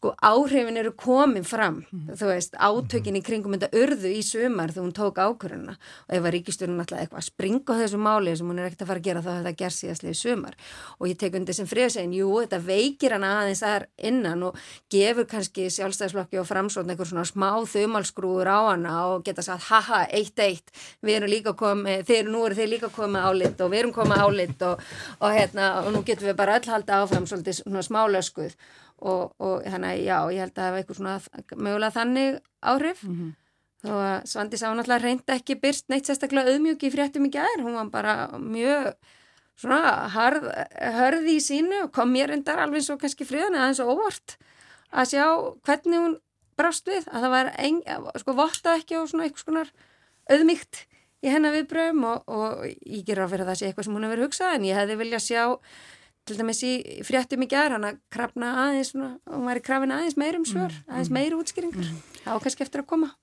sko 0.03 0.11
áhrifin 0.19 0.77
eru 0.77 0.91
komin 0.99 1.45
fram. 1.47 1.85
Mm. 1.93 2.15
þú 2.19 2.27
veist, 2.27 2.55
átökin 2.59 3.15
í 3.15 3.21
kringum 3.23 3.55
þetta 3.55 3.69
urðu 3.79 4.09
í 4.11 4.21
sumar 4.25 4.73
þegar 4.73 4.83
hún 4.83 4.95
tók 4.97 5.19
ákvörðuna 5.21 5.75
og 5.77 6.15
ef 6.17 6.23
að 6.23 6.33
ríkistjórnum 6.35 6.81
alltaf 6.83 6.99
eitthvað 6.99 7.23
springa 7.29 7.77
þessu 7.79 7.99
máli 8.03 8.35
sem 8.35 8.49
hún 8.49 8.59
er 8.59 8.67
ekkert 8.67 8.83
að 8.83 8.91
fara 8.91 8.99
að 8.99 9.07
gera 9.07 9.23
þá 9.23 9.31
þetta 9.31 9.53
gerð 9.61 9.77
síðastlega 9.77 10.11
í 10.11 10.19
sumar. 10.19 10.57
Og 10.99 11.07
ég 11.07 11.19
tek 11.21 11.37
undir 11.39 11.55
sem 11.55 11.69
friðsegin, 11.69 12.17
jú, 12.17 12.29
þetta 12.43 12.59
veikir 12.67 13.15
hann 13.15 13.27
aðeins 13.27 13.63
þar 13.63 13.87
innan 14.11 14.43
og 14.49 14.59
gefur 14.91 15.29
kannski 15.31 15.69
sjálfstæðisflokki 15.71 16.41
og 16.41 16.49
framsókn 16.49 16.91
einhver 16.91 17.07
svona 17.07 17.25
smá 17.29 17.51
þumalskrúur 17.63 18.51
á 18.51 18.59
hana 18.73 18.97
og 19.13 19.23
geta 19.23 19.45
sagt, 19.45 19.69
haha, 19.69 20.03
eitt, 20.11 20.35
eitt 20.43 20.73
við 20.99 21.21
erum 21.21 21.31
líka 21.31 21.55
komið, 21.55 22.03
þeir, 22.09 22.27
nú 22.27 22.43
eru 22.49 22.59
þeir 22.59 22.71
líka 22.75 22.91
komið 22.91 23.29
álit 23.29 23.63
og 23.63 23.71
við 23.71 23.85
erum 23.85 23.95
komið 23.95 24.25
álit 24.27 24.67
og, 24.67 24.83
og, 25.21 25.29
hérna, 25.31 25.71
og 25.87 25.93
og, 29.03 29.33
og 29.43 29.63
hérna 29.67 29.93
já, 29.99 30.17
ég 30.31 30.43
held 30.43 30.53
að 30.53 30.59
það 30.59 30.67
hefði 30.69 30.81
eitthvað 30.81 30.99
svona 30.99 31.15
mögulega 31.55 31.95
þannig 31.97 32.37
áhrif 32.73 33.03
mm 33.03 33.15
-hmm. 33.17 33.33
þó 33.83 33.93
að 33.99 34.27
Svandi 34.31 34.59
sá 34.61 34.67
náttúrulega 34.69 35.03
reynda 35.03 35.35
ekki 35.35 35.59
byrst 35.59 35.89
neitt 35.89 36.07
sérstaklega 36.07 36.53
auðmjög 36.53 36.87
í 36.87 36.93
fréttum 36.93 37.27
í 37.27 37.33
gæðir, 37.33 37.63
hún 37.65 37.77
var 37.79 37.89
bara 37.91 38.13
mjög 38.39 38.93
svona 39.59 40.09
harð, 40.13 40.49
hörði 40.97 41.37
í 41.37 41.43
sínu 41.43 41.83
og 41.83 41.91
kom 41.93 42.11
mér 42.11 42.33
endar 42.33 42.59
alveg 42.59 42.83
svo 42.83 42.97
kannski 42.97 43.25
fríðan 43.25 43.55
eða 43.55 43.67
eins 43.69 43.79
og 43.83 43.93
óvart 43.93 44.37
að 44.91 45.09
sjá 45.13 45.25
hvernig 45.65 45.99
hún 45.99 46.17
brást 46.57 46.87
við 46.87 47.07
að 47.09 47.21
það 47.25 47.33
var 47.33 47.51
ein, 47.57 47.81
sko 48.21 48.33
votta 48.37 48.77
ekki 48.77 48.97
og 48.97 49.09
svona 49.09 49.27
eitthvað 49.27 49.45
svona 49.45 49.65
auðmygt 50.29 50.85
í 51.23 51.31
hennar 51.31 51.55
viðbröðum 51.55 52.05
og, 52.09 52.23
og 52.27 52.63
ég 52.67 53.03
ger 53.07 53.23
á 53.23 53.31
fyrir 53.31 53.45
það 53.47 53.53
að 53.55 53.59
sé 53.59 53.67
eitthvað 53.69 53.87
sem 53.87 53.97
hún 53.97 54.07
hefur 54.07 54.23
hugsað 54.25 54.55
en 54.57 54.67
ég 54.67 54.79
hefði 54.79 54.99
viljað 54.99 55.25
sjá 55.27 55.43
til 56.27 56.37
dæmis 56.39 56.61
í 56.65 56.73
fréttum 57.05 57.43
í 57.43 57.49
gerð 57.51 57.77
hann 57.77 57.89
að 57.89 57.99
krafna 58.13 58.53
aðeins 58.67 58.93
og 58.95 59.03
hann 59.29 59.49
væri 59.49 59.63
krafin 59.65 59.93
aðeins 59.95 60.17
meirum 60.19 60.47
svör, 60.47 60.71
mm, 60.71 60.87
aðeins 60.91 61.11
mm. 61.11 61.19
meiri 61.19 61.39
útskýringar 61.39 61.89
mm. 61.89 62.01
þá 62.23 62.31
kannski 62.45 62.65
eftir 62.67 62.83
að 62.83 62.89
koma 62.95 63.13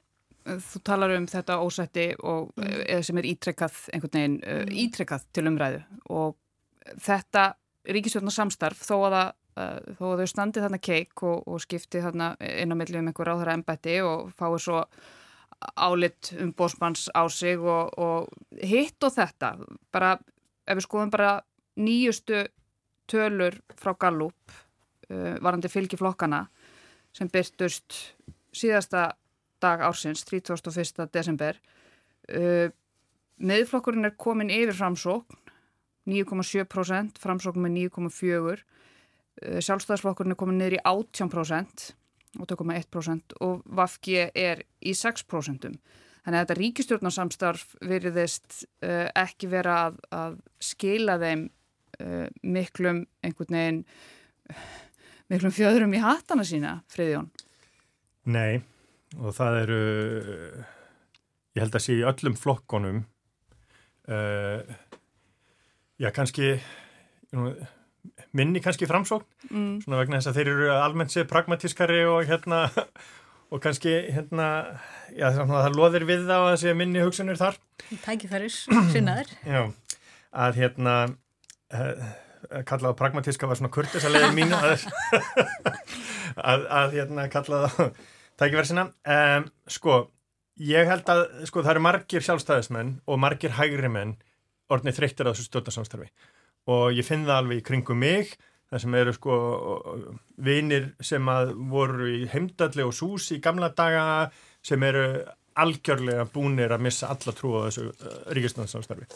Þú 0.40 0.80
talar 0.88 1.12
um 1.14 1.26
þetta 1.28 1.58
ósætti 1.60 2.06
og, 2.26 2.54
mm. 2.56 3.02
sem 3.04 3.18
er 3.20 3.28
ítrekkað 3.28 3.82
einhvern 3.92 4.16
veginn 4.16 4.38
mm. 4.40 4.72
ítrekkað 4.84 5.26
til 5.36 5.46
umræðu 5.50 5.82
og 6.16 6.36
þetta 7.04 7.44
ríkisvöldna 7.90 8.32
samstarf 8.34 8.80
þó 8.84 8.96
að, 9.08 9.18
að, 9.60 9.90
þó 9.98 10.04
að 10.10 10.22
þau 10.22 10.30
standi 10.32 10.64
þarna 10.64 10.82
keik 10.82 11.24
og, 11.28 11.42
og 11.48 11.64
skipti 11.64 12.02
þarna 12.04 12.34
inn 12.40 12.72
á 12.72 12.76
milli 12.80 13.00
um 13.00 13.10
einhver 13.10 13.32
áþara 13.32 13.56
embætti 13.58 14.00
og 14.04 14.32
fái 14.36 14.60
svo 14.60 14.84
álitt 15.76 16.32
um 16.40 16.54
bósmanns 16.56 17.08
á 17.12 17.28
sig 17.28 17.60
og, 17.60 17.92
og 18.00 18.64
hitt 18.64 19.02
og 19.04 19.12
þetta 19.12 19.54
bara 19.92 20.14
ef 20.64 20.78
við 20.78 20.86
skoðum 20.86 21.12
bara 21.12 21.34
nýjustu 21.80 22.46
tölur 23.10 23.58
frá 23.78 23.94
Gallup 23.98 24.54
uh, 25.10 25.36
varandi 25.42 25.70
fylgiflokkana 25.70 26.44
sem 27.16 27.30
byrtust 27.30 27.96
síðasta 28.54 29.10
dag 29.60 29.82
ársins, 29.84 30.24
31. 30.24 31.08
desember. 31.12 31.58
Uh, 32.30 32.70
Meðflokkurinn 33.40 34.04
er 34.04 34.18
komin 34.20 34.52
yfir 34.52 34.76
framsókn, 34.76 35.38
9,7%, 36.10 37.20
framsókn 37.20 37.64
með 37.64 37.76
9,4%, 37.86 38.60
uh, 38.60 39.60
sjálfstæðisflokkurinn 39.64 40.36
er 40.36 40.40
komin 40.40 40.60
niður 40.60 40.78
í 40.78 40.84
18%, 40.84 41.90
8,1% 42.40 43.34
og 43.42 43.64
Vafki 43.74 44.20
er 44.28 44.62
í 44.86 44.94
6%. 44.94 45.70
Þannig 46.20 46.36
að 46.36 46.42
þetta 46.44 46.58
ríkistjórnarsamstarf 46.58 47.64
veriðist 47.88 48.64
uh, 48.84 49.08
ekki 49.18 49.48
vera 49.50 49.78
að, 49.88 49.96
að 50.14 50.36
skila 50.62 51.16
þeim 51.20 51.48
uh, 52.00 52.26
miklum 52.42 53.04
einhvern 53.24 53.56
veginn 53.56 53.82
miklum 55.30 55.54
fjöðrum 55.54 55.94
í 55.94 56.02
hattana 56.02 56.44
sína, 56.46 56.80
Friðjón? 56.90 57.30
Nei, 58.30 58.60
og 59.18 59.34
það 59.36 59.58
eru, 59.62 59.80
ég 61.56 61.62
held 61.64 61.76
að 61.78 61.84
sé 61.84 61.98
í 61.98 62.06
öllum 62.06 62.36
flokkonum, 62.38 63.04
uh, 64.10 64.74
já 66.00 66.10
kannski, 66.16 66.56
minni 68.36 68.62
kannski 68.64 68.88
framsókn, 68.90 69.28
mm. 69.50 69.72
svona 69.84 70.02
vegna 70.02 70.20
þess 70.20 70.32
að 70.32 70.40
þeir 70.40 70.52
eru 70.56 70.68
almennt 70.76 71.14
sér 71.14 71.30
pragmatískari 71.30 72.02
og 72.10 72.28
hérna, 72.28 72.66
og 73.50 73.62
kannski 73.62 73.94
hérna, 74.10 74.50
já 75.14 75.30
það 75.38 75.78
loðir 75.78 76.06
við 76.10 76.28
þá 76.28 76.36
að 76.40 76.60
sé 76.64 76.76
minni 76.76 77.02
hugsunir 77.04 77.38
þar. 77.40 77.58
Tækifæris, 78.04 78.64
sinnaður. 78.94 79.32
Já, 79.46 79.62
að 80.46 80.62
hérna, 80.64 80.96
uh, 81.74 82.08
kallað 82.68 82.96
pragmatíska 82.98 83.48
var 83.48 83.58
svona 83.58 83.72
kurtis 83.72 84.06
að 84.06 84.16
leiði 84.16 84.32
mín 84.38 84.54
að, 84.56 84.86
að, 86.36 86.64
að 86.80 86.96
hérna 86.96 87.28
kallað 87.32 87.78
tækifærsina 88.40 88.88
um, 88.88 89.48
sko, 89.70 90.02
ég 90.64 90.88
held 90.88 91.08
að 91.12 91.24
sko 91.48 91.64
það 91.64 91.74
eru 91.74 91.84
margir 91.86 92.26
sjálfstæðismenn 92.26 92.94
og 93.06 93.20
margir 93.22 93.56
hægri 93.58 93.90
menn 93.92 94.16
orðnið 94.70 95.00
þreyttir 95.00 95.28
á 95.28 95.32
þessu 95.32 95.48
stjórnarsamstarfi. 95.48 96.06
Og 96.70 96.94
ég 96.94 97.06
finn 97.06 97.26
það 97.26 97.40
alveg 97.42 97.60
í 97.60 97.66
kringum 97.66 97.98
mig 97.98 98.36
það 98.70 98.82
sem 98.84 98.96
eru 99.00 99.14
sko 99.16 99.36
vinir 100.46 100.92
sem 101.02 101.28
að 101.32 101.54
voru 101.72 102.06
í 102.12 102.22
heimdalli 102.30 102.86
og 102.86 102.94
sús 102.94 103.30
í 103.34 103.40
gamla 103.42 103.72
daga 103.74 104.04
sem 104.62 104.82
eru 104.86 105.24
algjörlega 105.60 106.28
búnir 106.30 106.70
að 106.72 106.84
missa 106.86 107.10
alla 107.10 107.34
trú 107.36 107.56
á 107.58 107.66
þessu 107.66 107.88
uh, 107.90 108.20
ríkistöndsamstarfi 108.36 109.08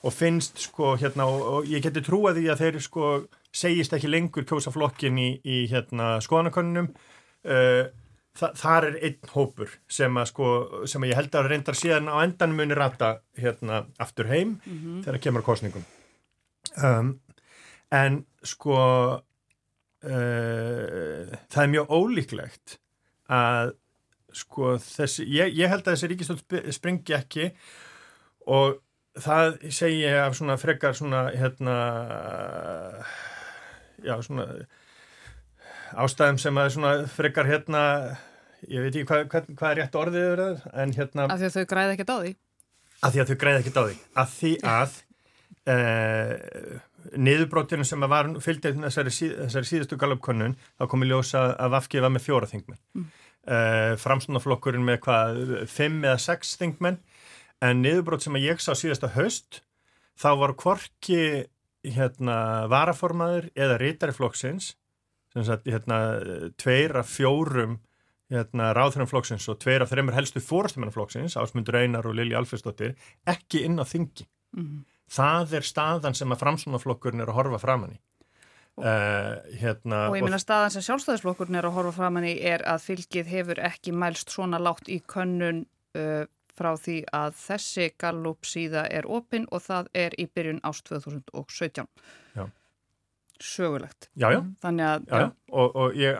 og 0.00 0.14
finnst 0.16 0.60
sko 0.64 0.94
hérna 1.00 1.26
og, 1.28 1.40
og 1.54 1.68
ég 1.68 1.82
geti 1.84 2.02
trúa 2.04 2.32
því 2.36 2.46
að 2.52 2.62
þeir 2.64 2.80
sko 2.84 3.06
segist 3.52 3.92
ekki 3.96 4.10
lengur 4.10 4.46
kjósa 4.48 4.72
flokkin 4.72 5.18
í, 5.20 5.30
í 5.44 5.66
hérna 5.70 6.14
skoðanakonunum 6.24 6.88
uh, 6.90 7.84
þa 8.38 8.52
þar 8.56 8.86
er 8.90 8.98
einn 9.08 9.32
hópur 9.34 9.72
sem 9.90 10.20
að 10.20 10.30
sko 10.30 10.50
sem 10.88 11.02
að 11.04 11.12
ég 11.12 11.18
held 11.20 11.34
að 11.36 11.48
reyndar 11.52 11.78
síðan 11.78 12.08
á 12.08 12.16
endan 12.22 12.54
muni 12.56 12.74
rata 12.78 13.18
hérna 13.38 13.84
aftur 14.00 14.30
heim 14.30 14.56
mm 14.64 14.78
-hmm. 14.78 15.02
þegar 15.04 15.22
kemur 15.26 15.42
kostningum 15.44 15.84
um, 16.84 17.20
en 17.90 18.24
sko 18.42 18.76
uh, 20.04 21.22
það 21.50 21.62
er 21.62 21.72
mjög 21.74 21.86
ólíklegt 21.90 22.78
að 23.28 23.74
sko 24.32 24.76
þessi, 24.78 25.26
ég, 25.26 25.50
ég 25.58 25.68
held 25.68 25.82
að 25.86 25.96
þessi 25.96 26.08
ríkistöld 26.10 26.72
springi 26.72 27.14
ekki 27.16 27.50
og 28.46 28.78
það 29.18 29.56
segi 29.74 30.02
ég 30.04 30.18
af 30.22 30.36
svona 30.38 30.56
frekar 30.60 30.94
svona 30.94 31.24
hérna 31.34 31.76
já 34.04 34.14
svona 34.22 34.46
ástæðum 35.98 36.38
sem 36.38 36.60
að 36.60 36.68
svona 36.76 36.92
frekar 37.10 37.48
hérna 37.50 37.82
ég 38.68 38.84
veit 38.84 38.94
ekki 38.94 39.06
hvað, 39.08 39.24
hvað, 39.32 39.50
hvað 39.56 39.72
er 39.72 39.80
rétt 39.80 39.98
orðið 39.98 40.26
verið 40.28 40.66
en 40.72 40.94
hérna 40.96 41.26
að 41.26 41.42
því 41.42 41.48
að 41.48 41.56
þau 41.56 41.70
græði 41.72 41.96
ekkert 41.96 42.12
á 42.12 42.18
því. 42.20 42.34
Að 43.00 43.14
því 43.14 43.22
að 43.22 43.30
þau 43.30 43.38
græði 43.42 43.62
ekkert 43.62 43.80
á 43.80 43.84
því. 43.84 43.96
Að 44.22 44.34
því 44.36 44.52
að 44.70 44.98
eh, 45.74 46.34
niðurbrótinu 47.16 47.86
sem 47.88 48.06
var 48.12 48.30
fylgdið 48.44 48.82
þessari, 48.84 49.14
síð, 49.16 49.34
þessari 49.46 49.70
síðustu 49.70 49.98
galupkonnun 50.00 50.56
þá 50.76 50.84
komi 50.92 51.08
ljósa 51.08 51.46
að 51.56 51.74
Vafki 51.76 52.04
var 52.04 52.12
með 52.14 52.26
fjóra 52.28 52.50
þingmenn. 52.50 52.80
Mm. 52.94 53.08
eh, 53.56 53.94
framstunaflokkurinn 54.00 54.86
með 54.86 55.00
hvað 55.06 55.40
fimm 55.72 56.04
eða 56.04 56.20
sex 56.20 56.54
þingmenn 56.60 57.00
en 57.64 57.82
niðurbrót 57.84 58.24
sem 58.24 58.36
að 58.38 58.46
ég 58.48 58.62
sá 58.62 58.72
síðasta 58.78 59.12
höst 59.16 59.62
þá 60.20 60.30
var 60.42 60.56
kvorki 60.58 61.22
hérna 61.84 62.66
varaformaður 62.72 63.50
eða 63.56 63.78
reytariflokksins 63.80 64.74
sem 65.32 65.46
sagt 65.46 65.68
hérna 65.70 66.00
tveir 66.60 66.96
af 67.00 67.08
fjórum 67.08 67.78
hérna 68.30 68.70
ráðhverjumflokksins 68.76 69.48
og 69.50 69.58
tveir 69.62 69.84
af 69.84 69.90
þeirra 69.90 70.14
helstu 70.14 70.42
fórastumennaflokksins 70.44 71.38
Ásmundur 71.40 71.80
Einar 71.80 72.06
og 72.06 72.16
Lili 72.18 72.36
Alfersdóttir 72.38 72.94
ekki 73.28 73.64
inn 73.66 73.80
á 73.80 73.84
þingi 73.84 74.26
mm 74.26 74.62
-hmm. 74.62 74.84
það 75.10 75.56
er 75.58 75.66
staðan 75.66 76.14
sem 76.14 76.32
að 76.32 76.42
framsunaflokkurinn 76.44 77.20
er 77.20 77.32
að 77.32 77.38
horfa 77.40 77.58
framann 77.58 77.96
í 77.96 78.00
Uh, 78.80 79.36
hérna, 79.60 80.06
og 80.08 80.14
ég 80.16 80.24
minna 80.24 80.38
staðan 80.40 80.70
sem 80.72 80.84
sjálfstæðisflokkurinn 80.86 81.58
er 81.58 81.66
að 81.68 81.74
horfa 81.74 81.92
framann 81.92 82.24
í 82.24 82.36
er 82.40 82.62
að 82.64 82.84
fylgið 82.86 83.26
hefur 83.28 83.58
ekki 83.60 83.92
mælst 83.92 84.30
svona 84.32 84.60
látt 84.62 84.88
í 84.88 85.02
könnun 85.04 85.66
uh, 85.98 86.24
frá 86.60 86.74
því 86.76 87.00
að 87.16 87.36
þessi 87.40 87.90
gallup 88.00 88.48
síða 88.48 88.86
er 88.92 89.08
opinn 89.08 89.48
og 89.50 89.64
það 89.64 89.92
er 89.96 90.16
í 90.20 90.28
byrjun 90.28 90.60
ást 90.68 90.86
2017. 90.90 91.88
Já. 92.36 92.44
Sögulegt. 93.40 94.10
Já, 94.20 94.28
já. 94.34 94.40
Þannig 94.60 94.86
að... 94.86 95.06
Já, 95.08 95.22
já. 95.22 95.28
Og, 95.50 95.76
og 95.80 95.96
ég, 95.96 96.18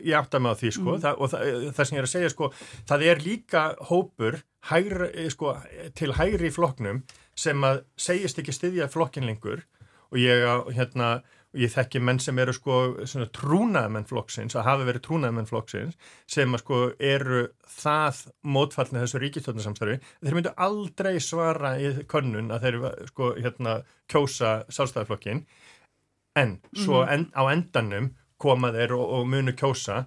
ég 0.00 0.14
átta 0.16 0.40
mig 0.40 0.56
á 0.56 0.60
því, 0.62 0.70
sko, 0.78 0.88
mm. 0.94 1.02
það, 1.04 1.20
og 1.20 1.32
það, 1.34 1.52
það 1.76 1.88
sem 1.88 1.96
ég 1.96 2.00
er 2.00 2.08
að 2.08 2.14
segja, 2.14 2.32
sko, 2.32 2.50
það 2.88 3.06
er 3.10 3.22
líka 3.26 3.64
hópur 3.90 4.40
hægri, 4.70 5.28
sko, 5.34 5.52
til 5.98 6.14
hægri 6.16 6.50
floknum 6.54 7.02
sem 7.36 7.68
að 7.68 7.82
segjast 8.00 8.40
ekki 8.40 8.54
styðja 8.56 8.88
flokkinlingur 8.92 9.66
og 10.14 10.20
ég, 10.22 10.46
hérna, 10.78 11.10
ég 11.58 11.72
þekki 11.72 12.00
menn 12.02 12.20
sem 12.22 12.38
eru 12.42 12.54
sko 12.54 12.78
trúnaðmenn 13.34 14.08
flokksins, 14.08 14.56
að 14.58 14.66
hafa 14.68 14.88
verið 14.88 15.04
trúnaðmenn 15.06 15.48
flokksins 15.48 15.98
sem 16.30 16.56
sko 16.60 16.80
eru 16.98 17.44
það 17.76 18.24
mótfallin 18.56 19.02
þessu 19.02 19.22
ríkistöldinsamstarfi 19.22 20.00
þeir 20.24 20.38
myndu 20.38 20.54
aldrei 20.66 21.14
svara 21.22 21.76
í 21.78 21.92
könnun 22.10 22.50
að 22.54 22.66
þeir 22.66 22.80
sko 23.12 23.30
hérna 23.38 23.78
kjósa 24.10 24.56
sálstæðarflokkin 24.68 25.44
en 26.38 26.58
svo 26.74 27.04
mm. 27.04 27.12
en, 27.14 27.26
á 27.38 27.42
endanum 27.52 28.12
koma 28.40 28.72
þeir 28.74 28.96
og, 28.98 29.06
og 29.18 29.28
munu 29.30 29.54
kjósa 29.56 30.04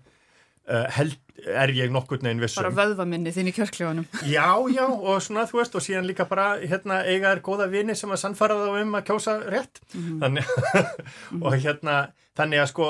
held 0.67 1.17
er 1.47 1.71
ég 1.71 1.91
nokkur 1.93 2.19
neginn 2.25 2.41
vissum. 2.41 2.63
Bara 2.65 2.75
vöðvaminni 2.75 3.32
þín 3.32 3.51
í 3.51 3.53
kjörkljónum. 3.56 4.08
Já, 4.27 4.49
já, 4.73 4.84
og 4.88 5.21
svona 5.23 5.45
þú 5.47 5.62
veist 5.62 5.77
og 5.77 5.86
síðan 5.86 6.10
líka 6.10 6.25
bara, 6.27 6.47
hérna, 6.60 7.03
eiga 7.06 7.32
er 7.32 7.43
góða 7.45 7.69
vini 7.71 7.95
sem 7.95 8.12
að 8.12 8.23
sannfara 8.23 8.58
þá 8.58 8.82
um 8.82 8.97
að 8.97 9.06
kjósa 9.12 9.38
rétt 9.45 9.80
mm 9.93 10.01
-hmm. 10.01 10.19
þannig 10.23 10.45
og 11.45 11.53
hérna, 11.53 11.95
þannig 12.36 12.63
að 12.63 12.69
sko 12.73 12.89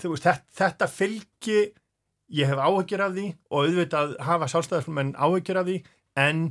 þú 0.00 0.12
veist, 0.12 0.26
þetta, 0.26 0.44
þetta 0.58 0.90
fylgi 0.90 1.60
ég 2.34 2.50
hef 2.50 2.58
áhyggjur 2.58 3.04
af 3.04 3.14
því 3.14 3.26
og 3.50 3.64
auðvitað 3.64 4.14
hafa 4.26 4.48
sálstæðarslumenn 4.50 5.14
áhyggjur 5.16 5.60
af 5.60 5.66
því 5.68 5.76
en 6.20 6.44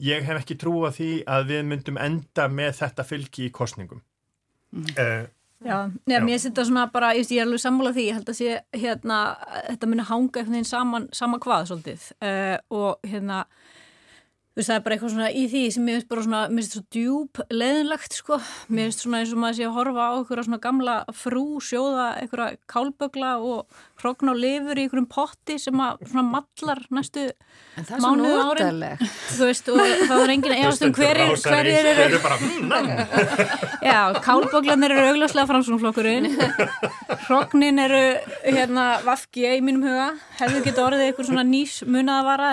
ég 0.00 0.24
hef 0.26 0.40
ekki 0.42 0.56
trú 0.60 0.74
að 0.86 0.96
því 1.00 1.10
að 1.34 1.50
við 1.50 1.66
myndum 1.70 2.00
enda 2.00 2.46
með 2.48 2.72
þetta 2.80 3.06
fylgi 3.06 3.48
í 3.48 3.52
kostningum 3.54 4.00
mm 4.00 4.84
-hmm. 4.84 4.98
uh, 4.98 5.28
Já, 5.60 5.90
nefnum 6.08 6.30
ég 6.32 6.40
setja 6.40 6.64
svona 6.64 6.86
bara, 6.92 7.10
ég 7.12 7.28
er 7.36 7.44
alveg 7.44 7.60
sammálað 7.60 7.98
því, 7.98 8.04
ég 8.08 8.16
held 8.16 8.30
að 8.32 8.38
sé 8.38 8.54
hérna, 8.80 9.18
þetta 9.66 9.88
muni 9.90 10.06
hanga 10.08 10.24
einhvern 10.40 10.56
veginn 10.56 10.70
saman, 10.70 11.08
sama 11.12 11.40
hvað 11.42 11.66
svolítið. 11.68 12.06
Uh, 12.24 12.56
og 12.72 13.10
hérna 13.10 13.42
þú 14.50 14.58
veist 14.58 14.70
það 14.70 14.76
er 14.76 14.84
bara 14.84 14.96
eitthvað 14.96 15.12
svona 15.14 15.28
í 15.30 15.42
því 15.50 15.62
sem 15.74 15.84
mér 15.86 15.96
finnst 15.96 16.08
bara 16.10 16.24
svona, 16.26 16.40
mér 16.50 16.64
finnst 16.64 16.76
svo 16.76 16.82
djúb 16.96 17.40
leðinlegt 17.54 18.16
sko, 18.18 18.38
mér 18.68 18.88
finnst 18.88 19.04
svona 19.04 19.20
eins 19.22 19.34
og 19.34 19.42
maður 19.44 19.58
sé 19.58 19.66
að 19.68 19.76
horfa 19.76 20.06
á 20.10 20.12
einhverja 20.16 20.46
svona 20.48 20.60
gamla 20.64 20.96
frú 21.14 21.44
sjóða 21.62 22.06
einhverja 22.18 22.58
kálbögla 22.70 23.32
og 23.38 23.80
hrogna 24.02 24.34
og 24.34 24.40
lifur 24.42 24.80
í 24.80 24.86
einhverjum 24.86 25.08
potti 25.12 25.58
sem 25.62 25.84
að 25.84 26.02
svona 26.10 26.26
mallar 26.26 26.82
næstu 26.90 27.28
mánuðu 28.02 28.42
árin. 28.50 28.84
þú 29.36 29.50
veist 29.52 29.70
og 29.70 29.80
það 29.84 30.24
er 30.24 30.34
enginn 30.34 30.56
eðast 30.58 30.86
um 30.88 30.94
hverjir 30.98 31.34
hverjir 31.46 31.90
eru 31.94 32.20
hmm, 32.24 32.74
já, 33.90 34.00
kálböglanir 34.24 34.96
eru 34.96 35.12
augljóslega 35.12 35.50
framsvonflokkurinn 35.52 36.30
hrognin 37.30 37.78
eru 37.78 38.02
hérna 38.42 38.86
vafki 39.04 39.46
í 39.46 39.60
mínum 39.64 39.84
huga. 39.86 40.08
Hefðu 40.40 40.62
geta 40.64 40.84
orðið 40.86 41.04
einhver 41.06 41.28
svona 41.28 41.44
nýs 41.46 41.80
munaðavara 41.86 42.52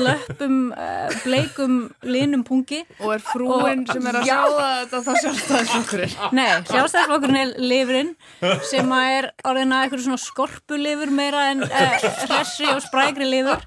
slöppum 0.00 0.58
uh, 0.72 1.14
bleikum 1.24 1.78
linum 2.02 2.44
pungi 2.46 2.82
og 2.98 3.14
er 3.16 3.24
frúin 3.24 3.84
og, 3.84 3.94
sem 3.94 4.10
er 4.10 4.20
að 4.20 4.28
já, 4.28 4.34
sjáða 4.40 4.68
þetta 4.80 5.02
þá 5.06 5.10
sjálfstæðisflokkurinn. 5.24 6.18
Nei, 6.36 6.48
sjálfstæðisflokkurinn 6.72 7.40
er 7.44 7.54
lifurinn 7.72 8.12
sem 8.72 8.94
er 8.98 9.30
orðina 9.46 9.84
eitthvað 9.84 10.06
svona 10.08 10.22
skorpulifur 10.24 11.14
meira 11.14 11.48
en 11.54 11.64
uh, 11.68 12.06
hressi 12.24 12.68
og 12.72 12.82
sprækri 12.84 13.28
lifur 13.28 13.64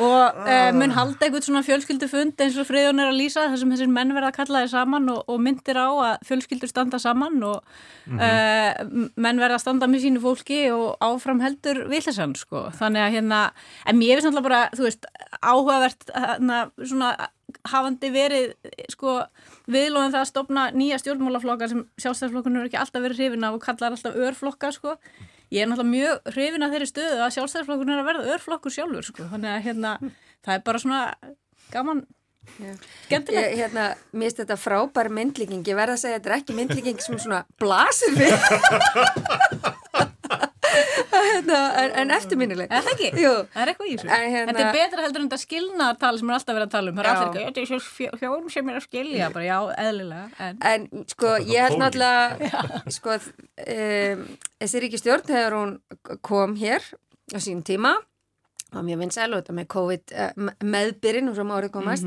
og 0.00 0.38
uh, 0.46 0.70
mun 0.76 0.94
halda 0.96 1.26
eitthvað 1.26 1.44
svona 1.46 1.62
fjölskyldufund 1.66 2.40
eins 2.40 2.56
og 2.60 2.68
friðun 2.68 3.02
er 3.02 3.10
að 3.10 3.18
lýsa 3.18 3.44
þar 3.50 3.60
sem 3.60 3.74
þessir 3.74 3.90
menn 3.92 4.14
verða 4.16 4.30
að 4.30 4.38
kalla 4.38 4.62
þið 4.62 4.70
saman 4.72 5.10
og, 5.12 5.18
og 5.28 5.42
myndir 5.44 5.80
á 5.80 5.88
að 5.90 6.24
fjölskyldur 6.28 6.70
standa 6.70 7.00
saman 7.02 7.36
og 7.44 7.58
mm 8.06 8.18
-hmm. 8.18 8.22
uh, 8.24 9.10
menn 9.16 9.42
verða 9.42 9.58
að 9.58 9.64
standa 9.66 9.86
með 9.86 10.04
sínu 10.06 10.22
fólki 10.24 10.62
og 10.72 10.96
áfram 11.00 11.40
heldur 11.44 11.84
villisann 11.88 12.34
sko. 12.34 12.70
Þannig 12.78 13.02
að 13.02 13.12
hérna, 13.16 13.40
en 13.86 13.98
mér 13.98 14.16
finnst 14.16 14.28
náttúrulega 14.28 14.48
bara 14.48 14.70
þú 14.72 14.82
veist, 14.88 15.06
áhugavert 15.42 16.10
hérna, 16.14 16.70
svona 16.84 17.16
hafandi 17.68 18.10
verið 18.10 18.54
sko 18.90 19.20
viðlóðin 19.70 20.14
það 20.14 20.20
að 20.20 20.30
stopna 20.30 20.70
nýja 20.70 20.98
stjórnmálaflokkar 20.98 21.68
sem 21.68 21.84
sjálfstæðarflokkurinn 22.00 22.56
eru 22.56 22.70
ekki 22.70 22.80
alltaf 22.80 23.02
verið 23.02 23.20
hrifin 23.20 23.44
af 23.44 23.58
og 23.58 23.62
kallar 23.62 23.92
alltaf 23.92 24.16
örflokka 24.16 24.72
sko 24.72 24.96
ég 25.52 25.62
er 25.62 25.70
náttúrulega 25.70 25.92
mjög 25.92 26.32
hrifin 26.32 26.66
að 26.66 26.74
þeirri 26.76 26.88
stöðu 26.90 27.20
að 27.20 27.34
sjálfstæðarflokkurinn 27.36 27.94
er 27.94 28.02
að 28.02 28.08
verða 28.10 28.34
örflokkur 28.36 28.74
sjálfur 28.74 29.08
sko. 29.08 29.28
þannig 29.34 29.52
að 29.52 29.62
hérna, 29.68 29.92
það 30.42 30.56
er 30.56 30.66
bara 30.68 30.82
svona 30.82 31.02
gaman. 31.72 32.02
Ég, 32.58 33.28
hérna, 33.30 33.84
mér 34.10 34.26
finnst 34.26 34.40
þetta 34.42 34.58
frábær 34.58 35.12
myndlíking, 35.14 35.62
ég 35.68 35.78
verð 35.78 35.94
að 35.94 36.02
segja 36.02 36.18
að 36.18 36.24
þetta 36.24 36.32
er 36.32 36.38
ekki 36.40 36.58
myndlíking 36.58 37.04
sem 37.04 37.20
svona 37.22 37.44
blasir 37.62 38.16
við. 38.18 38.34
hérna, 41.42 41.58
en, 41.82 41.92
en 42.02 42.12
eftirminnileg. 42.16 42.70
Er 42.72 42.84
það 42.86 42.92
ekki? 42.96 43.10
Jú. 43.22 43.32
Það 43.54 43.62
er 43.64 43.72
eitthvað 43.72 43.88
í 43.90 43.96
þessu. 43.96 44.10
En 44.16 44.26
hérna- 44.36 44.52
Þetta 44.52 44.64
er 44.68 44.76
betra 44.78 45.04
heldur 45.06 45.22
en 45.24 45.28
þetta 45.28 45.40
skilnaðartal 45.42 46.12
sem 46.20 46.30
er 46.32 46.36
alltaf 46.38 46.56
verið 46.58 46.66
að 46.68 46.74
tala 46.76 46.92
um. 46.92 46.96
Það 47.00 47.04
er 47.04 47.10
allir 47.12 47.28
ekki, 47.32 47.46
þetta 47.48 47.62
er 47.62 47.70
svo 47.72 48.16
fjórum 48.22 48.50
sem 48.54 48.70
er 48.72 48.78
að 48.80 48.86
skilja, 48.86 49.30
bara 49.34 49.44
já, 49.48 49.58
eðlilega. 49.86 50.24
En, 50.38 50.62
En 50.72 51.04
sko, 51.12 51.34
ég 51.50 51.66
held 51.68 51.82
náttúrulega, 51.82 52.84
sko, 52.98 53.18
um, 53.66 54.24
þessi 54.62 54.82
ríkistjórn 54.86 55.26
þegar 55.28 55.58
hún 55.58 55.76
kom 56.22 56.56
hér 56.60 56.82
á 57.32 57.38
sínum 57.42 57.62
tíma, 57.66 57.94
var 58.72 58.84
mjög 58.86 59.02
vinsæl 59.02 59.26
og 59.36 59.42
þetta 59.42 59.52
með 59.58 59.66
COVID 59.74 60.12
uh, 60.16 60.46
meðbyrinn 60.64 61.28
og 61.28 61.34
svo 61.36 61.44
má 61.44 61.58
árið 61.58 61.74
komast, 61.74 62.06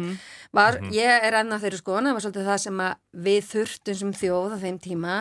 var, 0.56 0.80
ég 0.93 1.26
er 1.28 1.38
enn 1.43 1.54
á 1.54 1.62
þeirri 1.62 1.78
skoðan, 1.78 2.08
það 2.10 2.15
var 2.17 2.24
svolítið 2.26 2.48
það 2.50 2.62
sem 2.63 2.80
að 2.88 2.95
við 3.28 3.43
þurftum 3.52 4.00
sem 4.00 4.13
þjóð 4.24 4.56
á 4.56 4.58
þeim 4.63 4.80
tíma, 4.82 5.17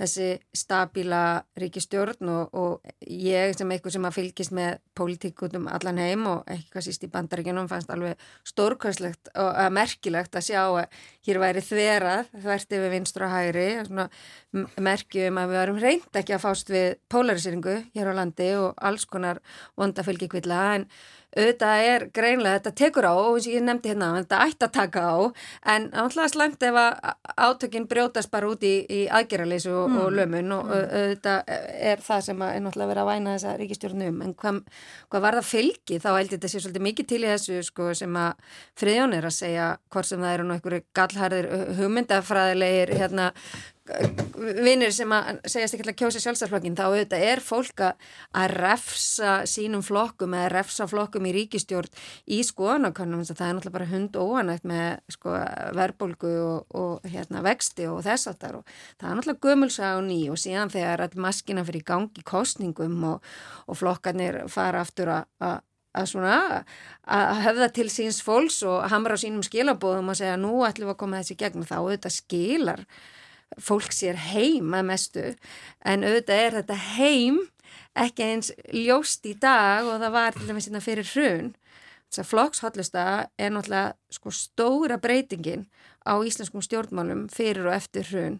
þessi 0.00 0.28
stabíla 0.56 1.44
ríkistjórn 1.60 2.30
og, 2.32 2.54
og 2.56 2.94
ég 3.06 3.54
sem 3.54 3.70
eitthvað 3.70 3.96
sem 3.96 4.08
að 4.08 4.16
fylgist 4.16 4.54
með 4.56 4.78
pólitík 4.98 5.44
út 5.46 5.54
um 5.58 5.68
allan 5.70 6.00
heim 6.02 6.26
og 6.30 6.50
eitthvað 6.50 6.86
síst 6.88 7.06
í 7.06 7.10
bandaríkjunum 7.12 7.68
fannst 7.70 7.92
alveg 7.94 8.20
stórkvæslegt 8.50 9.32
og 9.38 9.50
að 9.64 9.74
merkilegt 9.78 10.38
að 10.38 10.46
sjá 10.48 10.62
að 10.64 11.00
hér 11.28 11.40
væri 11.42 11.64
þverað, 11.64 12.30
þvert 12.34 12.76
yfir 12.78 12.94
vinstur 12.94 13.26
og 13.28 13.34
hægri, 13.34 13.68
svona 13.86 14.08
merkjum 14.82 15.40
að 15.40 15.52
við 15.52 15.60
varum 15.62 15.82
reynd 15.82 16.20
ekki 16.20 16.36
að 16.36 16.44
fást 16.44 16.72
við 16.74 16.88
polariseringu 17.10 17.76
hér 17.94 18.10
á 18.10 18.18
landi 18.18 18.50
og 18.58 18.74
alls 18.82 19.06
konar 19.10 19.42
vonda 19.78 20.04
fylgjikvilla 20.06 20.62
en 20.74 20.88
auðvitað 21.34 21.84
er 21.90 22.04
greinlega, 22.14 22.58
þetta 22.60 22.72
tekur 22.78 23.06
á 23.10 23.12
og 23.14 23.36
eins 23.38 23.48
og 23.48 23.54
ég 23.56 23.64
nefndi 23.66 23.90
hérna, 23.92 24.08
þetta 24.20 24.40
ætti 24.46 24.66
að 24.68 24.72
taka 24.76 25.02
á 25.04 25.16
en 25.74 25.88
náttúrulega 25.90 26.32
slæmt 26.34 26.66
ef 26.68 26.78
að 26.78 27.14
átökinn 27.48 27.88
brjótast 27.90 28.30
bara 28.30 28.50
út 28.52 28.62
í, 28.66 28.74
í 28.86 29.00
aðgerraleysu 29.10 29.72
og, 29.74 29.96
og 30.04 30.12
lömun 30.14 30.52
og 30.58 30.70
au- 30.70 30.84
auðvitað 30.84 31.52
er 31.90 32.04
það 32.06 32.24
sem 32.28 32.44
er 32.46 32.60
náttúrulega 32.64 32.92
verið 32.92 33.02
að 33.04 33.10
væna 33.10 33.34
þessa 33.36 33.56
ríkistjórnum 33.60 34.22
en 34.28 34.34
hvað, 34.38 34.60
hvað 35.10 35.24
var 35.26 35.38
það 35.40 35.48
fylgi? 35.50 36.00
Þá 36.04 36.08
held 36.14 36.24
ég 36.28 36.34
þetta 36.38 36.52
sé 36.54 36.62
svolítið 36.64 36.86
mikið 36.88 37.10
til 37.14 37.22
í 37.24 37.30
þessu 37.32 37.60
sko, 37.70 37.90
sem 37.98 38.20
að 38.20 38.54
friðjón 38.80 39.16
er 39.18 39.28
að 39.30 39.36
segja 39.40 39.68
hvort 39.90 40.10
sem 40.10 40.22
það 40.22 40.34
eru 40.38 40.46
nú 40.48 40.54
einhverju 40.58 40.84
gallharðir 41.00 41.50
hugmyndafræðilegir 41.80 42.94
hérna 43.00 43.30
vinnir 43.84 44.92
sem 44.96 45.10
að 45.12 45.42
segjast 45.44 45.76
ekki 45.76 45.84
að 45.90 45.96
kjósa 46.00 46.20
sjálfstæðarflokkin 46.22 46.76
þá 46.78 46.84
auðvitað 46.86 47.24
er 47.28 47.42
fólk 47.44 47.82
að 47.84 48.54
refsa 48.54 49.34
sínum 49.48 49.82
flokkum 49.84 50.36
eða 50.38 50.52
refsa 50.54 50.86
flokkum 50.88 51.28
í 51.28 51.34
ríkistjórn 51.36 51.92
í 52.32 52.38
skoðanakönnum 52.48 53.26
það 53.28 53.42
er 53.44 53.58
náttúrulega 53.58 53.74
bara 53.76 53.90
hund 53.90 54.16
óanægt 54.16 54.64
með 54.68 54.88
sko, 55.12 55.36
verbulgu 55.76 56.32
og, 56.46 56.72
og 56.80 57.04
hérna, 57.12 57.44
vexti 57.44 57.84
og 57.90 58.00
þess 58.06 58.32
að 58.32 58.40
það 58.40 58.56
það 58.64 59.10
er 59.10 59.20
náttúrulega 59.20 59.44
gömulsa 59.50 59.92
á 59.92 59.98
ný 60.00 60.18
og 60.32 60.40
síðan 60.40 60.72
þegar 60.72 61.04
all 61.04 61.20
maskina 61.26 61.66
fyrir 61.68 61.84
gangi 61.84 62.24
kostningum 62.24 62.96
og, 63.12 63.30
og 63.68 63.80
flokkarnir 63.82 64.46
fara 64.52 64.80
aftur 64.86 65.12
að 65.12 65.60
að 65.94 66.08
svona 66.10 66.36
að 67.06 67.42
höfða 67.44 67.68
til 67.76 67.86
síns 67.92 68.20
fólks 68.24 68.62
og 68.66 68.88
hamra 68.90 69.14
á 69.14 69.22
sínum 69.22 69.44
skilabóðum 69.46 70.10
og 70.10 70.18
segja 70.18 70.38
nú 70.40 70.64
ætlum 70.66 70.88
við 70.88 70.94
að 70.96 71.00
koma 71.04 71.20
þessi 71.22 71.36
gegn. 71.38 71.62
Og 71.62 71.68
þá 71.70 71.76
auðvitað 71.78 72.16
skilar 72.16 72.82
fólk 73.62 73.92
sér 73.94 74.18
heim 74.32 74.74
að 74.74 74.88
mestu 74.90 75.26
en 75.84 76.06
auðvitað 76.06 76.44
er 76.46 76.56
þetta 76.60 76.78
heim 76.94 77.40
ekki 77.94 78.26
eins 78.26 78.50
ljóst 78.74 79.26
í 79.28 79.34
dag 79.38 79.86
og 79.86 80.00
það 80.02 80.16
var 80.16 80.34
til 80.34 80.48
dæmis 80.48 80.68
hérna 80.68 80.82
fyrir 80.82 81.10
hrun. 81.14 81.52
Þess 82.08 82.22
að 82.22 82.30
flokkshollusta 82.30 83.04
er 83.38 83.50
náttúrulega 83.54 83.94
sko 84.14 84.32
stóra 84.34 84.98
breytingin 85.02 85.66
á 86.06 86.14
íslenskum 86.20 86.62
stjórnmálum 86.62 87.26
fyrir 87.32 87.66
og 87.66 87.74
eftir 87.74 88.06
hrun. 88.10 88.38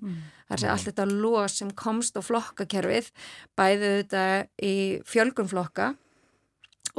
Þar 0.50 0.61
sé 0.61 0.70
allt 0.70 0.88
þetta 0.90 1.09
los 1.11 1.59
sem 1.59 1.72
komst 1.74 2.18
á 2.18 2.22
flokkakerfið 2.22 3.11
bæði 3.57 3.92
þetta 3.98 4.24
í 4.62 4.74
fjölgun 5.09 5.50
flokka 5.50 5.94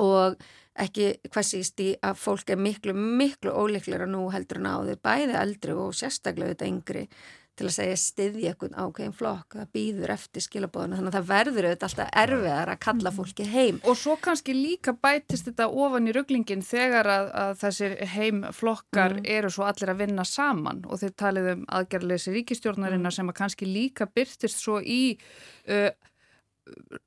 og 0.02 0.40
ekki 0.76 1.14
hvað 1.30 1.48
síst 1.48 1.80
í 1.80 1.94
að 2.04 2.20
fólk 2.20 2.52
er 2.52 2.60
miklu, 2.60 2.94
miklu 2.94 3.54
óleiklega 3.56 4.08
nú 4.10 4.28
heldur 4.34 4.60
en 4.60 4.68
áður, 4.68 5.00
bæði 5.00 5.38
eldri 5.40 5.76
og 5.80 5.96
sérstaklega 5.96 6.56
þetta 6.56 6.72
yngri 6.72 7.06
til 7.56 7.68
að 7.70 7.76
segja 7.76 7.98
styðja 8.00 8.52
eitthvað 8.52 8.76
ákveðin 8.76 9.16
flokk, 9.16 9.56
það 9.56 9.70
býður 9.78 10.14
eftir 10.16 10.46
skilabóðuna, 10.46 11.00
þannig 11.00 11.12
að 11.12 11.18
það 11.18 11.30
verður 11.32 11.68
auðvitað 11.70 11.88
alltaf 11.90 12.10
erfiðar 12.24 12.72
að 12.74 12.82
kalla 12.86 13.14
fólki 13.16 13.48
heim. 13.52 13.82
Og 13.86 14.00
svo 14.00 14.16
kannski 14.28 14.56
líka 14.58 14.96
bætist 15.06 15.50
þetta 15.50 15.70
ofan 15.86 16.10
í 16.10 16.16
rugglingin 16.16 16.66
þegar 16.66 17.12
að, 17.16 17.30
að 17.44 17.54
þessir 17.64 17.96
heimflokkar 18.16 19.20
eru 19.38 19.54
svo 19.54 19.68
allir 19.70 19.94
að 19.94 20.02
vinna 20.04 20.28
saman. 20.28 20.84
Og 20.90 21.02
þeir 21.04 21.16
talið 21.24 21.52
um 21.54 21.64
aðgerðleysi 21.80 22.36
ríkistjórnarinnar 22.36 23.16
sem 23.16 23.32
að 23.32 23.40
kannski 23.40 23.70
líka 23.70 24.10
byrtist 24.12 24.62
svo 24.62 24.82
í 24.82 25.16
uh, 25.16 25.90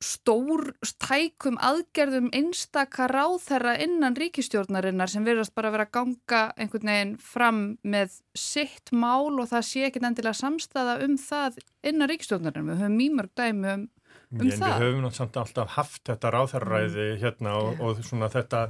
stór 0.03 0.71
tækum 1.03 1.57
aðgerðum 1.65 2.29
einstaka 2.37 3.09
ráðherra 3.11 3.75
innan 3.83 4.17
ríkistjórnarinnar 4.19 5.11
sem 5.11 5.25
verðast 5.27 5.55
bara 5.57 5.73
vera 5.75 5.89
að 5.89 5.95
ganga 5.97 6.43
einhvern 6.55 6.91
veginn 6.93 7.15
fram 7.23 7.63
með 7.83 8.21
sitt 8.39 8.93
mál 8.95 9.35
og 9.35 9.49
það 9.51 9.65
sé 9.67 9.87
ekki 9.89 10.03
endilega 10.05 10.39
samstæða 10.39 10.99
um 11.07 11.17
það 11.19 11.59
innan 11.91 12.11
ríkistjórnarinnar. 12.13 12.69
Við 12.71 12.85
höfum 12.85 12.99
mýmörg 13.01 13.35
dæmi 13.39 13.73
um, 13.75 13.89
um 14.31 14.45
En 14.45 14.53
það. 14.53 14.77
við 14.79 14.87
höfum 14.87 15.03
náttúrulega 15.09 15.43
alltaf 15.43 15.75
haft 15.75 16.05
þetta 16.13 16.35
ráþarræði 16.37 17.09
hérna 17.25 17.57
og, 17.59 17.83
og 17.83 18.05
svona 18.07 18.31
þetta, 18.33 18.63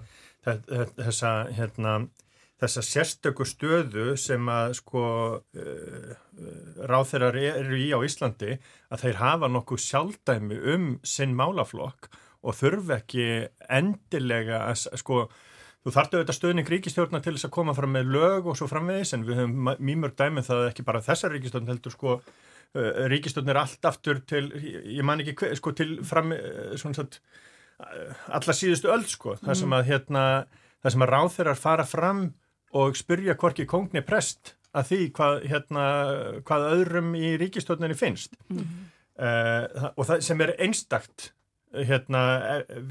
þetta 0.48 0.88
þessa, 1.02 1.34
hérna, 1.58 1.98
þessa 2.58 2.82
sérstöku 2.82 3.46
stöðu 3.46 4.12
sem 4.18 4.48
að 4.50 4.72
sko 4.80 5.02
uh, 5.38 6.14
ráþærar 6.90 7.38
eru 7.38 7.78
í 7.78 7.90
á 7.94 7.98
Íslandi 8.02 8.56
að 8.90 9.04
þeir 9.04 9.20
hafa 9.22 9.50
nokkuð 9.52 9.84
sjálfdæmi 9.84 10.58
um 10.74 10.88
sinn 11.06 11.36
málaflokk 11.38 12.10
og 12.42 12.56
þurfi 12.58 12.96
ekki 12.98 13.28
endilega 13.68 14.64
að 14.70 14.88
sko 14.98 15.28
Þú 15.86 15.92
þartu 15.94 16.16
auðvitað 16.18 16.36
stöðning 16.36 16.70
ríkistjórna 16.72 17.18
til 17.22 17.32
þess 17.36 17.46
að 17.46 17.52
koma 17.54 17.72
fram 17.72 17.92
með 17.94 18.08
lög 18.12 18.48
og 18.50 18.56
svo 18.58 18.66
framvegis 18.68 19.14
en 19.14 19.22
við 19.24 19.38
höfum 19.38 19.68
mýmörg 19.78 20.16
dæmi 20.18 20.42
það 20.44 20.64
ekki 20.66 20.84
bara 20.84 21.00
þessar 21.06 21.32
ríkistjórn 21.32 21.70
heldur 21.70 21.94
sko 21.94 22.16
uh, 22.18 23.04
ríkistjórn 23.08 23.52
er 23.54 23.60
allt 23.62 23.88
aftur 23.88 24.18
til, 24.28 24.50
ég, 24.58 25.04
man 25.06 25.22
ekki 25.22 25.36
hver, 25.38 25.54
sko 25.56 25.72
til 25.78 25.94
fram, 26.04 26.34
svona 26.74 26.98
satt, 26.98 27.20
alla 27.78 28.56
síðustu 28.58 28.90
öll 28.90 29.06
sko, 29.08 29.36
það 29.38 29.60
sem 29.62 29.78
að 29.78 29.86
hérna, 29.92 30.24
það 30.82 30.94
sem 30.96 31.06
að 31.06 31.12
ráþeirar 31.14 31.62
fara 31.62 31.86
fram 31.88 32.22
og 32.76 32.96
spyrja 32.98 33.36
hvorki 33.38 33.66
kongni 33.68 34.02
prest 34.04 34.54
að 34.76 34.90
því 34.90 35.00
hvað, 35.16 35.40
hérna, 35.48 35.84
hvað 36.46 36.68
öðrum 36.74 37.14
í 37.16 37.32
ríkistjórninni 37.40 37.96
finnst. 37.98 38.36
Uh, 39.18 39.90
og 39.96 40.04
það 40.06 40.22
sem 40.26 40.44
er 40.44 40.54
einstakt 40.62 41.32
hérna 41.74 42.22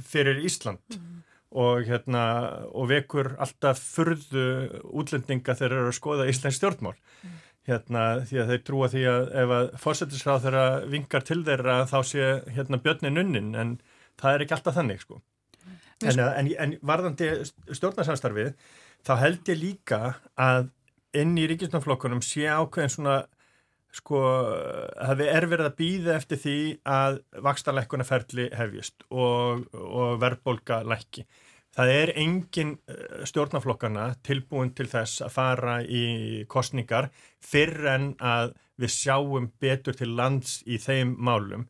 fyrir 0.06 0.42
Ísland 0.46 0.98
og 1.58 1.86
hérna 1.88 2.24
og 2.76 2.90
vekur 2.92 3.32
alltaf 3.40 3.80
furðu 3.80 4.48
útlendinga 4.92 5.56
þegar 5.56 5.72
þeir 5.72 5.78
eru 5.78 5.92
að 5.92 6.00
skoða 6.00 6.28
Íslands 6.30 6.60
stjórnmál. 6.60 6.98
Hérna 7.68 8.04
því 8.28 8.42
að 8.42 8.52
þeir 8.52 8.66
trúa 8.68 8.90
því 8.92 9.06
að 9.12 9.30
ef 9.44 9.54
að 9.58 9.72
fórsetisráð 9.84 10.44
þeirra 10.46 10.66
vingar 10.92 11.26
til 11.28 11.40
þeirra 11.48 11.78
þá 11.90 11.98
sé 12.12 12.28
hérna 12.56 12.82
björnin 12.84 13.24
unnin 13.24 13.56
en 13.56 13.74
það 14.20 14.34
er 14.34 14.46
ekki 14.46 14.58
alltaf 14.58 14.78
þannig 14.78 15.02
sko. 15.04 15.22
En, 16.06 16.20
en, 16.22 16.52
en 16.62 16.76
varðandi 16.86 17.32
stjórnarsamstarfið 17.74 18.54
þá 19.08 19.13
held 19.22 19.50
ég 19.52 19.62
líka 19.62 20.02
að 20.36 20.70
inn 21.17 21.38
í 21.39 21.48
ríkisnaflokkunum 21.50 22.22
sé 22.26 22.48
ákveðin 22.52 22.93
svona 22.93 23.17
sko 23.96 24.22
það 25.00 25.22
er 25.26 25.48
verið 25.50 25.70
að 25.70 25.78
býða 25.80 26.15
eftir 26.17 26.41
því 26.41 26.58
að 26.91 27.20
vakstarleikkunarferli 27.46 28.50
hefjist 28.58 29.06
og, 29.10 29.63
og 29.74 30.17
verðbólka 30.22 30.82
lækki. 30.86 31.24
Það 31.78 31.91
er 31.93 32.12
engin 32.17 32.76
eh, 32.89 33.24
stjórnaflokkana 33.30 34.08
tilbúin 34.26 34.74
til 34.78 34.88
þess 34.89 35.22
að 35.26 35.34
fara 35.36 35.76
í 35.84 36.43
kostningar 36.50 37.12
fyrr 37.43 37.89
en 37.93 38.08
að 38.17 38.56
við 38.82 38.93
sjáum 38.93 39.52
betur 39.62 39.98
til 39.98 40.10
lands 40.17 40.60
í 40.65 40.80
þeim 40.82 41.15
málum. 41.17 41.67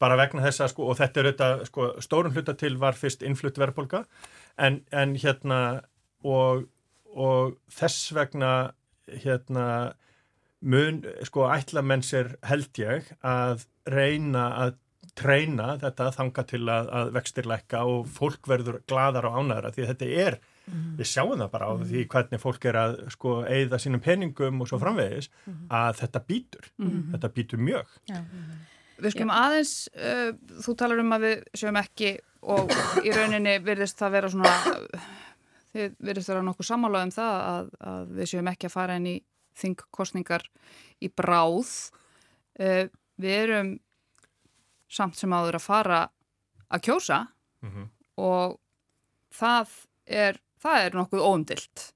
Bara 0.00 0.18
vegna 0.20 0.44
þess 0.44 0.60
að 0.60 0.72
sko, 0.74 0.88
og 0.92 0.98
þetta 0.98 1.20
er 1.20 1.28
auðvitað, 1.30 1.66
sko, 1.70 1.90
stórun 2.04 2.36
hluta 2.36 2.54
til 2.60 2.74
var 2.80 2.96
fyrst 3.00 3.24
innflutt 3.24 3.56
verðbólka 3.60 4.04
en, 4.60 4.82
en 4.92 5.14
hérna 5.16 5.60
og, 6.20 6.66
og 7.16 7.56
þess 7.72 8.10
vegna 8.16 8.52
hérna 9.06 9.68
mun, 10.66 11.02
sko, 11.26 11.46
ætla 11.52 11.84
menn 11.84 12.04
sér 12.04 12.34
held 12.46 12.80
ég 12.80 13.12
að 13.24 13.66
reyna 13.88 14.48
að 14.64 14.76
treyna 15.16 15.76
þetta 15.80 16.10
þanga 16.12 16.44
til 16.50 16.62
að, 16.68 16.90
að 16.98 17.10
vextir 17.16 17.48
lækka 17.48 17.82
og 17.88 18.08
fólk 18.12 18.48
verður 18.50 18.82
gladar 18.90 19.28
og 19.28 19.38
ánæðra 19.40 19.72
því 19.72 19.84
að 19.84 19.90
þetta 19.92 20.08
er, 20.26 20.38
við 20.98 21.08
sjáum 21.08 21.36
það 21.38 21.52
bara 21.54 21.68
á 21.70 21.72
því 21.80 22.04
hvernig 22.12 22.42
fólk 22.42 22.66
er 22.68 22.78
að 22.82 22.96
sko 23.14 23.36
eigða 23.46 23.80
sínum 23.80 24.02
peningum 24.04 24.60
og 24.60 24.68
svo 24.68 24.80
framvegis 24.82 25.30
að 25.72 26.00
þetta 26.02 26.24
býtur, 26.26 26.70
þetta 27.14 27.32
býtur 27.38 27.62
mjög. 27.62 27.94
Við 28.96 29.12
skulum 29.12 29.32
aðeins, 29.36 29.74
uh, 30.00 30.30
þú 30.64 30.74
talar 30.80 31.00
um 31.02 31.16
að 31.16 31.26
við 31.26 31.40
sjöum 31.60 31.78
ekki 31.80 32.12
og 32.56 32.72
í 33.04 33.12
rauninni 33.12 33.58
virðist 33.64 33.98
það 34.00 34.14
vera 34.16 34.30
svona, 34.32 34.52
þið 35.74 35.96
verðist 36.08 36.32
vera 36.32 36.44
nokkuð 36.46 36.68
sammála 36.70 37.04
um 37.06 37.14
það 37.14 37.38
að, 37.46 37.70
að 37.92 38.12
við 38.18 38.30
séum 38.32 38.50
ekki 38.52 38.68
að 38.68 38.76
fara 38.76 38.98
inn 39.00 39.08
í 39.10 39.16
þingkostningar 39.56 40.44
í 41.00 41.08
bráð. 41.08 41.72
Uh, 42.60 42.86
við 43.16 43.40
erum 43.46 43.72
samt 44.88 45.16
sem 45.18 45.32
áður 45.32 45.58
að 45.58 45.66
fara 45.66 46.04
að 46.70 46.84
kjósa 46.88 47.26
Mm 47.66 47.72
-hmm. 47.72 47.88
og 48.16 48.60
það 49.32 49.68
er, 50.06 50.40
það 50.60 50.84
er 50.84 50.94
nokkuð 50.94 51.20
óumdilt. 51.24 51.92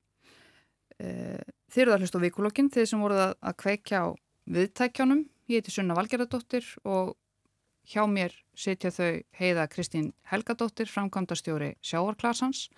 Uh, 1.00 1.40
þið 1.70 1.82
eruð 1.82 1.94
að 1.94 2.00
hlusta 2.00 2.18
á 2.18 2.24
vikulokkin, 2.24 2.70
þið 2.70 2.86
sem 2.86 3.00
voruð 3.00 3.22
að, 3.24 3.34
að 3.40 3.56
kveikja 3.62 3.98
á 4.04 4.08
viðtækjánum. 4.50 5.22
Ég 5.48 5.60
heiti 5.60 5.70
Sunna 5.70 5.94
Valgerðardóttir 5.94 6.66
og 6.84 7.16
hjá 7.86 8.06
mér 8.06 8.34
sitja 8.54 8.90
þau 8.90 9.22
heiða 9.38 9.68
Kristín 9.68 10.12
Helgadóttir, 10.30 10.86
framkvæmdastjóri 10.86 11.74
Sjávarklasans, 11.82 12.68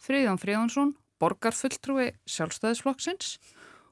Fríðjón 0.00 0.40
Fríðjónsson, 0.40 0.92
borgarfulltrúi 1.20 2.10
sjálfstæðisflokksins 2.30 3.34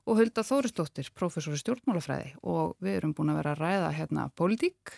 og 0.09 0.17
Hulda 0.23 0.45
Þórisdóttir, 0.47 1.11
professor 1.17 1.53
í 1.53 1.61
stjórnmálafræði 1.61 2.31
og 2.49 2.77
við 2.81 2.97
erum 3.03 3.13
búin 3.17 3.33
að 3.35 3.41
vera 3.43 3.53
að 3.55 3.63
ræða 3.63 3.91
hérna 3.99 4.29
pólitík 4.39 4.95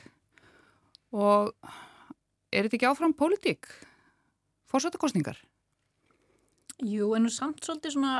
og 1.10 1.50
er 2.54 2.66
þetta 2.68 2.78
ekki 2.78 2.90
áfram 2.92 3.14
pólitík? 3.18 3.66
Fórsættakostningar? 4.70 5.40
Jú, 6.86 7.10
en 7.18 7.26
nú 7.26 7.32
samt 7.34 7.64
svolítið 7.66 7.96
svona 7.96 8.14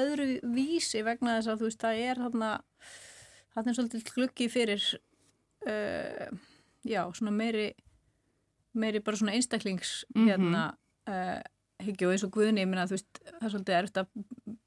öðru 0.00 0.30
vísi 0.56 1.02
vegna 1.04 1.36
þess 1.36 1.52
að 1.52 1.60
þú 1.60 1.68
veist, 1.68 1.84
það 1.84 2.00
er 2.08 2.22
þarna, 2.24 2.50
það 3.52 3.68
er 3.70 3.76
svolítið 3.76 4.10
gluggi 4.16 4.48
fyrir, 4.50 4.86
uh, 5.68 6.26
já, 6.88 7.02
svona 7.12 7.34
meiri, 7.36 7.68
meiri 8.80 9.02
bara 9.04 9.20
svona 9.20 9.36
einstaklings, 9.36 10.04
Mhm. 10.16 10.26
hérna, 10.30 10.64
uh, 11.06 11.42
hyggju 11.86 12.08
og 12.08 12.14
eins 12.14 12.24
og 12.26 12.32
Guðni, 12.34 12.62
ég 12.64 12.68
minna, 12.70 12.86
þú 12.90 12.96
veist, 12.98 13.20
það 13.26 13.46
er 13.48 13.52
svolítið 13.54 13.78
erfitt 13.80 14.00
að 14.02 14.10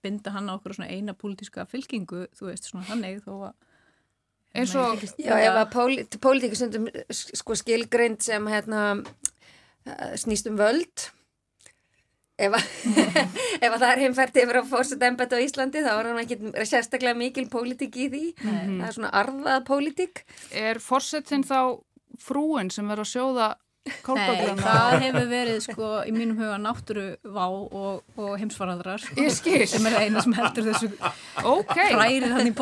binda 0.04 0.34
hann 0.36 0.50
á 0.50 0.56
okkur 0.58 0.76
svona 0.78 0.90
eina 0.94 1.14
pólitíska 1.18 1.66
fylkingu, 1.72 2.26
þú 2.38 2.50
veist, 2.52 2.70
svona 2.72 2.86
þannig, 2.90 3.22
þó 3.26 3.34
að 3.50 3.54
Eins 4.54 4.76
og- 4.78 5.00
Já, 5.18 5.34
ef 5.42 5.56
að 5.58 5.72
pólit, 5.74 6.16
pólitíku 6.22 6.56
stundum 6.60 6.84
sko 7.10 7.56
skilgreind 7.58 8.22
sem 8.22 8.46
hérna 8.46 8.82
eh, 9.88 10.12
snýst 10.22 10.46
um 10.52 10.60
völd. 10.60 11.08
Ef 12.38 12.54
að, 12.58 12.68
ef 13.66 13.72
að 13.72 13.80
það 13.82 13.88
er 13.96 14.02
heimfært 14.04 14.38
yfir 14.44 14.60
að 14.62 14.70
fórseta 14.70 15.10
embætt 15.10 15.34
á 15.34 15.42
Íslandi 15.42 15.82
þá 15.86 15.90
er 15.96 16.10
hann 16.12 16.22
ekki 16.22 16.38
sérstaklega 16.70 17.18
mikil 17.18 17.48
pólitík 17.50 17.98
í 17.98 18.08
því. 18.14 18.22
Það 18.44 18.86
er 18.88 18.96
svona 19.00 19.12
arðað 19.24 19.66
pólitík. 19.72 20.22
Er 20.54 20.78
fórsetin 20.82 21.46
þá 21.50 21.60
frúin 22.22 22.70
sem 22.74 22.90
er 22.94 23.02
að 23.02 23.10
sjóða 23.10 23.50
Nei, 23.84 24.54
það 24.56 24.94
hefur 25.02 25.26
verið 25.28 25.58
sko 25.66 25.88
í 26.08 26.12
mínum 26.16 26.38
huga 26.40 26.56
náttúruvá 26.62 27.48
og, 27.52 27.98
og 28.16 28.30
heimsfarandrar 28.40 29.04
Ég 29.20 29.34
skil. 29.36 29.66
sem 29.68 29.84
er 29.90 29.98
eina 30.06 30.22
sem 30.24 30.36
heldur 30.38 30.70
þessu 30.70 30.88
Ok, 31.52 31.74
hrærið 31.92 32.32
hann 32.32 32.48
í 32.48 32.54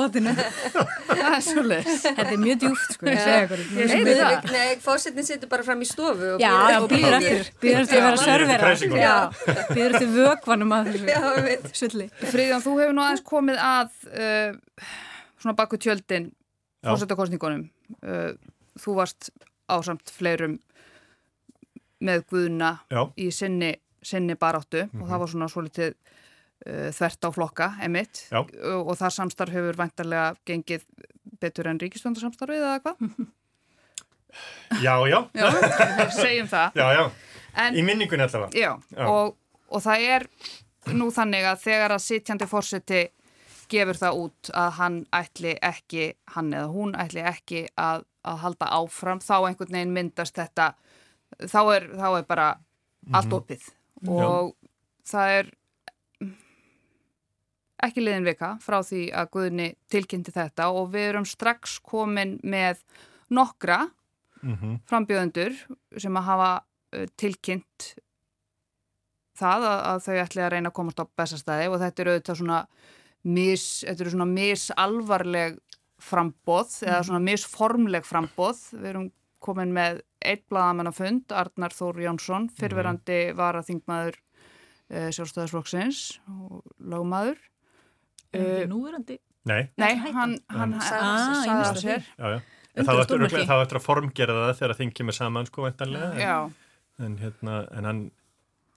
er 1.62 1.68
leys. 1.70 1.92
Þetta 2.08 2.26
er 2.26 2.42
mjög 2.42 2.58
djúft 2.64 2.96
sko, 2.98 3.06
ég 3.12 3.22
segja 3.22 4.16
það. 4.18 4.48
Nei, 4.56 4.72
fórsetin 4.82 5.28
situr 5.28 5.52
bara 5.52 5.68
fram 5.68 5.84
í 5.86 5.90
stofu 5.92 6.32
og 6.40 6.42
Já, 6.42 6.56
býður 6.90 7.18
eftir 7.20 7.54
býður 7.62 7.84
eftir 7.84 8.02
að 8.02 8.08
vera 8.08 8.24
servera 8.26 8.74
býður 9.70 10.00
eftir 10.00 10.12
vökvanum 10.18 10.76
að 10.80 10.90
þessu 10.90 11.14
Já, 11.14 11.22
veit. 11.46 11.70
sulli 11.84 12.10
Friðjón, 12.24 12.66
þú 12.66 12.76
hefur 12.82 12.98
nú 12.98 13.06
aðeins 13.06 13.26
komið 13.30 13.62
að 13.68 13.94
uh, 14.10 14.90
svona 15.38 15.56
baku 15.62 15.78
tjöldin 15.86 16.32
Já. 16.82 16.90
fórsetakostningunum. 16.90 17.68
Uh, 18.02 18.34
þú 18.82 18.98
varst 18.98 19.30
ásamt 19.72 20.10
fleirum 20.10 20.58
með 22.02 22.24
Guðna 22.32 22.72
Já. 22.92 23.04
í 23.22 23.30
sinni, 23.36 23.72
sinni 24.02 24.36
baráttu 24.40 24.88
og 24.90 25.04
það 25.08 25.22
var 25.24 25.32
svona 25.34 25.50
svolítið 25.52 25.92
uh, 25.94 26.90
þvert 26.98 27.28
á 27.28 27.30
flokka, 27.38 27.70
emitt. 27.86 28.24
Og, 28.38 28.50
og 28.82 28.96
það 29.00 29.16
samstarf 29.20 29.54
hefur 29.54 29.78
væntarlega 29.80 30.32
gengið 30.50 30.88
betur 31.42 31.70
en 31.72 31.80
ríkistöndarsamstarfið 31.82 32.66
eða 32.66 32.82
hvað? 32.86 33.06
Já, 34.82 34.94
já, 35.12 35.18
Já, 35.36 35.48
segjum 36.16 36.48
það. 36.48 36.72
já, 36.80 36.86
já, 36.96 37.10
En, 37.60 37.76
í 37.76 37.82
minningunni 37.84 38.24
allavega. 38.24 38.56
Já, 38.56 38.78
Já. 38.96 39.08
Og, 39.12 39.34
og 39.68 39.82
það 39.84 40.06
er 40.08 40.26
nú 40.96 41.10
þannig 41.12 41.44
að 41.50 41.58
þegar 41.66 41.94
að 41.98 42.04
sitjandi 42.06 42.48
fórseti 42.48 43.02
gefur 43.72 44.00
það 44.00 44.22
út 44.22 44.52
að 44.56 44.70
hann 44.78 44.96
ætli 45.20 45.52
ekki, 45.64 46.06
hann 46.36 46.54
eða 46.56 46.72
hún 46.72 46.96
ætli 47.00 47.26
ekki 47.28 47.66
að, 47.76 48.06
að 48.24 48.40
halda 48.46 48.70
áfram, 48.80 49.20
þá 49.20 49.36
einhvern 49.50 49.76
veginn 49.76 49.94
myndast 49.96 50.40
þetta, 50.40 50.70
þá 51.50 51.62
er, 51.76 51.88
þá 51.98 52.08
er 52.10 52.28
bara 52.30 52.50
allt 53.14 53.34
opið. 53.34 53.66
Og 54.10 54.54
það 55.08 55.38
er 55.40 55.52
ekki 57.82 58.04
liðin 58.04 58.28
vika 58.28 58.56
frá 58.62 58.80
því 58.86 59.08
að 59.18 59.32
Guðni 59.34 59.70
tilkynnti 59.92 60.34
þetta 60.36 60.70
og 60.76 60.92
við 60.94 61.08
erum 61.14 61.26
strax 61.26 61.80
komin 61.86 62.38
með 62.44 62.84
nokkra 63.34 63.88
Mm 64.42 64.80
frambjöðendur 64.90 65.54
sem 66.02 66.16
að 66.18 66.26
hafa 66.26 66.50
uh, 66.98 67.06
tilkynnt 67.14 67.92
það 69.38 69.66
að, 69.70 69.80
að 69.90 70.00
þau 70.06 70.16
ætli 70.24 70.42
að 70.42 70.52
reyna 70.54 70.72
að 70.72 70.78
komast 70.80 71.02
á 71.02 71.06
bestastæði 71.18 71.68
og 71.70 71.78
þetta 71.82 72.02
eru 72.02 72.16
auðvitað 72.16 72.40
svona 72.40 72.60
mis, 73.22 73.66
þetta 73.86 74.04
eru 74.04 74.14
svona 74.16 74.28
misalvarleg 74.32 75.60
frambóð 76.02 76.74
eða 76.88 77.04
svona 77.06 77.22
misformleg 77.22 78.08
frambóð. 78.08 78.64
Við 78.74 78.90
erum 78.92 79.08
komin 79.44 79.74
með 79.76 80.02
eitt 80.22 80.44
blaðamennafund, 80.52 81.32
Arnar 81.34 81.74
Þór 81.74 82.02
Jónsson, 82.06 82.48
fyrverandi 82.58 83.20
varaþingmaður 83.38 84.20
uh, 84.22 85.10
sjálfstæðisflokksins 85.16 86.02
og 86.30 86.62
lögmaður. 86.80 87.42
uh, 88.38 88.64
Núverandi 88.70 89.18
Nei, 89.50 89.72
Nei, 89.82 89.96
hann, 89.98 90.36
hann, 90.54 90.76
hann 90.78 90.82
Sagði 90.86 91.54
af 91.66 91.78
sér. 91.82 92.04
já, 92.14 92.36
já. 92.36 92.42
En 92.78 92.86
þá 92.88 92.92
ættir 93.02 93.80
að 93.80 93.84
formgera 93.84 94.36
það 94.38 94.52
þegar 94.60 94.76
þing 94.78 94.92
kemur 94.96 95.16
saman, 95.18 95.48
sko, 95.50 95.64
væntanlega. 95.66 96.12
En, 96.14 96.20
Já, 96.22 96.36
en, 97.04 97.16
hérna, 97.20 97.56
en 97.76 97.88
hann 97.90 98.02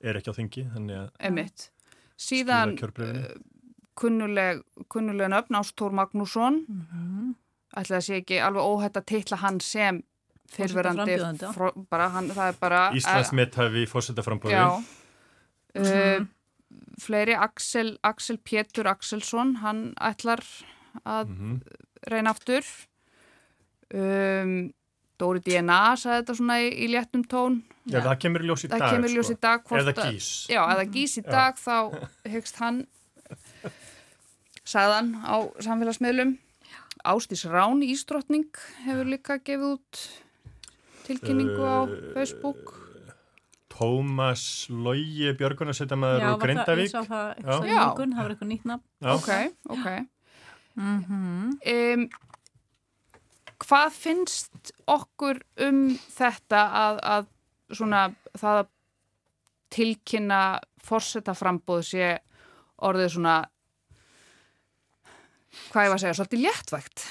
er 0.02 0.18
ekki 0.18 0.32
á 0.32 0.38
þingi, 0.38 0.64
þannig 0.72 0.96
að 1.02 1.10
emitt. 1.28 1.66
Síðan 2.18 2.72
kjörbréfinu. 2.80 3.36
kunnuleg, 4.00 4.64
kunnuleg 4.90 5.30
nöfn 5.30 5.60
Ástór 5.60 5.94
Magnússon 5.94 6.62
ætla 7.76 8.00
að 8.00 8.06
sé 8.08 8.18
ekki 8.22 8.40
alveg 8.42 8.66
óhætt 8.66 8.98
að 8.98 9.06
titla 9.12 9.38
hann 9.44 9.60
sem 9.62 10.02
fyrverandi 10.52 11.16
bara 11.90 12.08
hann, 12.14 12.28
það 12.30 12.48
er 12.52 12.58
bara 12.60 12.82
Íslands 12.94 13.32
mitthafi 13.32 13.82
í 13.84 13.88
fórsetaframbóði. 13.90 14.54
já 14.54 14.84
uh, 15.80 16.26
fleiri 17.00 17.34
Axel, 17.34 17.96
Axel 18.02 18.38
Pétur 18.38 18.86
Axelsson 18.86 19.56
hann 19.64 19.94
ætlar 20.00 20.42
að 21.04 21.28
Mhm. 21.28 21.60
reyna 22.10 22.30
aftur 22.30 22.62
um, 23.94 24.72
Dóri 25.18 25.38
DNA 25.40 25.94
sagði 25.96 26.20
þetta 26.24 26.34
svona 26.36 26.56
í, 26.62 26.70
í 26.84 26.88
léttum 26.90 27.22
tón 27.30 27.62
Já, 27.86 28.00
það 28.00 28.18
kemur 28.24 28.42
í 28.42 28.46
ljós 28.48 28.64
í 28.64 28.68
dag, 28.68 28.80
það 28.80 28.94
kemur 28.96 29.12
ljós 29.14 29.28
í 29.30 29.34
sko. 29.34 29.40
dag 29.44 29.64
hvort 29.68 29.80
Eða 29.82 29.92
gís. 30.12 30.28
Já, 30.50 30.60
það 30.74 30.90
gís 30.94 31.18
í 31.18 31.22
Já. 31.22 31.30
dag 31.30 31.54
þá 31.60 31.74
hyggst 32.34 32.56
hann 32.62 32.86
sagðan 34.64 35.10
á 35.22 35.36
samfélagsmiðlum 35.62 36.36
Ástís 37.04 37.44
Rán 37.50 37.82
Ísdrottning 37.84 38.46
hefur 38.86 39.04
líka 39.12 39.36
gefið 39.44 39.74
út 39.76 40.02
tilkynningu 41.06 41.62
á 41.62 41.78
Uh, 41.84 42.12
Facebook 42.14 42.74
Tómas 43.74 44.68
Lógi 44.70 45.32
það, 46.04 46.20
ég 46.30 46.38
Grindavík. 46.44 46.92
Já. 46.94 47.80
það 48.14 48.20
var 48.22 48.34
eitthvað 48.34 48.50
nýtt 48.52 48.68
nafn. 48.70 48.84
Ok, 49.14 49.30
ok 49.74 49.88
mm 50.74 51.02
um, 51.74 52.06
Hvað 53.64 53.92
finnst 53.96 54.72
okkur 54.90 55.38
um 55.64 55.98
þetta 56.12 56.62
að, 56.84 56.98
að 57.14 57.28
svona 57.78 58.00
það 58.36 58.58
að 58.60 58.66
tilkynna 59.74 60.40
forsetaframbóð 60.84 61.82
sé 61.88 62.08
orðið 62.84 63.14
svona 63.14 63.36
hvað 65.70 65.86
ég 65.86 65.92
var 65.92 65.96
að 65.96 66.02
segja, 66.02 66.16
svolítið 66.18 66.44
léttvægt 66.44 67.04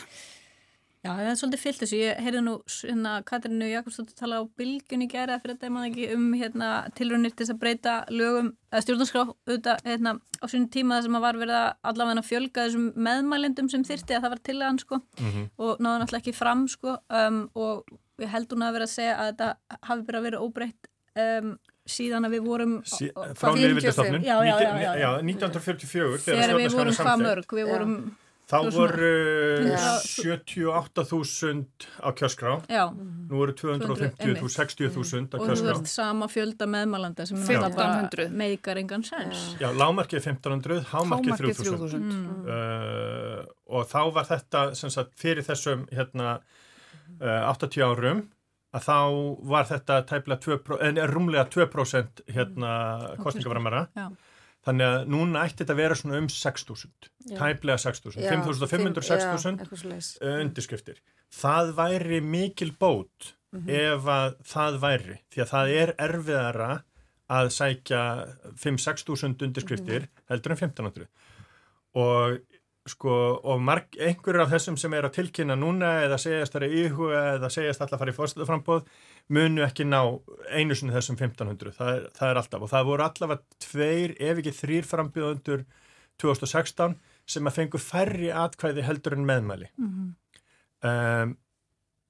Já, 1.04 1.10
það 1.20 1.28
er 1.28 1.36
svolítið 1.36 1.60
fyllt 1.60 1.82
þessu. 1.84 1.98
Ég 2.00 2.20
heyrði 2.24 2.42
nú 2.46 2.52
hérna, 2.72 3.14
Katarinu 3.28 3.66
Jakobsdóttir 3.68 4.16
tala 4.16 4.38
á 4.40 4.44
bylgunni 4.56 5.08
gera 5.12 5.36
fyrir 5.44 5.58
þetta, 5.58 5.68
ég 5.68 5.74
maður 5.76 5.90
ekki, 5.90 6.06
um 6.16 6.30
hérna, 6.40 6.70
tilraunir 6.96 7.34
til 7.36 7.44
þess 7.44 7.52
að 7.52 7.60
breyta 7.60 7.96
lögum, 8.08 8.54
eða 8.72 8.84
stjórnarskrá 8.86 9.24
auðvitað, 9.28 9.84
hérna, 9.90 10.14
á 10.40 10.46
svona 10.48 10.70
tíma 10.72 10.96
þar 11.02 11.04
sem 11.10 11.18
að 11.20 11.26
var 11.26 11.40
verið 11.42 11.58
að 11.60 11.92
allavega 11.92 12.24
fjölga 12.30 12.68
þessum 12.70 12.88
meðmælendum 13.10 13.70
sem 13.74 13.84
þyrti 13.84 14.16
að 14.16 14.24
það 14.24 14.34
var 14.38 14.44
til 14.48 14.56
að 14.62 14.66
hann, 14.70 14.80
sko, 14.86 15.02
Mhm. 15.20 15.44
og 15.60 15.84
náðu 15.84 16.00
náttúrulega 16.06 16.24
ekki 16.24 16.36
fram, 16.40 16.64
sko, 16.72 16.96
um, 17.20 17.42
og 17.56 17.84
ég 18.24 18.32
held 18.38 18.48
hún 18.56 18.64
að 18.64 18.74
vera 18.80 18.88
að 18.88 18.96
segja 18.96 19.20
að 19.20 19.28
þetta 19.34 19.52
hafi 19.84 20.08
bara 20.08 20.22
verið 20.24 20.40
óbreytt 20.48 20.88
um, 21.20 21.58
síðan 21.86 22.26
að 22.26 22.32
við 22.40 22.44
vorum 22.48 22.80
Sí, 22.88 23.12
frá 23.12 23.52
45. 23.52 23.60
Lýðvildastofnun 23.60 24.24
Já, 24.24 24.38
já, 24.40 24.56
já, 24.56 24.72
já, 24.80 24.92
já. 25.04 25.10
1944 25.20 26.18
þegar 26.24 26.56
við 26.56 26.72
vorum 26.80 26.96
hvað 26.96 27.24
mörg, 27.28 27.48
við 27.52 27.68
Já. 27.68 27.72
vorum 27.74 27.96
Þá 28.54 28.60
voru 28.76 29.12
Já. 29.66 29.86
78.000 30.06 31.88
á 32.06 32.10
kjörskrá. 32.14 32.54
Já, 32.70 32.84
Nú 32.94 33.40
voru 33.40 33.56
250.000, 33.58 34.46
60.000 34.46 35.34
á 35.34 35.42
og 35.42 35.50
þú 35.50 35.70
ert 35.74 35.90
sama 35.90 36.28
fjölda 36.30 36.68
meðmælanda 36.70 37.26
sem 37.26 37.40
er 37.40 37.48
1500. 37.48 37.64
náttúrulega 37.64 38.30
bara 38.30 38.38
meikar 38.44 38.82
engan 38.82 39.06
sens. 39.08 39.42
Já, 39.62 39.70
lámarkið 39.74 40.20
1500, 40.22 40.86
hámarkið 40.92 41.34
Hámarkið 41.34 41.58
3000. 41.58 41.82
3000. 41.90 42.14
Uh, 42.46 43.42
og 43.74 43.90
þá 43.90 44.02
var 44.14 44.30
þetta 44.30 44.64
sem 44.78 44.94
sagt 44.94 45.18
fyrir 45.18 45.46
þessum 45.48 45.88
hérna 45.90 46.38
uh, 46.38 47.50
80 47.50 47.82
árum 47.90 48.24
að 48.74 48.86
þá 48.88 49.00
var 49.50 49.68
þetta 49.70 49.98
tæplega 50.10 50.42
2%, 50.46 50.78
en 50.88 51.02
rúmlega 51.10 51.46
2% 51.54 52.24
hérna 52.34 52.72
kostningaframara. 53.22 53.88
Já. 53.98 54.08
Þannig 54.64 54.88
að 54.88 55.10
núna 55.12 55.42
ætti 55.44 55.60
þetta 55.64 55.74
að 55.76 55.80
vera 55.82 55.96
svona 56.00 56.20
um 56.22 56.28
6.000, 56.32 57.10
Já. 57.28 57.36
tæplega 57.42 57.82
6.000, 57.84 58.22
Já, 58.24 58.30
5.500, 58.32 58.70
fimm- 58.72 58.94
6.000 58.96 59.58
já, 59.58 59.60
eitthvað 59.60 59.82
svoleiðis. 59.82 60.10
uh, 60.24 60.38
undirskriftir. 60.46 61.02
Það 61.36 61.74
væri 61.82 62.22
mikil 62.24 62.72
bót 62.80 63.34
ef 63.68 64.08
að 64.10 64.38
það 64.50 64.80
væri, 64.82 65.18
því 65.34 65.42
að 65.44 65.52
það 65.52 65.74
er 65.82 65.92
erfiðara 66.08 66.70
að 67.34 67.50
sækja 67.54 68.00
5-6.000 68.64 69.46
undirskriftir 69.48 70.08
heldur 70.32 70.56
en 70.56 70.58
1.500 70.58 71.08
og 71.96 72.40
sko, 72.90 73.14
og 73.48 73.62
marg, 73.64 73.94
einhverjur 74.00 74.44
af 74.44 74.52
þessum 74.56 74.76
sem 74.80 74.94
er 74.98 75.06
að 75.08 75.14
tilkynna 75.20 75.56
núna 75.60 75.92
eða 76.08 76.18
segjast 76.20 76.56
það 76.56 76.66
er 76.68 76.74
íhuga 76.82 77.22
eða 77.38 77.50
segjast 77.54 77.84
alltaf 77.86 78.00
að 78.00 78.02
fara 78.04 78.14
í 78.14 78.18
fórstæðaframbóð 78.18 78.82
munu 79.32 79.64
ekki 79.64 79.86
ná 79.88 80.02
einu 80.52 80.76
sinni 80.76 80.94
þessum 80.96 81.18
1500, 81.20 81.74
það 81.78 81.94
er, 81.96 82.08
það 82.18 82.30
er 82.30 82.40
alltaf. 82.42 82.66
Og 82.66 82.72
það 82.74 82.90
voru 82.90 83.06
allavega 83.06 83.64
tveir 83.64 84.16
ef 84.20 84.42
ekki 84.42 84.56
þrýr 84.58 84.90
frambjóðundur 84.90 85.64
2016 86.22 86.98
sem 87.34 87.48
að 87.48 87.58
fengu 87.58 87.80
færri 87.80 88.30
atkvæði 88.36 88.84
heldur 88.84 89.16
en 89.18 89.28
meðmæli. 89.28 89.70
Um, 90.84 91.38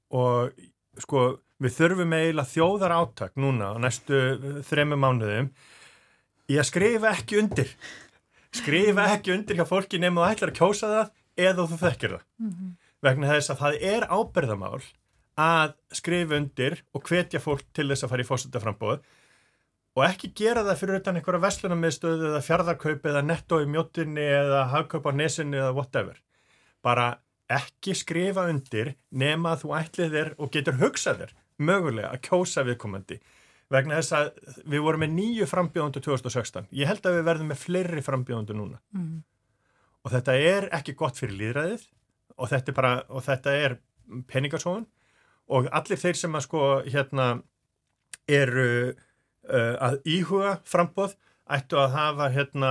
og 0.10 0.56
sko 1.02 1.26
við 1.64 1.76
þurfum 1.78 2.16
eiginlega 2.18 2.50
þjóðar 2.50 2.96
átak 2.98 3.38
núna 3.40 3.74
á 3.74 3.78
næstu 3.82 4.20
þremu 4.68 4.98
mánuðum 5.00 5.52
í 6.50 6.58
að 6.58 6.70
skrifa 6.70 7.14
ekki 7.14 7.40
undir. 7.40 7.70
Skrifa 8.54 9.08
ekki 9.14 9.34
undir 9.34 9.58
hjá 9.58 9.66
fólki 9.70 10.02
nema 10.02 10.26
þú 10.26 10.34
ætlar 10.34 10.52
að 10.54 10.60
kjósa 10.60 10.90
það 10.92 11.14
eða 11.48 11.68
þú 11.70 11.78
þekkir 11.86 12.18
það. 12.18 12.26
Vegna 13.04 13.32
þess 13.32 13.54
að 13.54 13.62
það 13.64 13.80
er 13.94 14.06
ábyrðamál 14.10 14.84
að 15.40 15.74
skrifa 15.96 16.38
undir 16.38 16.78
og 16.94 17.06
hvetja 17.10 17.42
fólk 17.42 17.66
til 17.74 17.88
þess 17.90 18.06
að 18.06 18.12
fara 18.12 18.24
í 18.24 18.28
fósitaframbóð 18.28 19.04
og 19.94 20.06
ekki 20.08 20.32
gera 20.38 20.64
það 20.66 20.80
fyrir 20.80 21.00
utan 21.02 21.20
einhverja 21.20 21.44
verslunarmiðstöðu 21.44 22.30
eða 22.32 22.42
fjardarkaup 22.46 23.06
eða 23.10 23.22
netto 23.26 23.60
í 23.62 23.70
mjóttinni 23.70 24.26
eða 24.26 24.66
hagkaup 24.74 25.10
á 25.10 25.12
nesinni 25.14 25.60
eða 25.60 25.76
whatever. 25.78 26.18
Bara 26.86 27.12
ekki 27.54 27.94
skrifa 27.98 28.48
undir 28.50 28.96
nema 29.12 29.54
að 29.54 29.66
þú 29.66 29.76
ætlið 29.78 30.18
þér 30.18 30.32
og 30.38 30.54
getur 30.54 30.80
hugsað 30.82 31.22
þér 31.24 31.36
mögulega 31.62 32.14
að 32.14 32.24
kjósa 32.30 32.66
viðkomandi. 32.66 33.20
Vegna 33.74 34.00
þess 34.00 34.16
að 34.18 34.32
við 34.70 34.86
vorum 34.86 35.04
með 35.06 35.14
nýju 35.18 35.50
frambjóðundu 35.50 36.02
2016 36.06 36.68
ég 36.78 36.90
held 36.90 37.06
að 37.10 37.20
við 37.20 37.30
verðum 37.30 37.54
með 37.54 37.62
fleiri 37.62 38.06
frambjóðundu 38.06 38.58
núna. 38.58 38.82
Mm. 38.94 39.22
og 40.04 40.12
þetta 40.12 40.34
er 40.36 40.68
ekki 40.76 40.98
gott 41.00 41.16
fyrir 41.16 41.38
líðræðið 41.40 41.86
og 42.36 42.50
þetta 42.52 42.72
er 42.72 42.76
bara, 42.76 42.94
og 43.08 43.24
þetta 43.24 43.54
er 43.56 43.78
peningarsóðun 44.28 44.88
og 45.50 45.68
allir 45.72 46.00
þeir 46.00 46.20
sem 46.20 46.36
að 46.38 46.46
sko 46.48 46.64
hérna 46.88 47.28
eru 48.30 48.68
uh, 48.94 49.76
að 49.84 50.00
íhuga 50.08 50.58
frambóð 50.70 51.16
ættu 51.54 51.76
að 51.76 51.96
hafa 51.98 52.30
hérna 52.32 52.70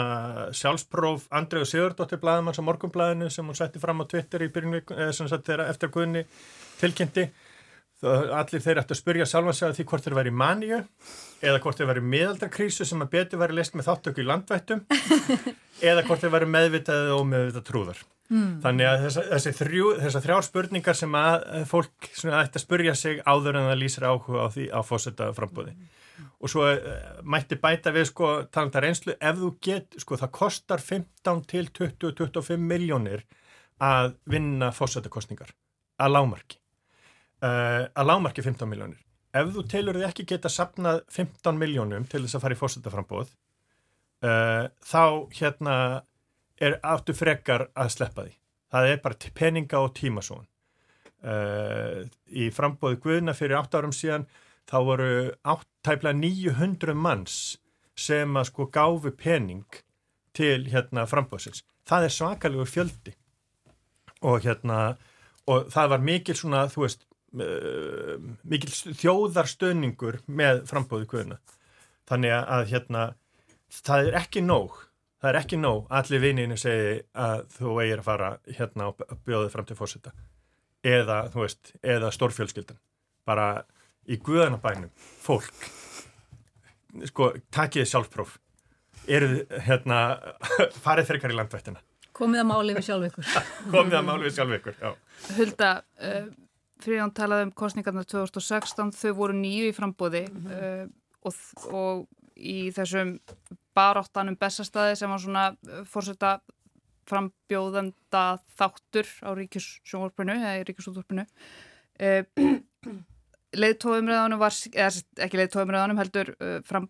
sjálfspróf 0.56 1.26
Andreu 1.36 1.66
Sigurdóttir 1.68 2.20
blaðamanns 2.22 2.56
á 2.56 2.64
morgunblæðinu 2.64 3.28
sem 3.30 3.44
hún 3.44 3.58
setti 3.58 3.82
fram 3.82 4.00
á 4.00 4.08
Twitter 4.08 4.46
í 4.46 4.48
byrjun 4.52 4.78
viku- 4.78 4.96
eða 4.96 5.12
sem 5.18 5.28
sagt 5.28 5.44
þeirra 5.50 5.68
eftir 5.68 5.92
Guðni 5.92 6.24
tilkynnti 6.80 7.26
allir 8.02 8.62
þeir 8.62 8.80
ættu 8.82 8.96
að 8.96 8.98
spyrja 8.98 9.26
sjálfan 9.30 9.56
sig 9.56 9.68
að 9.68 9.76
því 9.78 9.84
hvort 9.90 10.06
þeir 10.06 10.16
væri 10.18 10.32
í 10.32 10.38
maníu 10.38 10.78
eða 11.42 11.60
hvort 11.62 11.78
þeir 11.78 11.90
væri 11.92 12.04
miðaldrakrísu 12.14 12.86
sem 12.88 13.04
að 13.04 13.12
betur 13.12 13.42
væri 13.42 13.58
leist 13.58 13.76
með 13.78 13.90
þáttöku 13.90 14.22
í 14.22 14.26
landvættum 14.26 14.82
eða 15.90 16.04
hvort 16.08 16.24
þeir 16.24 16.34
væri 16.34 16.50
meðvitað 16.50 17.12
og 17.14 17.24
meðvitað 17.30 17.66
trúðar. 17.68 18.02
Mm. 18.32 18.52
Þannig 18.64 18.88
að 18.88 19.02
þessa, 19.06 19.24
þessi 19.34 19.52
þrjú, 19.58 19.88
þessar 20.00 20.24
þrjár 20.26 20.46
spurningar 20.46 20.98
sem 20.98 21.16
að 21.18 21.34
að 21.58 21.66
fólk 21.68 22.08
ætti 22.12 22.58
að 22.58 22.62
spurja 22.62 22.94
sig 22.98 23.20
áður 23.26 23.58
en 23.58 23.68
það 23.68 23.82
lýsir 23.82 24.06
áhuga 24.08 24.46
á 24.46 24.48
því 24.54 24.64
á 24.72 24.80
fósetta 24.86 25.28
frambúði. 25.36 25.74
Og 26.42 26.50
svo 26.50 26.64
uh, 26.70 26.96
mætti 27.22 27.58
bæta 27.60 27.92
við 27.94 28.08
sko 28.08 28.30
talanda 28.54 28.82
reynslu 28.82 29.14
ef 29.14 29.38
þú 29.38 29.52
get, 29.62 29.98
sko 30.00 30.18
það 30.18 30.32
kostar 30.38 30.82
15 30.82 31.44
til 31.50 31.68
20-25 31.70 32.66
miljónir 32.72 33.26
að 33.82 34.16
vinna 34.30 34.72
fósettakostningar 34.74 35.52
að 36.02 36.16
lámarki 36.16 36.61
uh, 37.42 37.88
að 37.88 38.08
lámarki 38.08 38.44
15 38.44 38.70
miljónir. 38.70 39.00
Ef 39.32 39.50
þú 39.54 39.64
telur 39.70 39.98
þið 39.98 40.08
ekki 40.10 40.28
geta 40.28 40.50
sapnað 40.52 41.02
15 41.12 41.58
miljónum 41.58 42.06
til 42.08 42.22
þess 42.24 42.36
að 42.36 42.44
fara 42.44 42.56
í 42.56 42.60
fórsetaframbóð, 42.60 43.34
uh, 44.28 44.64
þá 44.84 45.04
hérna 45.38 45.76
er 46.62 46.78
áttu 46.86 47.16
frekar 47.16 47.68
að 47.74 47.92
sleppa 47.96 48.26
því. 48.26 48.34
Það 48.72 48.88
er 48.88 49.02
bara 49.04 49.32
peninga 49.34 49.82
og 49.84 49.94
tímasón. 49.98 50.46
Uh, 51.22 52.08
í 52.26 52.48
frambóði 52.50 52.98
Guðna 53.02 53.34
fyrir 53.38 53.60
8 53.60 53.78
árum 53.78 53.94
síðan 53.94 54.26
þá 54.66 54.78
voru 54.88 55.10
áttæfla 55.46 56.12
900 56.18 56.96
manns 56.98 57.36
sem 57.98 58.36
að 58.38 58.48
sko 58.48 58.66
gáfu 58.72 59.12
pening 59.14 59.78
til 60.34 60.66
hérna 60.72 61.04
frambóðsins. 61.06 61.62
Það 61.86 62.06
er 62.06 62.14
svakalegur 62.16 62.70
fjöldi 62.70 63.14
og 64.22 64.42
hérna 64.46 64.96
og 65.50 65.70
það 65.70 65.94
var 65.94 66.04
mikil 66.06 66.36
svona, 66.38 66.66
þú 66.70 66.86
veist 66.86 67.06
mikil 67.32 68.70
þjóðarstöningur 69.00 70.20
með 70.28 70.64
frambóði 70.68 71.08
Guðna. 71.08 71.38
Þannig 72.10 72.34
að, 72.36 72.48
að 72.56 72.64
hérna 72.72 73.04
það 73.72 74.10
er 74.10 74.18
ekki 74.20 74.42
nóg 74.44 74.80
það 75.22 75.30
er 75.30 75.38
ekki 75.38 75.58
nóg, 75.60 75.84
allir 75.94 76.22
vininu 76.22 76.56
segi 76.58 76.94
að 77.14 77.44
þú 77.54 77.76
eigir 77.78 78.00
að 78.02 78.08
fara 78.08 78.30
hérna 78.56 78.88
og 78.90 79.02
bjóðið 79.22 79.52
fram 79.54 79.68
til 79.68 79.76
fórseta 79.78 80.12
eða, 80.82 81.18
þú 81.30 81.44
veist, 81.44 81.72
eða 81.78 82.10
stórfjölskyldan 82.14 82.80
bara 83.28 83.46
í 84.10 84.18
guðanabænum 84.18 84.90
fólk 85.22 85.68
sko, 87.06 87.30
takiði 87.54 87.86
sjálfpróf 87.92 88.34
eruð, 89.06 89.44
hérna 89.68 90.02
farið 90.84 91.12
frekar 91.12 91.34
í 91.34 91.38
landvættina 91.38 91.82
Komið 92.12 92.42
að 92.42 92.48
máli 92.50 92.74
við 92.76 92.84
sjálf 92.84 93.06
ykkur. 93.06 93.28
komið 93.72 93.94
að 93.96 94.02
málu 94.04 94.26
við 94.26 94.34
sjálf 94.36 94.56
ykkur 94.58 94.74
já. 94.82 94.90
Hulda, 95.38 95.68
uh, 96.04 96.26
Fríðan 96.82 97.12
talaði 97.14 97.48
um 97.48 97.54
kostningarna 97.56 98.02
2016, 98.08 98.90
þau 98.98 99.12
voru 99.18 99.36
nýju 99.38 99.70
í 99.70 99.76
frambóði 99.76 100.24
uh, 100.30 100.84
og, 101.28 101.38
og 101.70 102.02
í 102.36 102.72
þessum 102.74 103.16
baráttanum 103.76 104.36
bestastæði 104.40 104.98
sem 104.98 105.12
var 105.12 105.22
svona 105.22 105.44
uh, 105.52 105.84
fórseta 105.88 106.36
frambjóðanda 107.10 108.24
þáttur 108.58 109.08
á 109.26 109.30
ríkissjónvarpinu 109.36 110.36
eða 110.38 110.58
í 110.60 110.66
ríkissútvarpinu 110.68 111.26
uh, 111.26 112.22
leiðtóðumræðanum 113.62 114.42
var, 114.42 114.58
eða 114.72 115.26
ekki 115.26 115.40
leiðtóðumræðanum 115.40 116.02
heldur 116.02 116.34
uh, 116.38 116.58
fram, 116.66 116.88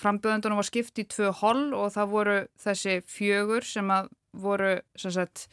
frambjóðandunum 0.00 0.60
var 0.60 0.68
skipt 0.68 1.00
í 1.02 1.06
tvö 1.08 1.32
holl 1.42 1.70
og 1.76 1.92
það 1.96 2.14
voru 2.14 2.38
þessi 2.60 2.98
fjögur 3.08 3.66
sem 3.66 3.92
að 3.94 4.10
voru 4.32 4.76
sem 4.98 5.12
sagt 5.14 5.48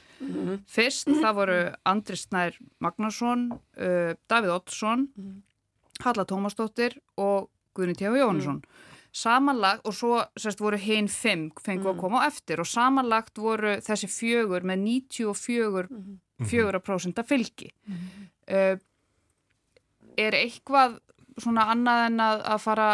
Fyrst 0.70 1.10
það 1.10 1.38
voru 1.40 1.58
Andri 1.90 2.18
Snær 2.20 2.58
Magnarsson, 2.84 3.48
uh, 3.80 4.14
Davíð 4.30 4.54
Ottsson, 4.58 5.08
Halla 6.04 6.28
Tómasdóttir 6.30 7.00
og 7.18 7.50
Guðni 7.78 7.98
Tjáfi 7.98 8.22
Jóhannesson. 8.22 8.62
Samanlagt, 9.18 9.82
og 9.88 9.96
svo 9.98 10.20
sérst 10.38 10.60
voru 10.62 10.78
hinn 10.78 11.08
fimm 11.10 11.48
fengu 11.64 11.90
að 11.90 12.02
koma 12.04 12.22
á 12.22 12.28
eftir. 12.30 12.62
Og 12.62 12.70
samanlagt 12.70 13.40
voru 13.42 13.80
þessi 13.82 14.10
fjögur 14.12 14.66
með 14.68 14.84
94 14.84 15.88
4% 16.46 17.24
fylgi. 17.26 17.72
Uh, 18.46 18.78
er 20.18 20.38
eitthvað 20.38 21.00
svona 21.38 21.68
annað 21.74 22.04
en 22.08 22.22
að, 22.22 22.44
að 22.54 22.62
fara 22.62 22.90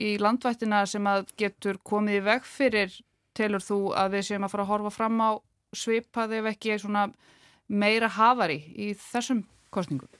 í 0.00 0.14
landvættina 0.18 0.84
sem 0.90 1.06
að 1.06 1.28
getur 1.38 1.78
komið 1.86 2.20
í 2.20 2.24
veg 2.28 2.46
fyrir 2.48 2.96
telur 3.34 3.62
þú 3.64 3.78
að 3.98 4.18
við 4.18 4.26
séum 4.30 4.46
að 4.46 4.54
fara 4.54 4.66
að 4.66 4.72
horfa 4.72 4.94
fram 4.94 5.20
á 5.20 5.30
svipað 5.74 6.38
ef 6.38 6.50
ekki 6.54 6.78
meira 7.68 8.10
hafari 8.12 8.60
í 8.76 8.92
þessum 8.98 9.44
kostningum? 9.74 10.10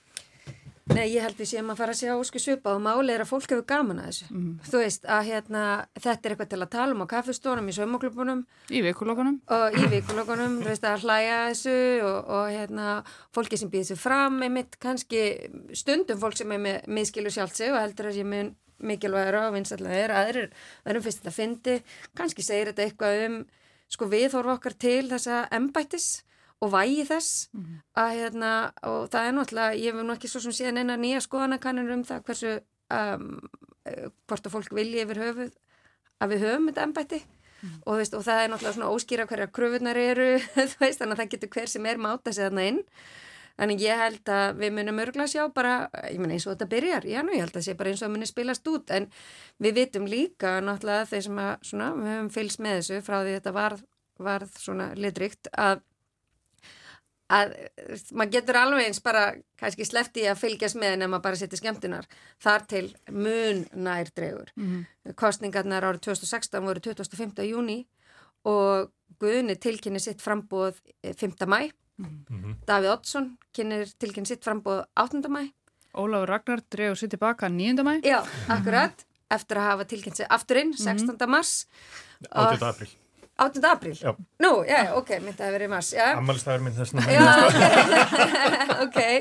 Nei, 0.93 1.15
ég 1.15 1.25
held 1.25 1.39
við 1.41 1.49
séum 1.49 1.71
að 1.73 1.79
fara 1.81 1.93
að 1.95 1.99
segja 2.03 2.15
ósku 2.21 2.41
svipa 2.43 2.75
og 2.77 2.83
máli 2.85 3.15
er 3.15 3.23
að 3.25 3.31
fólk 3.31 3.47
hefur 3.49 3.65
gaman 3.71 4.03
að 4.03 4.09
þessu. 4.11 4.41
Þú 4.69 4.81
veist 4.83 5.07
að 5.09 5.31
hérna, 5.31 5.63
þetta 5.97 6.29
er 6.29 6.35
eitthvað 6.35 6.51
til 6.51 6.59
að 6.61 6.73
tala 6.75 6.93
um 6.93 7.01
á 7.01 7.07
kaffestónum, 7.09 7.71
í 7.73 7.77
saumaklubunum 7.79 8.43
Í 8.69 8.83
vikulokunum? 8.85 9.39
og 9.49 9.79
í 9.81 9.87
vikulokunum, 9.95 10.59
þú 10.61 10.69
veist 10.69 10.85
að 10.85 11.07
hlæja 11.07 11.39
þessu 11.49 11.79
og, 12.05 12.19
og 12.37 12.51
hérna, 12.53 12.91
fólki 13.33 13.61
sem 13.61 13.73
býður 13.73 13.89
sig 13.95 14.03
fram, 14.03 14.37
einmitt 14.45 14.77
kannski 14.85 15.25
stundum 15.73 16.21
fólk 16.21 16.37
sem 16.37 16.53
er 16.53 16.61
með 16.67 16.93
miðskilu 16.99 17.33
sjálft 17.33 17.57
sig 17.57 17.73
og 17.73 17.81
heldur 17.81 18.13
að 18.13 18.21
sé 18.21 18.29
með 18.29 18.53
mikilvægur 18.83 19.41
og 19.41 19.55
vinstallega 19.55 20.05
er, 20.05 20.15
aðrir 20.15 20.49
verðum 20.87 21.05
fyrst 21.07 21.29
að 21.29 21.37
fyndi, 21.39 21.77
kannski 22.19 22.45
segir 22.45 22.73
þetta 22.73 22.87
eitthvað 22.89 23.25
um 23.29 23.37
sko 23.95 24.09
viðhorfa 24.11 24.57
okkar 24.59 24.77
til 24.81 25.05
þessa 25.11 25.45
embættis 25.55 26.25
og 26.65 26.73
vægi 26.73 27.05
þess. 27.09 27.49
Að 27.99 28.15
hérna, 28.19 28.53
og 28.89 29.09
það 29.13 29.29
er 29.29 29.37
náttúrulega, 29.37 29.79
ég 29.79 29.95
hef 29.95 30.07
nú 30.07 30.15
ekki 30.17 30.31
svo 30.31 30.43
sem 30.45 30.57
síðan 30.57 30.81
eina 30.83 30.97
nýja 31.01 31.23
skoðanakannir 31.25 31.93
um 31.95 32.05
það 32.09 32.27
hversu 32.29 32.53
um, 32.95 33.29
eh, 33.85 34.07
hvort 34.29 34.49
að 34.49 34.55
fólk 34.57 34.77
vilji 34.77 35.03
yfir 35.05 35.23
höfuð 35.23 35.57
að 36.23 36.35
við 36.35 36.47
höfum 36.49 36.71
þetta 36.71 36.87
embætti. 36.89 37.25
Og, 37.65 37.95
þú 37.95 37.99
veist, 38.01 38.15
og 38.17 38.25
það 38.27 38.41
er 38.43 38.51
náttúrulega 38.53 38.77
svona 38.77 38.93
óskýra 38.93 39.25
hverja 39.29 39.53
kröfunar 39.57 39.97
eru, 40.01 40.31
veist, 40.83 41.01
þannig 41.01 41.15
að 41.15 41.21
það 41.23 41.31
getur 41.35 41.53
hver 41.55 41.71
sem 41.73 41.87
er 41.89 42.01
máta 42.01 42.33
sig 42.33 42.45
þarna 42.45 42.67
inn 42.73 42.81
Þannig 43.55 43.85
ég 43.85 44.01
held 44.01 44.31
að 44.35 44.59
við 44.59 44.73
munum 44.75 45.01
örgulega 45.05 45.31
sjá 45.31 45.45
bara, 45.55 45.75
ég 46.11 46.19
menna 46.19 46.35
eins 46.35 46.47
og 46.49 46.57
þetta 46.57 46.71
byrjar, 46.73 47.07
já 47.07 47.21
nú 47.23 47.35
ég 47.37 47.45
held 47.45 47.53
að 47.53 47.61
það 47.61 47.67
sé 47.69 47.75
bara 47.79 47.91
eins 47.93 48.01
og 48.01 48.07
það 48.09 48.15
munir 48.17 48.31
spilast 48.31 48.71
út 48.71 48.93
en 48.97 49.09
við 49.63 49.77
vitum 49.79 50.09
líka 50.11 50.55
náttúrulega 50.65 51.09
þeir 51.13 51.27
sem 51.29 51.43
að 51.45 51.53
svona, 51.71 51.91
við 52.01 52.11
höfum 52.11 52.31
fylgst 52.35 52.63
með 52.65 52.79
þessu 52.81 53.03
frá 53.07 53.17
því 53.21 53.35
þetta 53.37 53.53
varð, 53.55 53.85
varð 54.27 54.57
svona 54.59 54.89
litrikt 54.99 55.51
að, 55.67 55.85
að 57.39 57.55
maður 58.11 58.33
getur 58.35 58.59
alveg 58.59 58.89
eins 58.89 59.01
bara 59.07 59.23
kannski 59.63 59.87
slefti 59.87 60.27
að 60.27 60.43
fylgjast 60.43 60.81
með 60.83 60.97
en 60.97 61.07
ef 61.07 61.15
maður 61.15 61.27
bara 61.29 61.41
setja 61.45 61.63
skemmtunar 61.63 62.11
þar 62.43 62.67
til 62.75 62.85
mun 63.15 63.63
nær 63.87 64.11
dregur. 64.11 64.51
Mm 64.59 64.67
-hmm. 64.67 65.15
Kostningarnar 65.15 65.87
árið 65.87 66.03
2016 66.11 66.67
voru 66.67 66.81
25. 66.83 67.47
júni 67.47 67.85
og 68.45 68.91
Guðni 69.21 69.55
tilkynni 69.55 70.01
sitt 70.03 70.23
frambóð 70.23 70.81
5. 71.07 71.47
mæ 71.47 71.71
Mm 71.99 72.25
-hmm. 72.31 72.55
Davíð 72.67 72.91
Oddsson 72.91 73.39
kynir 73.53 73.87
tilkynni 73.99 74.27
sitt 74.27 74.45
frambóð 74.45 74.85
8. 74.97 75.29
mæ 75.29 75.53
Ólafur 75.95 76.29
Ragnar 76.29 76.61
dregur 76.71 76.97
sitt 76.97 77.11
tilbaka 77.11 77.49
9. 77.49 77.83
mæ 77.83 78.01
Já, 78.03 78.27
akkurat, 78.49 78.91
mm 78.91 79.05
-hmm. 79.05 79.35
eftir 79.35 79.57
að 79.57 79.63
hafa 79.63 79.85
tilkynni 79.85 80.17
sitt 80.17 80.27
afturinn 80.31 80.73
16. 80.77 81.07
Mm 81.07 81.17
-hmm. 81.17 81.27
mars 81.27 81.67
8. 82.31 82.63
april 82.63 82.89
8. 83.37 83.65
april? 83.65 83.95
Já. 83.95 84.17
Nú, 84.39 84.65
já, 84.65 84.95
ok, 84.95 85.09
myndi 85.21 85.43
að 85.43 85.51
vera 85.51 85.65
í 85.65 85.69
mars 85.69 85.95
Amalistæður 85.95 86.61
minn 86.61 86.77
þessna 86.77 87.01
Já, 87.11 87.47
ok, 87.47 88.85
okay. 88.87 89.21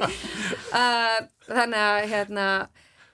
Uh, 0.74 1.19
Þannig 1.47 1.80
að 1.80 2.07
hérna 2.09 2.67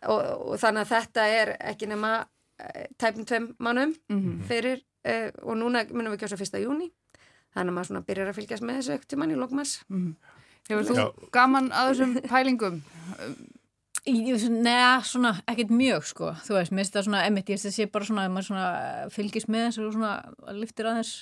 og, 0.07 0.19
og 0.51 0.59
þannig 0.59 0.81
að 0.81 0.91
þetta 0.93 1.27
er 1.27 1.57
ekki 1.59 1.87
nema 1.87 2.11
uh, 2.19 2.85
tæpum 2.97 3.25
tveim 3.25 3.55
mannum 3.59 3.95
fyrir 4.47 4.83
uh, 5.07 5.29
og 5.43 5.57
núna 5.57 5.85
munum 5.91 6.15
við 6.15 6.19
kjósa 6.23 6.39
1. 6.39 6.59
júni 6.63 6.91
þannig 7.55 7.71
að 7.71 7.77
maður 7.77 7.89
svona 7.91 8.05
byrjar 8.09 8.31
að 8.31 8.39
fylgjast 8.39 8.65
með 8.65 8.79
þessu 8.79 8.95
ekkert 8.95 9.13
til 9.13 9.21
manni 9.21 9.37
í 9.37 9.39
lókmars 9.39 9.77
mm. 9.89 10.11
Hefur 10.69 10.85
þú 10.85 10.95
Já. 10.99 11.05
gaman 11.33 11.71
að 11.73 11.87
þessum 11.89 12.11
pælingum? 12.29 12.81
Nei, 14.09 15.01
svona 15.05 15.33
ekkert 15.49 15.71
mjög 15.73 16.05
sko 16.09 16.31
þú 16.45 16.55
veist, 16.55 16.71
mér 16.71 16.83
finnst 16.85 16.95
það 16.95 17.07
svona, 17.09 17.25
emitt, 17.27 17.49
ég 17.51 17.61
sé 17.61 17.87
bara 17.91 18.07
svona 18.07 18.25
að 18.27 18.35
maður 18.35 18.47
svona 18.47 18.69
fylgist 19.13 19.49
með 19.51 19.65
þessu 19.67 19.87
og 19.87 19.95
svona 19.97 20.53
liftir 20.55 20.89
aðeins 20.89 21.13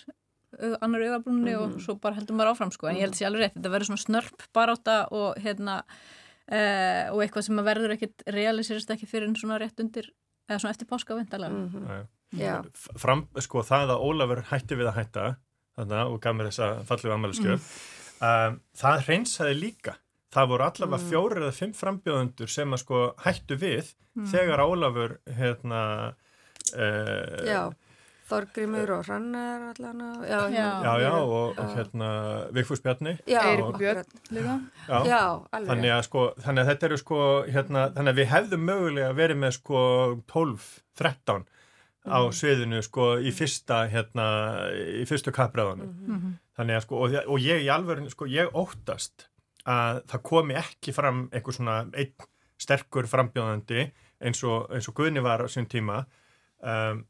annar 0.81 1.03
auðabrunni 1.05 1.53
mm. 1.53 1.63
og 1.63 1.81
svo 1.83 1.97
bara 2.01 2.17
heldur 2.17 2.37
maður 2.37 2.53
áfram 2.53 2.71
sko 2.73 2.89
en 2.89 2.99
ég 2.99 3.05
held 3.07 3.17
sér 3.17 3.29
alveg 3.29 3.43
rétt, 3.43 3.57
þetta 3.57 3.71
verður 3.73 3.89
svona 3.89 4.03
snörp 4.03 4.45
baráta 4.55 4.99
og 5.15 5.41
hérna 5.43 5.81
uh, 5.81 7.03
og 7.13 7.23
eitthvað 7.23 7.47
sem 7.49 7.63
verður 7.67 7.95
ekkert 7.97 8.23
realiserist 8.33 8.93
ekki 8.93 9.09
fyrir 9.09 9.27
en 9.29 9.35
svona 9.39 9.59
rétt 9.61 9.83
undir 9.83 10.09
eða 10.47 10.61
svona 10.61 10.75
eftir 10.75 10.89
páska 10.89 11.17
vendalega 11.17 11.53
mm 11.53 11.67
-hmm. 11.73 12.05
Fram, 12.99 13.27
sko 13.39 13.63
það 13.63 13.91
að 13.95 14.03
Ólafur 14.03 14.41
hætti 14.51 14.75
við 14.75 14.87
að 14.87 14.97
hætta 14.99 15.35
þarna 15.77 16.03
og 16.09 16.19
gaf 16.23 16.35
mér 16.35 16.51
þessa 16.51 16.69
fallegu 16.89 17.15
ammæliskjöf 17.15 17.71
mm. 17.71 18.27
um, 18.27 18.59
það 18.81 19.07
hreinsaði 19.07 19.57
líka. 19.61 19.97
Það 20.33 20.51
voru 20.51 20.67
allavega 20.67 20.99
mm. 20.99 21.09
fjóri 21.09 21.41
eða 21.41 21.55
fimm 21.55 21.73
frambjóðundur 21.77 22.51
sem 22.51 22.75
að 22.75 22.83
sko 22.83 23.03
hættu 23.23 23.57
við 23.61 23.91
mm. 24.17 24.29
þegar 24.33 24.63
Ólafur 24.65 25.19
hérna 25.37 25.81
uh, 26.75 27.45
Já, 27.47 27.61
Þorgrimur 28.27 28.91
og 28.97 29.05
Hrannar 29.07 29.69
allavega 29.69 30.27
Já, 30.27 30.39
já, 30.51 30.65
já, 30.83 30.93
já 31.05 31.11
og, 31.15 31.53
og 31.55 31.75
hérna 31.77 32.09
Vigfús 32.57 32.83
Bjarni. 32.83 33.15
Eirik 33.23 33.77
Björn 33.79 34.09
líka. 34.35 34.57
Já, 34.89 34.97
já 35.07 35.21
alveg. 35.23 35.69
þannig 35.71 35.93
að, 35.95 36.01
sko, 36.09 36.25
þannig 36.43 36.63
að 36.63 36.71
þetta 36.73 36.89
eru 36.89 36.97
sko 37.03 37.21
hérna, 37.47 37.85
þannig 37.95 38.13
að 38.15 38.19
við 38.19 38.29
hefðum 38.33 38.67
mögulega 38.71 39.13
verið 39.21 39.41
með 39.45 39.55
sko 39.61 39.85
12-13 40.33 41.47
á 42.07 42.19
sviðinu 42.33 42.81
sko 42.85 43.03
í 43.19 43.31
fyrsta 43.35 43.77
hérna, 43.91 44.25
í 45.01 45.05
fyrstu 45.09 45.31
kappræðanum 45.35 45.87
mm 45.87 46.15
-hmm. 46.15 46.33
þannig 46.57 46.75
að 46.75 46.81
sko 46.85 46.95
og, 47.03 47.07
og 47.27 47.37
ég 47.39 47.57
í 47.65 47.69
alveg 47.73 48.09
sko 48.11 48.25
ég 48.31 48.47
óttast 48.53 49.15
að 49.67 49.95
það 50.07 50.21
komi 50.23 50.53
ekki 50.55 50.91
fram 50.95 51.29
einhver 51.31 51.53
svona 51.53 51.85
einn 51.93 52.13
sterkur 52.57 53.07
frambjóðandi 53.07 53.91
eins 54.23 54.43
og, 54.43 54.71
eins 54.73 54.87
og 54.89 54.95
Guðni 54.97 55.21
var 55.21 55.41
á 55.45 55.47
sín 55.51 55.67
tíma 55.69 56.05
um, 56.63 57.05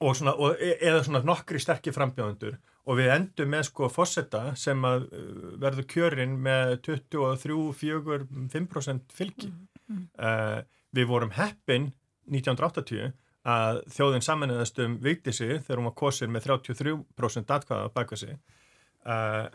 og 0.00 0.16
svona 0.16 0.34
og, 0.34 0.56
e, 0.58 0.78
eða 0.80 1.04
svona 1.06 1.22
nokkri 1.26 1.58
sterkir 1.62 1.92
frambjóðandur 1.94 2.58
og 2.88 2.96
við 2.98 3.08
endum 3.12 3.48
með 3.52 3.62
sko 3.68 3.88
fósetta 3.92 4.42
sem 4.56 4.84
að 4.88 5.00
uh, 5.12 5.16
verður 5.60 5.86
kjörinn 5.92 6.34
með 6.40 6.80
23-4-5% 6.88 9.12
fylgi. 9.12 9.50
Mm 9.52 9.58
-hmm. 9.88 10.04
uh, 10.16 10.60
við 10.96 11.06
vorum 11.10 11.32
heppin 11.36 11.92
1980 12.32 13.12
að 13.48 13.82
þjóðin 13.94 14.24
samanlegaðast 14.24 14.80
um 14.84 14.96
Vigdísi 15.04 15.48
þegar 15.56 15.80
hún 15.80 15.90
var 15.90 15.98
kosir 15.98 16.32
með 16.32 16.48
33% 16.50 17.54
atkvæða 17.56 17.92
baka 17.94 18.18
sig 18.18 18.34
uh, 19.06 19.46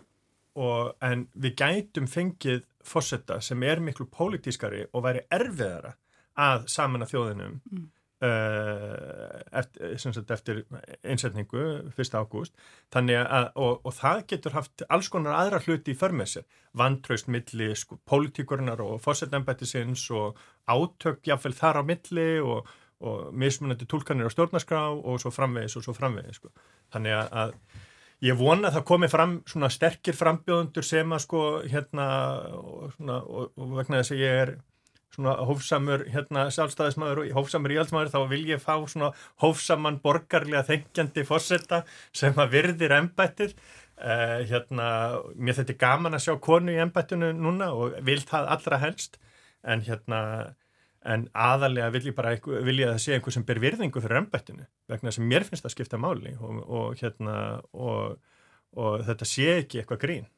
og, 0.60 0.94
en 1.04 1.28
við 1.34 1.58
gætum 1.62 2.08
fengið 2.10 2.64
fósetta 2.86 3.40
sem 3.42 3.64
er 3.66 3.82
miklu 3.84 4.08
pólitískari 4.12 4.86
og 4.92 5.06
væri 5.06 5.26
erfiðara 5.34 5.98
að 6.40 6.66
saman 6.74 7.06
að 7.06 7.14
þjóðinum 7.14 7.58
mm. 7.60 7.86
uh, 8.26 9.42
eftir, 9.62 10.24
eftir 10.36 10.62
einsetningu 11.04 11.66
1. 11.94 12.18
ágúst 12.18 12.56
að, 12.98 13.50
og, 13.54 13.82
og 13.84 13.94
það 13.98 14.24
getur 14.34 14.58
haft 14.58 14.86
alls 14.90 15.12
konar 15.14 15.38
aðra 15.38 15.62
hluti 15.66 15.94
í 15.94 16.00
förmessi 16.00 16.46
vantraust 16.78 17.30
milli 17.30 17.74
sko, 17.78 18.00
pólitíkurnar 18.10 18.82
og 18.82 19.02
fósettnæmbættisins 19.06 20.08
og 20.18 20.40
átökjafvel 20.66 21.54
þar 21.58 21.82
á 21.82 21.84
milli 21.86 22.32
og 22.42 22.72
og 23.04 23.34
mismunandi 23.36 23.88
tólkanir 23.90 24.30
á 24.30 24.34
stjórnarskrá 24.34 24.84
og 24.94 25.22
svo 25.22 25.32
framvegis 25.34 25.78
og 25.80 25.86
svo 25.86 25.96
framvegis 25.98 26.40
sko. 26.40 26.52
þannig 26.94 27.18
að, 27.20 27.56
ég 28.24 28.38
vona 28.40 28.70
að 28.70 28.78
það 28.78 28.86
komi 28.92 29.10
fram 29.12 29.40
svona 29.50 29.70
sterkir 29.74 30.16
frambjóðundur 30.16 30.88
sem 30.88 31.16
að 31.16 31.26
sko 31.26 31.42
hérna 31.68 32.08
og, 32.60 32.94
svona, 32.98 33.20
og, 33.24 33.52
og 33.58 33.76
vegna 33.80 34.00
þess 34.02 34.16
að 34.16 34.24
ég 34.24 34.40
er 34.44 34.56
svona 35.14 35.36
hófsamur 35.46 36.08
hérna 36.10 36.48
sjálfstæðismæður 36.54 37.22
og 37.22 37.38
hófsamur 37.38 37.74
íhaldsmæður 37.76 38.12
þá 38.16 38.20
vil 38.32 38.42
ég 38.50 38.62
fá 38.64 38.74
svona 38.90 39.12
hófsaman 39.44 40.00
borgarlega 40.02 40.66
þengjandi 40.70 41.26
fórsetta 41.28 41.84
sem 42.16 42.40
að 42.40 42.56
virðir 42.56 42.96
ennbættið 42.98 43.54
uh, 43.54 44.40
hérna 44.50 44.88
mér 45.36 45.60
þetta 45.60 45.76
er 45.76 45.82
gaman 45.86 46.18
að 46.18 46.26
sjá 46.26 46.34
konu 46.42 46.74
í 46.74 46.82
ennbættinu 46.82 47.34
núna 47.38 47.70
og 47.78 48.00
vil 48.08 48.22
það 48.26 48.50
allra 48.56 48.82
helst 48.88 49.20
en 49.64 49.86
hérna 49.86 50.20
en 51.04 51.26
aðalega 51.36 51.92
vil 51.94 52.06
ég 52.10 52.16
bara 52.16 52.36
vil 52.40 52.78
ég 52.80 52.88
að 52.88 52.96
það 52.96 53.02
sé 53.04 53.16
einhver 53.16 53.36
sem 53.36 53.46
ber 53.48 53.60
virðingu 53.64 54.04
fyrir 54.04 54.22
ennbættinu 54.22 54.68
vegna 54.92 55.12
sem 55.12 55.26
mér 55.28 55.46
finnst 55.48 55.68
að 55.68 55.76
skipta 55.76 56.00
máli 56.00 56.36
og, 56.40 56.62
og, 56.64 56.88
hérna, 57.02 57.36
og, 57.76 58.16
og 58.80 59.04
þetta 59.08 59.28
sé 59.28 59.50
ekki 59.60 59.82
eitthvað 59.82 60.02
grín. 60.06 60.30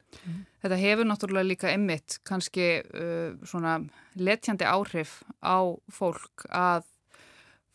Þetta 0.64 0.80
hefur 0.80 1.08
náttúrulega 1.08 1.50
líka 1.50 1.70
emmitt 1.70 2.18
kannski 2.26 2.68
uh, 2.82 3.36
svona 3.46 3.78
letjandi 4.18 4.66
áhrif 4.66 5.20
á 5.44 5.62
fólk 5.92 6.46
að 6.50 6.86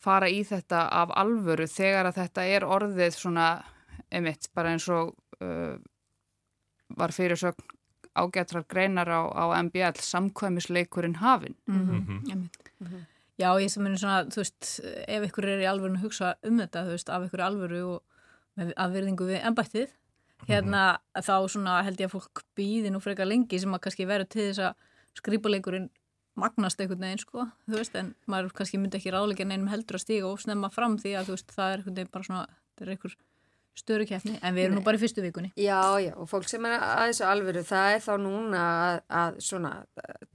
fara 0.02 0.28
í 0.28 0.42
þetta 0.44 0.88
af 0.92 1.12
alvöru 1.16 1.68
þegar 1.70 2.10
að 2.10 2.24
þetta 2.24 2.48
er 2.56 2.66
orðið 2.66 3.14
svona 3.16 3.52
emmitt 4.12 4.50
bara 4.52 4.74
eins 4.74 4.88
og 4.92 5.14
uh, 5.40 5.78
var 6.92 7.14
fyrirsögn 7.14 7.70
ágættrar 8.12 8.66
greinar 8.68 9.08
á, 9.08 9.22
á 9.32 9.44
MBL 9.62 9.96
samkvæmisleikurinn 10.04 11.22
hafinn. 11.22 11.56
Mm 11.64 11.80
-hmm. 11.80 12.00
mm 12.00 12.20
-hmm. 12.24 12.48
Mm 12.82 12.90
-hmm. 12.90 13.08
Já, 13.40 13.48
ég 13.58 13.70
sem 13.72 13.86
er 13.86 13.96
svona, 13.96 14.24
þú 14.28 14.42
veist, 14.42 14.68
ef 15.08 15.24
ykkur 15.26 15.46
er 15.48 15.62
í 15.64 15.68
alvörun 15.70 15.96
að 15.96 16.04
hugsa 16.04 16.34
um 16.44 16.58
þetta, 16.60 16.84
þú 16.84 16.94
veist, 16.94 17.08
af 17.08 17.24
ykkur 17.26 17.40
alvöru 17.40 17.80
og 17.94 18.02
með 18.60 18.72
afverðingu 18.76 19.28
við 19.30 19.40
ennbættið, 19.48 19.94
hérna 20.50 20.82
þá 21.16 21.48
svona 21.48 21.78
held 21.86 22.02
ég 22.02 22.10
að 22.10 22.14
fólk 22.16 22.44
býði 22.58 22.92
nú 22.92 23.00
frekar 23.00 23.26
lengi 23.30 23.58
sem 23.58 23.72
að 23.72 23.80
kannski 23.86 24.06
verður 24.06 24.28
til 24.34 24.46
þess 24.50 24.58
að 24.68 24.74
skrýpuleikurinn 25.20 25.88
magnast 26.36 26.80
einhvern 26.80 27.00
veginn, 27.00 27.22
sko, 27.24 27.46
þú 27.68 27.80
veist, 27.80 27.96
en 27.96 28.14
maður 28.26 28.52
kannski 28.60 28.80
myndi 28.80 29.00
ekki 29.00 29.12
ráðleika 29.12 29.44
neinum 29.48 29.68
heldur 29.72 29.96
að 29.96 30.04
stíga 30.04 30.28
og 30.28 30.40
snemma 30.40 30.70
fram 30.72 30.98
því 31.00 31.16
að, 31.16 31.28
þú 31.28 31.36
veist, 31.36 31.52
það 31.56 31.72
er 31.72 31.82
einhvern 31.82 31.98
veginn 31.98 32.12
bara 32.12 32.28
svona, 32.28 32.46
það 32.76 32.86
er 32.86 32.94
einhver 32.94 33.16
störu 33.78 34.04
keppni, 34.08 34.34
en 34.44 34.54
við 34.54 34.66
erum 34.66 34.78
nú 34.78 34.84
bara 34.84 34.98
í 34.98 35.00
fyrstu 35.00 35.22
vikunni 35.24 35.52
Já, 35.56 35.96
já, 36.02 36.12
og 36.20 36.28
fólk 36.28 36.48
sem 36.50 36.64
er 36.68 36.76
að 36.76 37.06
þessu 37.10 37.24
alveru 37.28 37.62
það 37.64 37.94
er 37.94 38.02
þá 38.04 38.12
núna 38.20 38.64
að, 38.72 38.98
að 39.20 39.38
svona, 39.46 39.70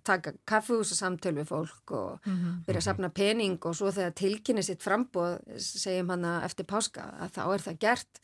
taka 0.08 0.34
kaffehúsa 0.50 0.98
samtöl 0.98 1.36
við 1.38 1.52
fólk 1.52 1.94
og 1.94 2.26
mm 2.26 2.34
-hmm. 2.34 2.56
byrja 2.66 2.82
að 2.82 2.88
sapna 2.88 3.10
pening 3.10 3.60
og 3.66 3.76
svo 3.76 3.92
þegar 3.92 4.18
tilkynni 4.18 4.64
sitt 4.64 4.84
frambóð 4.84 5.38
segjum 5.58 6.10
hann 6.10 6.26
að 6.26 6.44
eftir 6.50 6.66
páska 6.66 7.14
að 7.20 7.32
þá 7.38 7.44
er 7.54 7.62
það 7.68 7.80
gert 7.80 8.22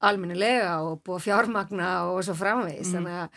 alminnilega 0.00 0.74
og 0.82 1.00
búið 1.02 1.24
fjármagna 1.26 1.88
og 2.10 2.24
svo 2.24 2.34
framvegis, 2.34 2.88
mm 2.88 2.94
-hmm. 2.94 2.94
þannig 2.94 3.22
að 3.22 3.28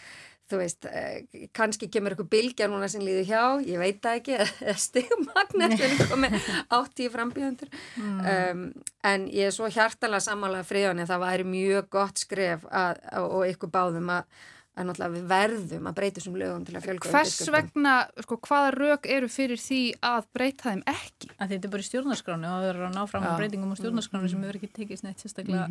þú 0.52 0.60
veist, 0.60 0.86
eh, 0.90 1.48
kannski 1.56 1.90
kemur 1.92 2.14
eitthvað 2.14 2.32
bilgja 2.34 2.68
núna 2.72 2.90
sem 2.92 3.04
líður 3.06 3.28
hjá, 3.30 3.44
ég 3.68 3.82
veit 3.82 4.00
það 4.04 4.20
ekki 4.20 4.38
eða 4.72 6.08
komið 6.12 6.38
átt 6.78 7.04
í 7.04 7.10
frambíðandur 7.12 7.72
mm. 7.72 8.22
um, 8.22 8.64
en 9.12 9.28
ég 9.32 9.50
er 9.50 9.56
svo 9.56 9.70
hjartalega 9.72 10.24
samanlega 10.28 10.68
friðan 10.68 11.04
en 11.04 11.10
það 11.10 11.26
væri 11.26 11.52
mjög 11.52 11.92
gott 11.94 12.24
skref 12.24 12.66
að, 12.70 13.04
og 13.24 13.46
ykkur 13.50 13.72
báðum 13.74 14.12
að, 14.18 14.44
en 14.76 14.88
náttúrulega 14.90 15.16
við 15.16 15.26
verðum 15.32 15.90
að 15.90 15.98
breyta 15.98 16.20
þessum 16.20 16.38
lögum 16.42 16.68
til 16.68 16.78
að 16.78 16.86
fjölga 16.88 17.10
Hvers 17.10 17.34
undirskriftum. 17.34 17.58
vegna, 17.58 17.96
sko, 18.26 18.40
hvaða 18.48 18.70
rauk 18.78 19.10
eru 19.18 19.32
fyrir 19.32 19.62
því 19.62 19.82
að 20.12 20.30
breyta 20.36 20.70
þeim 20.70 20.86
ekki? 20.92 21.34
að 21.38 21.56
þetta 21.56 21.68
er 21.68 21.76
bara 21.76 21.86
í 21.86 21.90
stjórnarskránu 21.90 22.52
og 22.52 22.64
það 22.64 22.70
er 22.70 22.86
að 22.88 22.96
ná 22.96 23.04
fram 23.12 23.28
að 23.28 23.42
breytingum 23.42 23.76
á 23.76 23.80
stjórnarskránu 23.82 24.32
sem 24.32 24.48
hefur 24.48 24.62
ekki 24.62 24.72
tekist 24.80 25.08
neitt 25.08 25.24
sérstaklega 25.24 25.68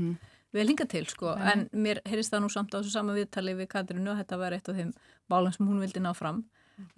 vel 0.57 0.67
hinga 0.69 0.87
til 0.91 1.07
sko. 1.11 1.35
en 1.35 1.67
mér 1.73 2.01
heyrist 2.09 2.33
það 2.33 2.45
nú 2.45 2.53
samt 2.53 2.75
á 2.75 2.79
þessu 2.81 2.95
sama 2.95 3.17
viðtali 3.17 3.57
við 3.59 3.71
Katrinu 3.73 4.13
og 4.13 4.21
þetta 4.21 4.39
var 4.41 4.57
eitt 4.57 4.69
af 4.69 4.79
þeim 4.79 4.95
bálum 5.31 5.53
sem 5.55 5.67
hún 5.69 5.83
vildi 5.83 6.03
ná 6.03 6.13
fram 6.17 6.45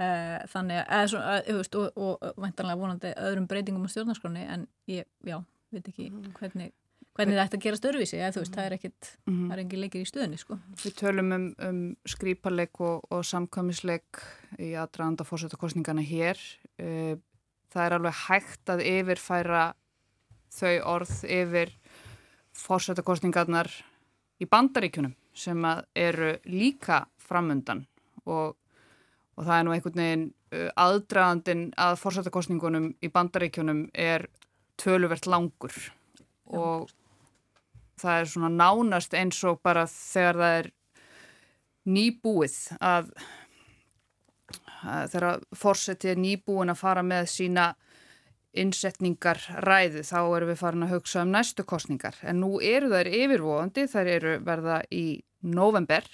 uh, 0.01 0.39
þannig 0.53 0.85
að, 0.85 1.09
svo, 1.13 1.25
að 1.25 1.41
þú 1.49 1.57
veist, 1.59 1.81
og, 1.81 1.97
og, 1.97 2.29
og 2.29 2.45
væntanlega 2.45 2.83
vonandi 2.85 3.17
öðrum 3.17 3.49
breytingum 3.51 3.89
á 3.89 3.93
stjórnarskránu 3.93 4.47
en 4.47 4.69
ég, 4.91 5.09
já, 5.27 5.39
veit 5.73 5.91
ekki 5.93 6.09
hvernig, 6.39 6.71
hvernig 7.17 7.37
það 7.37 7.45
ætti 7.45 7.61
að 7.61 7.67
gera 7.67 7.81
störfísi 7.81 8.21
eða 8.21 8.37
þú 8.37 8.45
veist, 8.45 8.55
það 8.55 8.69
er 8.69 8.77
ekkit, 8.79 9.11
það 9.27 9.57
er 9.57 9.65
engin 9.65 9.85
leikir 9.85 10.05
í 10.05 10.09
stöðunni 10.09 10.41
sko. 10.41 10.61
Við 10.85 10.97
tölum 11.03 11.35
um, 11.37 11.51
um 11.69 11.83
skrýparleik 12.09 12.81
og, 12.81 13.05
og 13.13 13.27
samkvæmisleik 13.29 14.23
í 14.59 14.73
aðdraðanda 14.81 15.29
fórsetakostningana 15.29 16.05
hér. 16.07 16.41
Eh, 16.81 17.21
Það 17.73 17.87
er 17.87 17.95
alveg 17.97 18.19
hægt 18.27 18.73
að 18.73 18.83
yfirfæra 18.85 19.63
þau 20.53 20.75
orð 20.93 21.13
yfir 21.25 21.71
fórsetakostningarnar 22.57 23.71
í 24.43 24.49
bandaríkjunum 24.49 25.15
sem 25.35 25.65
eru 25.97 26.35
líka 26.45 27.05
framundan. 27.23 27.87
Og, 28.27 28.55
og 29.37 29.47
það 29.47 29.57
er 29.57 29.67
nú 29.67 29.75
einhvern 29.75 30.03
veginn 30.03 30.27
uh, 30.53 30.69
aðdraðandin 30.85 31.67
að 31.81 31.99
fórsetakostningunum 32.03 32.91
í 33.01 33.11
bandaríkjunum 33.13 33.87
er 33.95 34.29
töluvert 34.81 35.29
langur. 35.31 35.75
Og 36.53 36.91
það 38.03 38.21
er 38.21 38.33
svona 38.33 38.51
nánast 38.53 39.15
eins 39.17 39.39
og 39.49 39.63
bara 39.65 39.87
þegar 39.91 40.41
það 40.41 40.59
er 40.61 40.71
nýbúið 41.93 42.57
að, 42.79 43.09
að 44.87 45.15
þegar 45.15 45.47
fórsetið 45.59 46.15
er 46.15 46.23
nýbúin 46.23 46.73
að 46.73 46.83
fara 46.83 47.05
með 47.07 47.31
sína 47.33 47.73
innsetningar 48.53 49.41
ræðu 49.65 50.03
þá 50.05 50.19
erum 50.21 50.51
við 50.53 50.59
farin 50.61 50.87
að 50.87 50.97
hugsa 50.97 51.23
um 51.25 51.33
næstu 51.33 51.65
kostningar 51.69 52.19
en 52.23 52.43
nú 52.43 52.57
eru 52.61 52.91
þær 52.93 53.09
yfirvóðandi 53.09 53.87
þær 53.93 54.11
eru 54.17 54.35
verða 54.45 54.81
í 54.93 55.05
november 55.43 56.09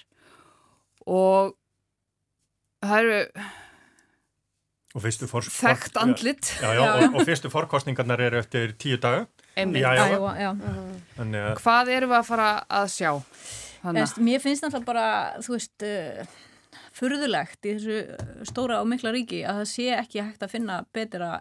og 1.07 1.57
það 2.85 3.01
eru 3.01 3.49
Og 4.97 5.03
fyrstu 5.05 5.27
for, 5.29 5.45
þekkt 5.45 5.99
andlit. 6.01 6.49
Já, 6.63 6.71
já, 6.75 6.81
og, 6.89 7.19
og 7.21 7.27
fyrstu 7.29 7.51
forkostningarnar 7.53 8.23
eru 8.25 8.39
eftir 8.41 8.73
tíu 8.81 8.97
daga. 8.99 9.27
Já, 9.55 9.91
já. 10.41 10.49
Þannig 11.19 11.45
að 11.45 11.59
hvað 11.61 11.91
erum 11.93 12.15
við 12.15 12.17
að 12.19 12.29
fara 12.31 12.47
að 12.81 12.87
sjá 12.95 13.11
þannig 13.83 14.21
mér 14.25 14.43
finnst 14.43 14.67
það 14.67 14.87
bara, 14.87 15.07
þú 15.45 15.55
veist, 15.55 15.87
uh, 15.87 16.39
furðulegt 16.99 17.67
í 17.69 17.77
þessu 17.77 17.99
uh, 18.15 18.43
stóra 18.49 18.83
og 18.83 18.91
mikla 18.91 19.15
ríki 19.15 19.45
að 19.47 19.63
það 19.63 19.71
sé 19.73 19.89
ekki 19.97 20.23
hægt 20.25 20.45
að 20.45 20.55
finna 20.57 20.83
betra 20.95 21.39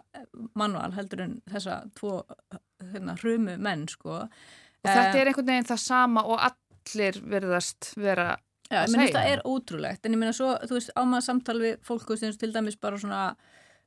manual 0.58 0.92
heldur 0.96 1.26
en 1.26 1.36
þessa 1.50 1.82
tvo 1.98 2.20
uh, 2.22 2.62
hérna, 2.94 3.16
hrumu 3.20 3.58
menn, 3.58 3.86
sko. 3.90 4.24
og 4.24 4.86
þetta 4.86 5.18
er 5.18 5.30
einhvern 5.30 5.50
veginn 5.50 5.70
það 5.70 5.84
sama 5.84 6.24
og 6.28 6.42
allir 6.48 7.22
verðast 7.26 7.92
vera 7.98 8.36
Já, 8.68 8.82
að 8.82 8.92
segja. 8.92 9.12
það 9.16 9.30
er 9.32 9.46
ótrúlegt, 9.48 10.04
en 10.04 10.14
ég 10.14 10.20
meina 10.20 10.34
svo, 10.36 10.50
þú 10.68 10.76
veist, 10.76 10.90
ámaða 10.92 11.24
samtal 11.24 11.56
við 11.62 11.78
fólk, 11.88 12.10
veist, 12.12 12.40
til 12.40 12.50
dæmis 12.52 12.76
bara 12.80 12.98
svona 13.00 13.22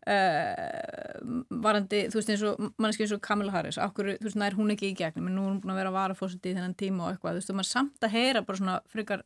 uh, 0.09 1.19
varandi, 1.61 2.07
þú 2.09 2.17
veist, 2.17 2.32
eins 2.34 2.45
og 2.49 2.63
manneski 2.82 3.05
eins 3.05 3.13
og 3.13 3.22
Kamila 3.26 3.53
Harris, 3.53 3.78
okkur, 3.82 4.15
þú 4.17 4.30
veist, 4.30 4.39
nær 4.41 4.57
hún 4.57 4.74
ekki 4.74 4.89
í 4.89 4.97
gegnum, 4.97 5.30
en 5.30 5.38
nú 5.38 5.45
er 5.45 5.51
hún 5.51 5.61
búin 5.61 5.76
að 5.76 5.82
vera 5.84 5.93
að 5.93 5.99
vara 5.99 6.17
fórseti 6.17 6.49
í 6.49 6.57
þennan 6.57 6.78
tíma 6.80 7.05
og 7.05 7.13
eitthvað, 7.13 7.38
þú 7.38 7.43
veist, 7.43 7.53
og 7.53 7.59
maður 7.59 7.72
samt 7.76 8.07
að 8.07 8.15
heyra 8.17 8.43
bara 8.47 8.61
svona 8.61 8.80
frekar, 8.95 9.26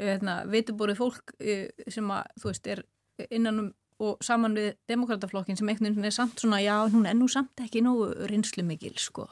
uh, 0.00 0.06
hérna, 0.08 0.40
vitubórið 0.50 1.02
fólk 1.02 1.36
uh, 1.36 1.68
sem 1.92 2.16
að, 2.16 2.32
þú 2.40 2.50
veist, 2.50 2.72
er 2.72 2.84
innan 3.28 3.62
um 3.66 3.70
og 4.00 4.20
saman 4.24 4.54
við 4.56 4.70
demokrataflokkin 4.88 5.58
sem 5.58 5.68
einhvern 5.68 5.90
veginn 5.90 6.08
er 6.08 6.14
samt 6.14 6.40
svona, 6.40 6.60
já, 6.62 6.72
hún 6.92 7.04
er 7.08 7.16
nú 7.18 7.26
samt 7.30 7.60
ekki 7.60 7.82
nógu 7.84 8.08
reynslu 8.30 8.64
mikil, 8.64 8.94
sko. 9.00 9.26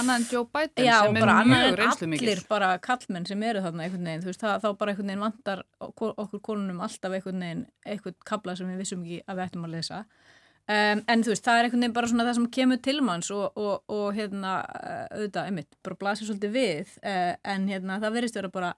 annað 0.00 0.16
en 0.16 0.26
Joe 0.32 0.48
Biden 0.50 0.88
Já, 0.88 0.96
sem 1.04 1.18
er 1.18 1.24
bara 1.24 1.36
mjög 1.38 1.54
annar 1.54 1.68
en 1.68 1.78
reynslu 1.78 2.10
allir 2.18 2.42
bara 2.50 2.72
kallmenn 2.82 3.28
sem 3.28 3.44
eru 3.46 3.62
þarna 3.62 3.86
einhvern 3.86 4.10
veginn, 4.10 4.24
þú 4.24 4.32
veist, 4.32 4.42
það, 4.42 4.56
þá 4.64 4.68
bara 4.82 4.94
einhvern 4.94 5.12
veginn 5.12 5.24
vantar 5.26 5.64
okkur, 5.86 6.42
konunum 6.42 6.82
alltaf 6.86 7.16
einhvern 7.16 7.46
veginn 7.46 7.64
einhvern 7.86 8.18
kabla 8.32 8.56
sem 8.58 8.72
við 8.72 8.82
vissum 8.82 9.06
ekki 9.06 9.22
að 9.26 9.38
við 9.38 9.46
ættum 9.46 9.68
að 9.68 9.74
lesa 9.76 10.00
um, 10.02 11.04
en 11.06 11.26
þú 11.26 11.34
veist, 11.34 11.46
það 11.46 11.60
er 11.60 11.68
einhvern 11.68 11.84
veginn 11.86 11.98
bara 12.00 12.10
svona 12.10 12.26
það 12.26 12.40
sem 12.40 12.52
kemur 12.58 12.82
til 12.88 12.96
manns 13.06 13.30
og, 13.34 13.46
og, 13.54 13.84
og 13.94 14.08
hérna, 14.18 14.56
uh, 14.66 15.04
auðvitað, 15.20 15.52
einmitt, 15.52 15.78
bara 15.86 16.00
blasir 16.02 16.26
svolítið 16.26 16.56
við 16.58 16.96
uh, 17.04 17.36
en 17.54 17.70
hérna, 17.70 18.02
það 18.02 18.18
verðist 18.18 18.42
vera 18.42 18.50
bara 18.58 18.74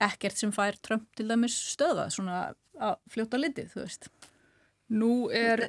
ekkert 0.00 0.36
sem 0.38 0.52
fær 0.54 0.76
Trump 0.82 1.08
til 1.16 1.26
dæmis 1.28 1.56
stöða, 1.74 2.08
svona 2.14 2.54
að 2.78 2.96
fljóta 3.10 3.40
litið, 3.40 3.72
þú 3.74 3.82
veist 3.84 4.08
Nú 4.88 5.28
er, 5.34 5.68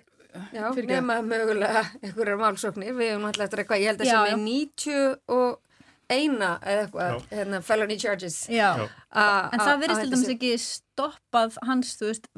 Já, 0.54 0.70
nema 0.86 1.18
mögulega 1.26 1.82
einhverjar 2.06 2.38
málsóknir, 2.40 2.94
við 2.96 3.10
hefum 3.16 3.26
alltaf 3.28 3.48
eftir 3.48 3.64
eitthvað, 3.64 3.82
ég 3.82 3.90
held 3.90 4.04
að 4.04 4.08
Já, 4.08 4.14
sem 4.14 4.28
já. 4.30 4.36
er 4.36 4.44
90 4.46 5.16
og 5.28 5.60
eina 6.10 6.52
eða 6.62 6.84
eitthvað, 6.86 7.24
hérna, 7.34 7.62
felony 7.66 7.98
charges. 8.02 8.38
Já, 8.50 8.70
Já. 8.78 8.86
A- 9.12 9.50
en 9.54 9.60
a- 9.60 9.66
það 9.66 9.82
verðist 9.84 9.98
að 9.98 10.04
til 10.06 10.14
dæmis 10.14 10.32
ekki 10.36 10.52
stoppað 10.64 11.58
hans, 11.68 11.96
þú 12.00 12.08
veist, 12.12 12.30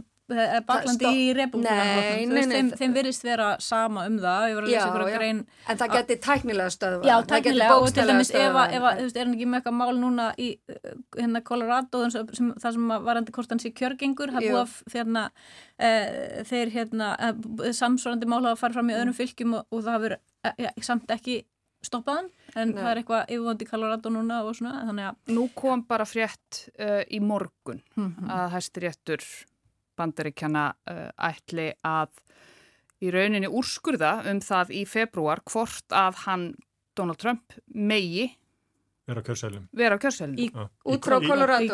baklandi 0.68 1.10
í 1.12 1.28
republikanaflokknum, 1.38 2.22
þú 2.22 2.32
nei, 2.32 2.36
veist, 2.38 2.50
nei, 2.52 2.78
þeim, 2.82 2.94
verðist 2.96 3.24
vera 3.28 3.48
sama 3.60 4.06
um 4.10 4.18
það, 4.24 4.46
ég 4.52 4.56
var 4.60 4.64
að 4.68 4.72
lesa 4.72 4.86
Já, 5.12 5.18
grein 5.18 5.42
En 5.72 5.78
það 5.82 5.94
geti 5.98 6.18
tæknilega 6.26 6.74
stöðva. 6.76 7.06
Já, 7.10 7.16
tæknilega 7.32 7.78
og 7.82 7.92
til 7.94 8.08
dæmis 8.12 8.32
ef, 8.32 8.58
að- 8.64 8.76
er 9.16 9.26
hann 9.26 9.36
ekki 9.36 9.50
með 9.52 9.60
eitthvað 9.62 9.78
mál 9.82 9.94
núna 10.02 10.28
í 10.38 10.50
uh, 10.70 10.96
hérna 11.20 11.44
Colorado 11.52 12.04
sem, 12.14 12.52
það 12.62 12.72
sem 12.78 12.92
að 12.98 13.08
varandi 13.12 13.32
hvort 13.36 13.50
hann 13.56 13.64
sé 13.64 13.72
kjörgengur, 13.76 14.32
það 14.36 14.50
búið 14.50 14.62
að 14.62 14.76
uh, 15.28 16.44
þeir 16.52 16.74
hérna 16.76 17.12
samsvarandi 17.74 18.30
mál 18.30 18.44
hafa 18.46 18.60
farið 18.66 18.80
fram 18.80 18.92
í 18.92 18.98
öðrum 19.00 19.18
fylgjum 19.18 19.58
og, 19.60 19.66
og 19.72 19.84
það 19.86 19.98
hafur 19.98 20.18
ja, 20.62 20.72
samt 20.82 21.12
ekki 21.14 21.42
stoppað 21.82 22.20
hann, 22.20 22.28
en 22.62 22.72
Nei. 22.76 22.78
það 22.78 22.90
er 22.92 23.00
eitthvað 23.02 23.32
yfirvöndi 23.34 23.66
í 23.66 23.70
Colorado 23.72 24.10
núna 24.14 24.36
og 24.46 24.54
svona, 24.54 24.84
þannig 24.86 25.08
að 25.08 25.32
nú 25.34 25.46
kom 25.58 25.82
bara 25.90 26.06
frétt 26.06 26.60
uh, 26.78 27.02
í 27.10 27.18
morgun 27.26 27.80
Mhm. 27.98 28.28
að 28.30 28.52
hæstiréttur 28.54 29.26
bandaríkjana 30.02 30.66
uh, 30.92 31.08
ætli 31.30 31.72
að 31.88 32.12
í 33.02 33.14
rauninni 33.14 33.50
úrskurða 33.50 34.20
um 34.30 34.42
það 34.44 34.76
í 34.82 34.84
februar 34.90 35.42
hvort 35.50 35.96
að 35.96 36.22
hann, 36.26 36.46
Donald 36.98 37.22
Trump, 37.22 37.56
megi 37.74 38.28
vera 39.12 39.22
á 39.22 39.26
kjörsælum. 39.28 39.64
vera 39.76 39.96
á 39.96 40.00
Já. 40.56 40.64
Út 40.88 41.04
frá 41.06 41.18
Colorado. 41.28 41.68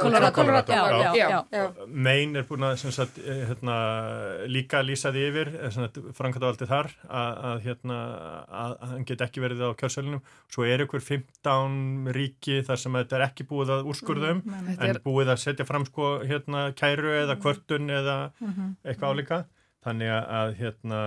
Maine 1.88 2.41
er 2.41 2.45
búin 2.49 2.65
að 2.67 2.75
sem 2.81 2.91
sagt, 2.95 3.17
eh, 3.21 3.43
hérna, 3.49 3.75
líka 4.49 4.81
lýsaði 4.85 5.23
yfir 5.29 5.51
framkvæmdavaldið 6.17 6.71
þar 6.71 6.89
að, 7.07 7.31
að, 7.51 7.61
hérna, 7.67 7.97
að, 8.49 8.75
að 8.81 8.93
hann 8.93 9.05
get 9.11 9.23
ekki 9.27 9.43
verið 9.43 9.63
á 9.63 9.69
kjörsælunum 9.79 10.21
svo 10.51 10.61
er 10.67 10.83
ykkur 10.85 11.03
15 11.05 12.11
ríki 12.17 12.59
þar 12.67 12.81
sem 12.83 12.93
þetta 12.99 13.19
er 13.19 13.23
ekki 13.29 13.47
búið 13.49 13.69
að 13.77 13.88
úrskurðum 13.93 14.43
Þetta 14.47 14.83
en 14.83 14.89
er, 14.95 14.99
búið 15.05 15.31
að 15.33 15.41
setja 15.43 15.65
fram 15.67 15.85
sko, 15.88 16.03
hérna, 16.27 16.67
kæru 16.77 17.11
eða 17.23 17.35
kvörtun 17.41 17.89
eða 17.93 18.17
Mhm. 18.41 18.75
eitthvað 18.85 19.11
álíka 19.13 19.38
þannig 19.85 20.09
að, 20.11 20.23
að 20.39 20.49
hérna, 20.61 20.99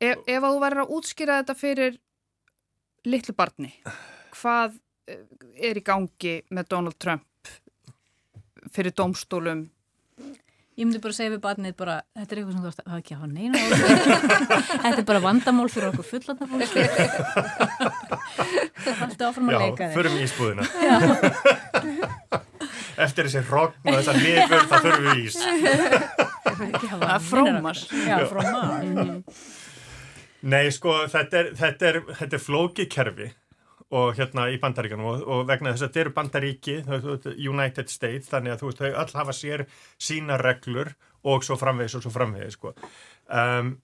ef, 0.00 0.16
ef 0.28 0.42
að 0.42 0.50
þú 0.54 0.60
værir 0.62 0.82
að 0.84 0.92
útskýra 0.98 1.38
þetta 1.42 1.54
fyrir 1.58 1.92
litlu 3.04 3.34
barni, 3.36 3.72
hvað 4.34 4.74
eh, 4.74 4.78
er 5.08 5.78
í 5.78 5.84
gangi 5.84 6.34
með 6.54 6.68
Donald 6.74 6.98
Trump 7.00 7.50
fyrir 8.74 8.94
domstólum? 8.96 9.66
Ég 10.74 10.88
myndi 10.88 10.98
bara 10.98 11.14
segja 11.14 11.30
við 11.30 11.42
barnið 11.44 11.74
bara, 11.78 12.00
þetta 12.18 12.34
er 12.34 12.38
eitthvað 12.40 12.54
sem 12.54 12.62
þú 12.64 12.70
ætti 12.72 12.82
að 12.82 12.96
ekki 12.98 13.14
hafa 13.14 13.28
neina 13.30 13.54
á 13.54 13.66
Þetta 14.82 14.98
er 14.98 15.06
bara 15.06 15.20
vandamál 15.22 15.68
fyrir 15.70 15.92
okkur 15.92 16.06
fullanda 16.08 16.48
fólki. 16.50 16.82
Haltu 18.98 19.22
áfram 19.28 19.52
að 19.52 19.54
já, 19.54 19.58
leika 19.62 19.84
þig. 19.84 19.94
förum 19.94 20.16
í 20.18 20.24
ísbúðina 20.24 20.64
eftir 23.04 23.28
þessi 23.28 23.42
hrogn 23.46 23.78
og 23.86 24.00
þessar 24.00 24.16
lifur 24.24 24.66
það 24.72 24.80
þurfum 24.88 25.06
við 25.06 25.16
ís 25.22 25.36
Það 26.84 27.06
er 27.06 27.22
frómas. 27.28 27.80
Já, 28.06 28.16
frómas. 28.30 29.46
Nei, 30.44 30.66
sko, 30.74 30.90
þetta 31.10 31.40
er, 31.40 31.46
þetta 31.58 31.88
er, 31.88 31.96
þetta 32.18 32.36
er 32.36 32.42
flókið 32.42 32.90
kerfi 32.92 33.30
og 33.94 34.14
hérna 34.18 34.48
í 34.50 34.58
bandaríkanum 34.62 35.08
og, 35.10 35.24
og 35.30 35.42
vegna 35.48 35.72
þess 35.72 35.84
að 35.84 35.90
þetta 35.90 36.02
eru 36.02 36.14
bandaríki, 36.18 36.76
United 37.38 37.90
States, 37.92 38.30
þannig 38.32 38.54
að 38.54 38.62
þú 38.62 38.70
veist, 38.70 38.82
þau 38.82 39.02
öll 39.04 39.18
hafa 39.20 39.34
sér 39.36 39.66
sína 40.00 40.38
reglur 40.40 40.94
og 41.24 41.44
svo 41.46 41.56
framvegis 41.60 41.98
og 41.98 42.04
svo 42.04 42.14
framvegis, 42.14 42.58
sko. 42.58 42.74
Um, 43.30 43.76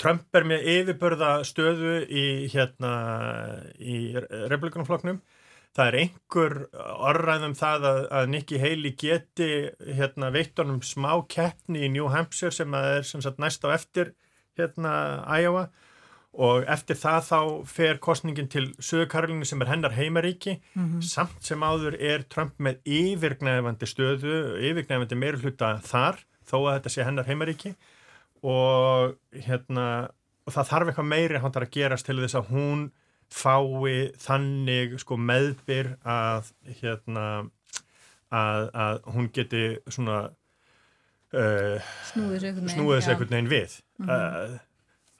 Trump 0.00 0.36
er 0.38 0.46
með 0.46 0.64
yfirbörða 0.72 1.32
stöðu 1.44 1.98
í, 2.06 2.24
hérna, 2.52 2.92
í 3.76 4.14
republikanumflokknum. 4.16 5.20
Það 5.76 5.90
er 5.90 5.96
einhver 6.00 6.54
orðræðum 7.10 7.52
það 7.58 7.84
að, 7.90 8.00
að 8.18 8.30
Nikki 8.32 8.58
Haley 8.62 8.94
geti 8.98 9.50
hérna, 9.98 10.32
veittunum 10.34 10.80
smá 10.86 11.12
keppni 11.30 11.84
í 11.86 11.92
New 11.92 12.08
Hampshire 12.10 12.54
sem 12.54 12.74
að 12.74 12.88
er 12.96 13.06
sem 13.06 13.22
sagt, 13.22 13.38
næst 13.42 13.66
á 13.66 13.70
eftir 13.74 14.14
hérna 14.58 14.94
Iowa 15.38 15.68
og 16.38 16.66
eftir 16.70 16.98
það 16.98 17.24
þá 17.26 17.38
fer 17.66 17.98
kostningin 18.02 18.50
til 18.50 18.68
Söðu 18.78 19.08
Karolínu 19.10 19.48
sem 19.48 19.62
er 19.64 19.72
hennar 19.72 19.96
heimaríki. 19.96 20.60
Samt 21.02 21.42
sem 21.46 21.62
áður 21.62 21.96
er 21.98 22.22
Trump 22.30 22.54
með 22.62 22.78
yfirgnæfandi 22.86 23.88
stöðu 23.90 24.36
yfirgnæfandi 24.70 25.18
meirhluta 25.18 25.74
þar 25.82 26.22
þó 26.46 26.56
að 26.60 26.74
þetta 26.76 26.94
sé 26.94 27.06
hennar 27.06 27.26
heimaríki. 27.26 27.74
Og 28.46 29.16
hérna 29.34 29.86
og 30.46 30.54
það 30.54 30.70
þarf 30.70 30.90
eitthvað 30.92 31.10
meiri 31.10 31.42
þarf 31.42 31.62
að 31.64 31.72
gerast 31.74 32.06
til 32.08 32.18
þess 32.22 32.38
að 32.38 32.52
hún 32.54 32.86
fái 33.30 34.10
þannig 34.18 34.96
sko 35.02 35.18
meðbyr 35.20 35.92
að 36.02 36.50
hérna 36.80 37.26
að, 38.30 38.70
að 38.70 39.02
hún 39.14 39.28
geti 39.34 39.64
svona 39.90 40.22
uh, 41.34 41.92
snúið 42.10 42.38
sér 42.38 42.48
einhvern 42.50 42.64
veginn 42.64 42.74
snúið 42.74 42.96
þessu 42.96 43.10
já. 43.10 43.12
einhvern 43.14 43.36
veginn 43.36 43.52
við. 43.52 43.76
Uh, 44.06 44.56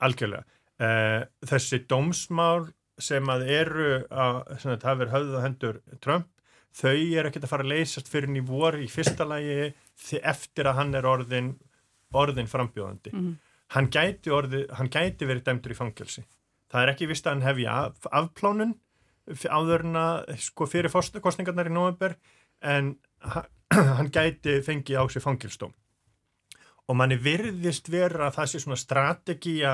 algjörlega 0.01 0.50
uh, 0.81 1.21
þessi 1.47 1.81
dómsmál 1.89 2.69
sem 3.01 3.29
að 3.33 3.47
eru 3.49 3.89
að 4.13 4.41
að 4.75 4.81
það 4.83 4.99
verið 5.01 5.13
höfðu 5.15 5.37
á 5.39 5.45
hendur 5.45 5.79
Trump 6.03 6.27
þau 6.77 6.91
er 6.95 7.27
ekkert 7.29 7.47
að 7.47 7.51
fara 7.51 7.65
að 7.65 7.71
leysast 7.73 8.07
fyrir 8.11 8.29
í 8.37 8.43
vor 8.47 8.77
í 8.79 8.87
fyrsta 8.91 9.25
því 10.01 10.19
eftir 10.33 10.69
að 10.69 10.77
hann 10.81 10.93
er 10.95 11.07
orðin 11.09 11.49
orðin 12.15 12.47
frambjóðandi. 12.51 13.11
Hann, 13.71 13.87
gæti 13.87 14.31
orði, 14.35 14.65
hann 14.75 14.89
gæti 14.91 15.23
verið 15.29 15.45
dæmdur 15.47 15.71
í 15.71 15.75
fangelsi. 15.77 16.23
Það 16.71 16.81
er 16.83 16.89
ekki 16.91 17.07
vist 17.07 17.27
að 17.27 17.31
hann 17.37 17.45
hefji 17.45 17.67
af, 17.71 18.07
afplánun 18.11 18.73
f- 19.31 19.47
áður 19.47 19.85
en 19.87 19.95
að 19.95 20.31
sko 20.43 20.67
fyrir 20.67 20.91
kostningarnar 21.23 21.69
í 21.71 21.73
november 21.75 22.17
en 22.61 22.97
ha- 23.23 23.45
hann 23.97 24.11
gæti 24.11 24.57
fengi 24.63 24.95
á 24.99 25.03
sig 25.07 25.23
fangilstóm 25.23 25.71
og 26.91 26.95
manni 26.99 27.15
virðist 27.15 27.87
vera 27.93 28.27
að 28.27 28.35
það 28.41 28.49
sé 28.51 28.59
svona 28.65 28.79
strategía 28.81 29.73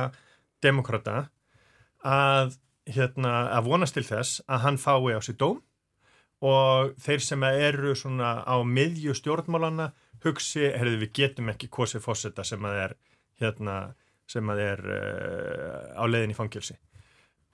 demokrata 0.64 1.28
að, 2.06 2.58
hérna, 2.90 3.34
að 3.58 3.70
vonast 3.72 3.98
til 3.98 4.06
þess 4.08 4.42
að 4.48 4.64
hann 4.66 4.82
fái 4.82 5.16
á 5.18 5.22
sig 5.22 5.38
dóm 5.40 5.62
og 6.46 6.94
þeir 7.02 7.24
sem 7.26 7.44
eru 7.50 7.96
svona 7.98 8.44
á 8.46 8.56
miðju 8.62 9.16
stjórnmálana 9.18 9.92
hugsi, 10.26 10.68
herðu 10.74 11.02
við 11.06 11.14
getum 11.22 11.50
ekki 11.54 11.70
kosið 11.74 12.04
fósetta 12.06 12.46
sem 12.46 12.64
að 12.66 12.82
er 12.84 12.94
hérna, 13.42 13.78
sem 14.30 14.54
að 14.54 14.62
er 14.66 14.84
uh, 14.86 15.98
á 15.98 16.04
leiðin 16.10 16.34
í 16.34 16.38
fangilsi 16.38 16.78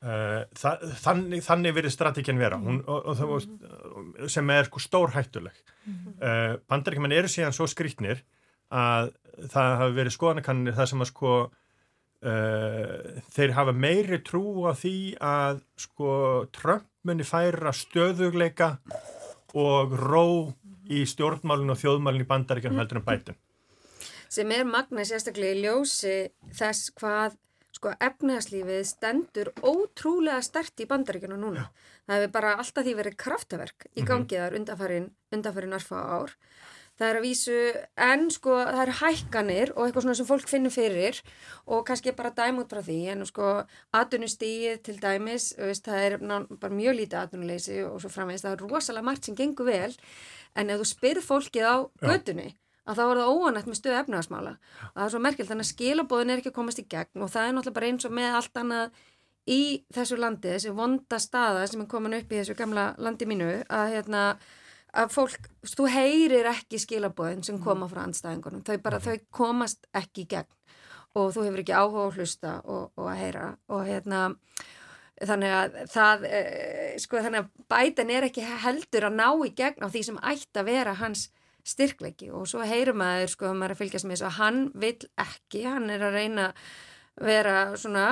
uh, 0.04 0.44
þa 0.60 0.76
þannig, 1.04 1.44
þannig 1.46 1.76
verið 1.78 1.96
strategin 1.96 2.40
vera. 2.42 2.60
Hún, 2.60 2.82
og, 2.88 3.10
og, 3.14 3.34
og, 3.38 4.30
sem 4.32 4.54
er 4.56 4.70
sko 4.70 4.84
stór 4.84 5.16
hættuleg 5.16 5.60
uh, 5.64 6.60
bandaríkjumenn 6.72 7.16
eru 7.16 7.32
síðan 7.32 7.56
svo 7.56 7.68
skrítnir 7.72 8.24
að 8.74 9.14
það 9.52 9.78
hafi 9.82 10.00
verið 10.00 10.16
skoðanakannir 10.16 10.76
það 10.78 10.90
sem 10.92 11.04
að 11.06 11.12
sko 11.12 11.34
uh, 12.24 13.22
þeir 13.36 13.56
hafa 13.58 13.76
meiri 13.76 14.20
trú 14.26 14.66
á 14.66 14.74
því 14.78 14.98
að 15.20 15.62
sko 15.86 16.12
Trump 16.56 16.88
muni 17.04 17.26
færa 17.28 17.74
stöðugleika 17.76 18.78
og 19.54 19.96
ró 20.00 20.26
í 20.90 21.04
stjórnmálinu 21.08 21.76
og 21.76 21.80
þjóðmálinu 21.80 22.26
í 22.26 22.30
bandaríkjunum 22.30 22.82
heldur 22.82 23.02
en 23.02 23.08
bætum. 23.08 23.40
sem 24.34 24.52
er 24.52 24.66
magna 24.66 25.06
sérstaklega 25.06 25.54
í 25.54 25.64
ljósi 25.64 26.16
þess 26.58 26.94
hvað 26.98 27.38
sko 27.74 27.94
efnæðslífið 28.06 28.84
stendur 28.88 29.50
ótrúlega 29.66 30.42
stert 30.46 30.80
í 30.82 30.88
bandaríkjunum 30.90 31.42
núna. 31.42 31.68
Það 32.08 32.20
hefur 32.20 32.34
bara 32.36 32.56
alltaf 32.62 32.86
því 32.86 32.94
verið 33.00 33.18
kraftaverk 33.24 33.88
í 33.98 34.06
gangi 34.06 34.40
þar 34.40 34.58
undanfarin, 34.60 35.10
undanfarin 35.34 35.78
arfa 35.78 36.02
ár. 36.20 36.36
Það 36.94 37.08
er 37.10 37.18
að 37.18 37.26
vísu, 37.26 37.60
en 38.06 38.28
sko 38.30 38.56
það 38.62 38.82
eru 38.84 38.96
hækkanir 39.00 39.72
og 39.74 39.86
eitthvað 39.88 40.04
svona 40.06 40.18
sem 40.20 40.28
fólk 40.30 40.50
finnur 40.52 40.74
fyrir 40.76 41.22
og 41.66 41.86
kannski 41.88 42.14
bara 42.14 42.30
dæm 42.38 42.60
út 42.62 42.70
frá 42.70 42.84
því 42.86 42.98
en 43.16 43.26
sko 43.26 43.48
atvinnustíið 43.98 44.84
til 44.86 45.00
dæmis, 45.02 45.48
veist, 45.58 45.88
það 45.88 46.06
er 46.06 46.18
ná, 46.22 46.36
bara 46.62 46.78
mjög 46.78 47.00
lítið 47.00 47.22
atvinnuleysi 47.24 47.80
og 47.88 47.98
svo 48.04 48.12
framvegist, 48.14 48.46
það 48.46 48.60
er 48.60 48.66
rosalega 48.70 49.08
margt 49.10 49.26
sem 49.26 49.40
gengur 49.40 49.72
vel 49.72 49.90
en 50.54 50.70
ef 50.70 50.84
þú 50.84 50.90
spyrð 50.92 51.26
fólkið 51.32 51.66
á 51.66 51.76
götunni 52.06 52.52
að 52.84 53.00
það 53.00 53.24
óanætt 53.32 53.68
með 53.70 53.80
stöðu 53.80 54.00
efnaðasmála 54.02 54.54
og 54.54 54.94
það 54.94 55.06
er 55.06 55.14
svo 55.14 55.24
merkilt, 55.24 55.50
þannig 55.50 55.66
að 55.66 55.74
skilabóðin 55.74 56.34
er 56.34 56.42
ekki 56.42 56.52
að 56.52 56.58
komast 56.58 56.82
í 56.84 56.88
gegn 56.94 57.24
og 57.24 57.32
það 57.32 57.48
er 57.48 57.54
náttúrulega 57.58 57.78
bara 57.80 57.90
eins 57.90 58.08
og 58.08 58.16
með 58.18 58.40
allt 58.40 58.60
annað 58.60 58.98
í 59.50 59.62
þessu 59.96 60.18
landi, 60.20 60.52
þessi 60.52 60.74
vonda 60.76 61.20
staða 61.20 61.64
sem 61.68 61.84
er 61.84 61.90
komin 61.92 62.18
upp 62.20 62.32
í 62.32 62.40
þessu 62.40 62.58
gamla 62.60 62.92
landi 63.00 63.28
mínu 63.28 63.50
að 63.68 63.96
hérna 63.96 64.26
að 64.94 65.14
fólk, 65.14 65.50
þú 65.66 65.88
heyrir 65.90 66.50
ekki 66.52 66.80
skilabóðin 66.82 67.44
sem 67.46 67.60
koma 67.62 67.88
frá 67.90 68.04
andstæðingunum. 68.06 68.64
Þau 68.68 68.78
bara, 68.86 69.02
þau 69.02 69.16
komast 69.34 69.88
ekki 69.96 70.26
í 70.26 70.30
gegn. 70.36 70.52
Og 71.18 71.34
þú 71.34 71.46
hefur 71.48 71.62
ekki 71.62 71.76
áhuga 71.78 72.06
að 72.08 72.18
hlusta 72.18 72.54
og, 72.64 72.88
og 72.98 73.10
að 73.10 73.20
heyra. 73.22 73.48
Og 73.74 73.84
hérna 73.86 74.22
þannig 75.24 75.54
að 75.56 75.76
það 75.94 76.26
e, 76.26 76.40
sko 77.02 77.22
þannig 77.22 77.44
að 77.44 77.68
bætan 77.70 78.14
er 78.14 78.28
ekki 78.28 78.46
heldur 78.64 79.08
að 79.10 79.20
ná 79.20 79.28
í 79.46 79.52
gegn 79.58 79.86
á 79.86 79.88
því 79.94 80.04
sem 80.08 80.24
ætti 80.32 80.62
að 80.62 80.72
vera 80.72 80.96
hans 81.02 81.28
styrkleiki. 81.68 82.32
Og 82.34 82.48
svo 82.50 82.66
heyrum 82.68 83.00
maður 83.02 83.34
sko 83.34 83.52
að 83.52 83.60
maður 83.60 83.76
að 83.76 83.84
fylgjast 83.84 84.10
með 84.10 84.18
þess 84.18 84.28
að 84.30 84.40
hann 84.40 84.64
vill 84.84 84.98
ekki, 85.26 85.64
hann 85.70 85.94
er 85.94 86.08
að 86.10 86.18
reyna 86.18 86.50
að 86.50 87.30
vera 87.30 87.58
svona 87.78 88.08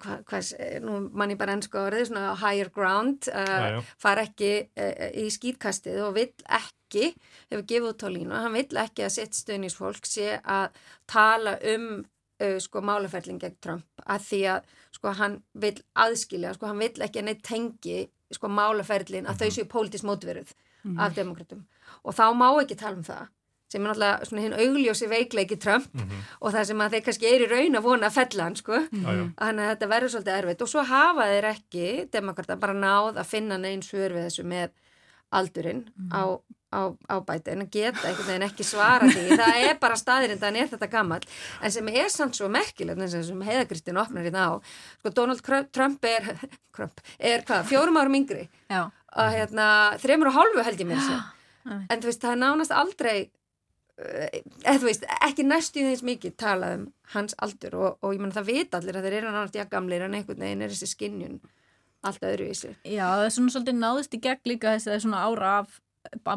hvað, 0.00 0.22
hvað, 0.28 0.52
nú 0.84 0.98
mann 1.12 1.32
ég 1.34 1.40
bara 1.40 1.56
ennsku 1.56 1.80
orðið, 1.80 2.08
svona 2.10 2.34
higher 2.40 2.70
ground 2.74 3.28
uh, 3.32 3.80
far 4.00 4.22
ekki 4.22 4.52
uh, 4.70 5.10
í 5.18 5.26
skýtkastið 5.32 6.00
og 6.06 6.16
vill 6.18 6.32
ekki 6.46 7.10
hefur 7.50 7.66
gefið 7.68 7.90
út 7.90 8.06
á 8.06 8.08
línu, 8.12 8.38
hann 8.44 8.56
vill 8.56 8.80
ekki 8.84 9.06
að 9.06 9.14
sitt 9.16 9.38
stöðnisfólk 9.38 10.08
sé 10.08 10.38
að 10.40 10.80
tala 11.10 11.56
um 11.74 11.86
uh, 12.00 12.58
sko 12.62 12.84
málaferling 12.84 13.40
gegn 13.42 13.60
Trump 13.64 14.06
að 14.06 14.26
því 14.30 14.42
að 14.56 14.74
sko 14.92 15.14
hann 15.18 15.38
vill 15.52 15.78
aðskilja, 16.04 16.56
sko 16.56 16.70
hann 16.70 16.82
vill 16.82 17.06
ekki 17.06 17.22
að 17.22 17.28
neitt 17.30 17.46
tengi 17.46 18.00
sko 18.32 18.48
málaferlin 18.48 19.28
að 19.28 19.44
þau 19.44 19.56
séu 19.58 19.68
pólitísk 19.68 20.08
mótverið 20.08 20.54
af 20.98 21.14
demokratum 21.14 21.62
og 22.02 22.16
þá 22.16 22.24
má 22.34 22.48
ekki 22.62 22.74
tala 22.80 22.98
um 22.98 23.04
það 23.06 23.28
sem 23.72 23.82
er 23.88 23.94
náttúrulega 23.96 24.44
hinn 24.44 24.56
augljósi 24.66 25.08
veikleiki 25.10 25.58
Trump 25.62 25.88
og 26.40 26.52
það 26.52 26.68
sem 26.70 26.84
að 26.84 26.96
þeir 26.96 27.04
kannski 27.08 27.30
er 27.32 27.44
í 27.46 27.50
raun 27.50 27.80
að 27.80 27.86
vona 27.88 28.10
að 28.10 28.16
fella 28.20 28.46
hann 28.48 28.58
sko. 28.60 28.78
Já, 28.92 29.10
já. 29.18 29.24
þannig 29.40 29.64
að 29.64 29.72
þetta 29.72 29.90
verður 29.96 30.14
svolítið 30.14 30.38
erfitt. 30.38 30.64
Og 30.66 30.72
svo 30.72 30.86
hafa 30.92 31.28
þeir 31.32 31.50
ekki 31.54 31.90
demokrata 32.12 32.58
bara 32.60 32.76
náð 32.76 33.20
að 33.22 33.30
finna 33.32 33.60
neins 33.62 33.88
svör 33.90 34.16
við 34.18 34.28
þessu 34.28 34.46
með 34.52 34.74
aldurinn 35.32 35.86
á, 36.12 36.36
á, 36.76 36.80
á 37.08 37.16
bæti 37.24 37.54
en 37.54 37.64
að 37.64 37.70
geta 37.72 38.04
einhvern 38.08 38.28
veginn 38.28 38.46
ekki 38.46 38.66
svara 38.68 39.08
því. 39.08 39.22
Það 39.40 39.60
er 39.68 39.78
bara 39.80 39.96
staðirinn, 39.96 40.40
þannig 40.42 40.64
er 40.64 40.72
þetta 40.74 40.88
gammal 40.92 41.20
en 41.62 41.72
sem 41.72 41.88
er 41.92 42.10
samt 42.12 42.36
svo 42.36 42.50
merkilegt 42.52 43.00
eins 43.00 43.16
og 43.16 43.24
sem 43.30 43.44
heiðagristin 43.48 44.00
opnar 44.02 44.26
hérna 44.28 44.48
á 44.48 44.52
sko 45.00 45.14
Donald 45.16 45.40
Trump 45.72 46.04
er, 46.04 46.28
Trump, 46.76 47.00
er 47.18 47.46
hvað, 47.48 47.64
fjórum 47.70 48.00
árum 48.00 48.18
yngri? 48.20 48.44
Já, 48.68 48.82
að 49.12 49.38
hérna, 49.38 49.68
þreymur 50.02 50.32
og 50.32 50.36
hálfu 50.36 50.66
held 50.68 50.84
ég 50.84 50.90
mér 50.92 51.00
sér 51.06 51.22
Einmitt. 51.62 51.88
en 51.88 52.02
þú 52.02 52.10
veist, 52.10 52.22
það 52.24 52.34
er 52.34 52.42
nánast 52.42 52.76
aldrei 52.76 53.16
eða 54.00 54.78
þú 54.80 54.88
veist, 54.88 55.04
ekki 55.28 55.44
næstu 55.46 55.84
þess 55.84 56.04
mikið 56.06 56.36
talað 56.40 56.76
um 56.78 56.84
hans 57.12 57.36
aldur 57.44 57.76
og, 57.76 57.98
og 58.00 58.14
ég 58.14 58.22
menn 58.22 58.32
það 58.34 58.48
vita 58.48 58.80
allir 58.80 58.98
að 58.98 59.08
þeir 59.08 59.18
eru 59.20 59.32
já 59.32 59.66
gamlir 59.70 60.06
en 60.06 60.16
einhvern 60.16 60.40
veginn 60.46 60.64
er 60.64 60.72
þessi 60.72 60.88
skinnjun 60.94 61.40
allt 62.02 62.24
öðruvísi 62.24 62.72
já, 62.88 63.04
það 63.04 63.26
er 63.26 63.34
svona 63.36 63.54
svolítið 63.54 63.78
náðist 63.78 64.16
í 64.16 64.22
gegn 64.24 64.48
líka 64.48 64.74
þessi 64.74 64.90
það 64.90 64.96
er 64.96 65.04
svona 65.04 65.24
ára 65.28 65.52
af 65.60 65.78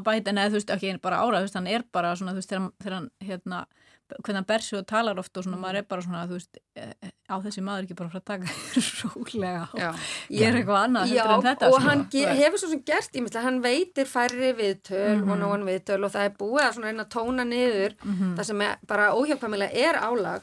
bætin 0.06 0.38
eða 0.38 0.52
þú 0.52 0.60
veist, 0.60 0.74
ekki 0.76 0.94
bara 1.02 1.22
ára, 1.24 1.40
þú 1.40 1.48
veist, 1.48 1.58
hann 1.58 1.72
er 1.72 1.86
bara 1.96 2.14
svona, 2.20 2.36
þú 2.36 2.42
veist, 2.42 2.54
þegar 2.84 2.98
hann, 3.00 3.10
hérna 3.24 3.64
hvernig 4.10 4.36
hann 4.38 4.46
ber 4.50 4.60
sig 4.62 4.78
og 4.80 4.86
talar 4.88 5.18
oft 5.20 5.38
og 5.38 5.44
svona, 5.46 5.58
maður 5.58 5.80
er 5.82 5.86
bara 5.90 6.02
svona, 6.06 6.24
þú 6.30 6.38
veist, 6.38 6.58
eh, 6.76 6.92
eh, 7.02 7.12
á 7.30 7.36
þessi 7.42 7.64
maður 7.66 7.88
ekki 7.88 7.96
bara 7.98 8.10
frá 8.14 8.20
að 8.22 8.26
taka 8.30 8.48
rólega 9.02 9.62
og 9.74 9.80
Já. 9.82 9.92
gera 10.30 10.60
eitthvað 10.60 10.82
annað 10.86 11.06
Já, 11.10 11.22
heldur 11.24 11.36
en 11.36 11.46
þetta 11.50 11.70
og 11.70 11.78
sko. 11.80 11.84
hann 11.90 12.04
veist. 12.14 12.40
hefur 12.42 12.62
svo 12.62 12.70
sem 12.74 12.84
gert, 12.86 13.10
ég 13.18 13.24
myndi 13.26 13.40
að 13.42 13.48
hann 13.50 13.62
veitir 13.66 14.06
færri 14.12 14.52
viðtöl, 14.60 15.16
Mhm. 15.22 15.32
one-on-one 15.32 15.66
viðtöl 15.72 16.04
og 16.06 16.12
það 16.14 16.26
er 16.30 16.36
búið 16.42 16.66
að 16.66 16.74
svona 16.78 16.92
reyna 16.92 17.06
að 17.06 17.14
tóna 17.18 17.48
niður 17.50 17.96
Mhm. 18.04 18.36
það 18.38 18.44
sem 18.46 18.62
er 18.62 18.78
bara 18.88 19.10
óhjákvæmilega 19.16 19.74
er 19.74 19.96
álag 19.96 20.42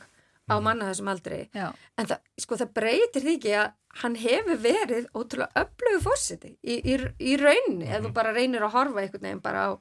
á 0.50 0.54
manna 0.60 0.84
þessum 0.90 1.08
aldrei 1.08 1.48
Já, 1.54 1.72
en 1.98 2.06
það, 2.06 2.18
sko, 2.40 2.56
það 2.56 2.72
breytir 2.74 3.22
því 3.22 3.36
ekki 3.38 3.52
að 3.62 3.72
hann 4.02 4.14
hefur 4.16 4.56
verið 4.58 5.06
ótrúlega 5.14 5.52
öflugu 5.54 6.00
fórseti 6.02 6.56
í, 6.64 6.80
í, 6.82 6.94
í 7.20 7.36
rauninni 7.38 7.86
ef 7.88 8.02
þú 8.02 8.12
bara 8.12 8.32
reynir 8.32 8.60
að 8.64 8.72
horfa 8.72 9.00
einhvern 9.04 9.22
veginn 9.22 9.42
bara 9.42 9.68
á, 9.68 9.78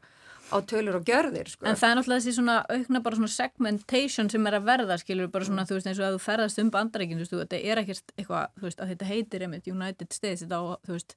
á 0.51 0.57
tölur 0.67 0.97
og 0.99 1.05
gjörðir 1.07 1.47
sko. 1.49 1.65
En 1.65 1.75
það 1.79 1.89
er 1.93 1.97
náttúrulega 1.99 2.21
þessi 2.25 2.33
svona 2.37 2.55
aukna 2.69 3.01
bara 3.05 3.15
svona 3.19 3.31
segmentation 3.31 4.29
sem 4.29 4.47
er 4.47 4.57
að 4.59 4.65
verða, 4.67 4.97
skilur 5.01 5.29
bara 5.31 5.47
svona, 5.47 5.65
þú 5.69 5.77
veist, 5.77 5.87
eins 5.87 5.99
og 6.01 6.07
að 6.09 6.17
þú 6.17 6.21
ferðast 6.25 6.59
um 6.63 6.71
bandaríkin, 6.75 7.17
þú 7.19 7.23
veist, 7.25 7.33
þú- 7.35 7.41
þetta 7.45 7.61
er 7.71 7.81
ekkert 7.83 8.13
eitthvað, 8.17 8.47
þú 8.59 8.67
veist, 8.67 8.79
að 8.83 8.91
þetta 8.93 9.09
heitir 9.11 9.45
einmitt 9.47 9.67
United 9.71 10.11
States, 10.13 10.43
þetta 10.43 10.59
á, 10.59 10.63
veist, 10.97 11.15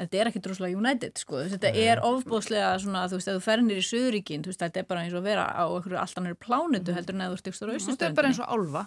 þetta 0.00 0.20
er 0.20 0.30
ekkert 0.32 0.46
rosalega 0.52 0.76
United, 0.82 1.14
sko, 1.22 1.42
þetta 1.54 1.72
er 1.86 2.02
ofbóðslega 2.04 2.72
svona, 2.82 3.06
þú 3.08 3.18
veist, 3.20 3.28
að 3.32 3.38
þú 3.40 3.44
fernir 3.48 3.80
í 3.80 3.86
veist, 4.52 4.60
þetta 4.64 4.82
er 4.84 4.88
bara 4.90 5.00
eins 5.06 5.14
og 5.14 5.22
að 5.22 5.28
vera 5.30 5.44
á 5.54 5.64
einhverju 5.70 6.00
allt 6.02 6.18
annari 6.20 6.38
plánutu 6.44 6.92
heldur 6.96 7.14
en 7.14 7.24
að 7.24 7.32
þú 7.34 7.38
ert 7.40 7.48
ykkur 7.52 7.58
á 7.72 7.74
Þetta 7.94 8.06
er 8.10 8.18
bara 8.20 8.28
eins 8.32 8.40
og 8.44 8.52
álfa. 8.58 8.84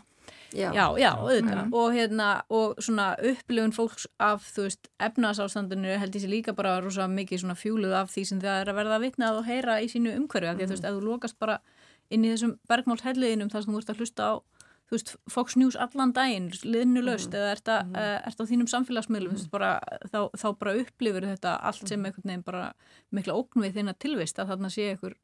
Já. 0.54 0.72
Já, 0.74 0.86
já, 0.98 1.12
auðvitað, 1.18 1.74
og 1.74 1.94
hérna, 1.94 2.28
og 2.50 2.76
svona 2.84 3.16
upplifun 3.32 3.74
fólks 3.76 4.08
af, 4.20 4.44
þú 4.56 4.68
veist, 4.68 4.90
efnaðsástandinu 5.00 5.98
held 6.00 6.16
ég 6.16 6.24
sé 6.26 6.30
líka 6.32 6.56
bara 6.56 6.80
rosa 6.82 7.08
mikið 7.08 7.44
svona 7.44 7.56
fjúluð 7.60 7.94
af 8.02 8.12
því 8.14 8.26
sem 8.32 8.42
það 8.42 8.62
er 8.62 8.72
að 8.74 8.80
verða 8.82 9.00
vitnað 9.04 9.40
og 9.42 9.46
heyra 9.50 9.80
í 9.84 9.90
sínu 9.92 10.16
umhverju, 10.18 10.50
af 10.50 10.58
því 10.58 10.64
að 10.64 10.68
þú 10.72 10.76
veist, 10.78 10.86
ef 10.86 10.96
þú 10.98 11.02
lokast 11.12 11.40
bara 11.40 11.60
inn 12.10 12.24
í 12.26 12.32
þessum 12.32 12.58
bergmálshelliðinum 12.70 13.50
þar 13.52 13.64
sem 13.66 13.74
þú 13.74 13.82
ert 13.84 13.90
að 13.94 14.00
hlusta 14.02 14.24
á 14.24 14.34
þú 14.88 14.96
veist, 14.96 15.10
Fox 15.30 15.58
News 15.60 15.76
allan 15.76 16.14
daginn, 16.16 16.46
liðnulöst 16.64 17.28
Mhm. 17.28 17.36
eða 17.36 17.52
ert, 17.52 17.68
a, 17.68 17.78
uh, 17.84 18.20
ert 18.28 18.40
á 18.40 18.44
þínum 18.48 18.70
samfélagsmiðlum 18.72 19.36
mm. 19.36 19.50
bara, 19.52 19.82
þá, 20.08 20.32
þá 20.32 20.48
bara 20.60 20.76
upplifur 20.80 21.26
þetta 21.28 21.58
allt 21.62 21.88
sem 21.88 22.00
Mhm. 22.00 22.06
einhvern 22.06 22.24
veginn 22.32 22.44
bara 22.46 22.74
mikla 23.12 23.34
ógn 23.36 23.64
við 23.66 23.74
þinna 23.76 23.94
tilvist 24.00 24.40
að 24.40 24.48
þarna 24.54 24.70
sé 24.72 24.88
einhver 24.96 25.16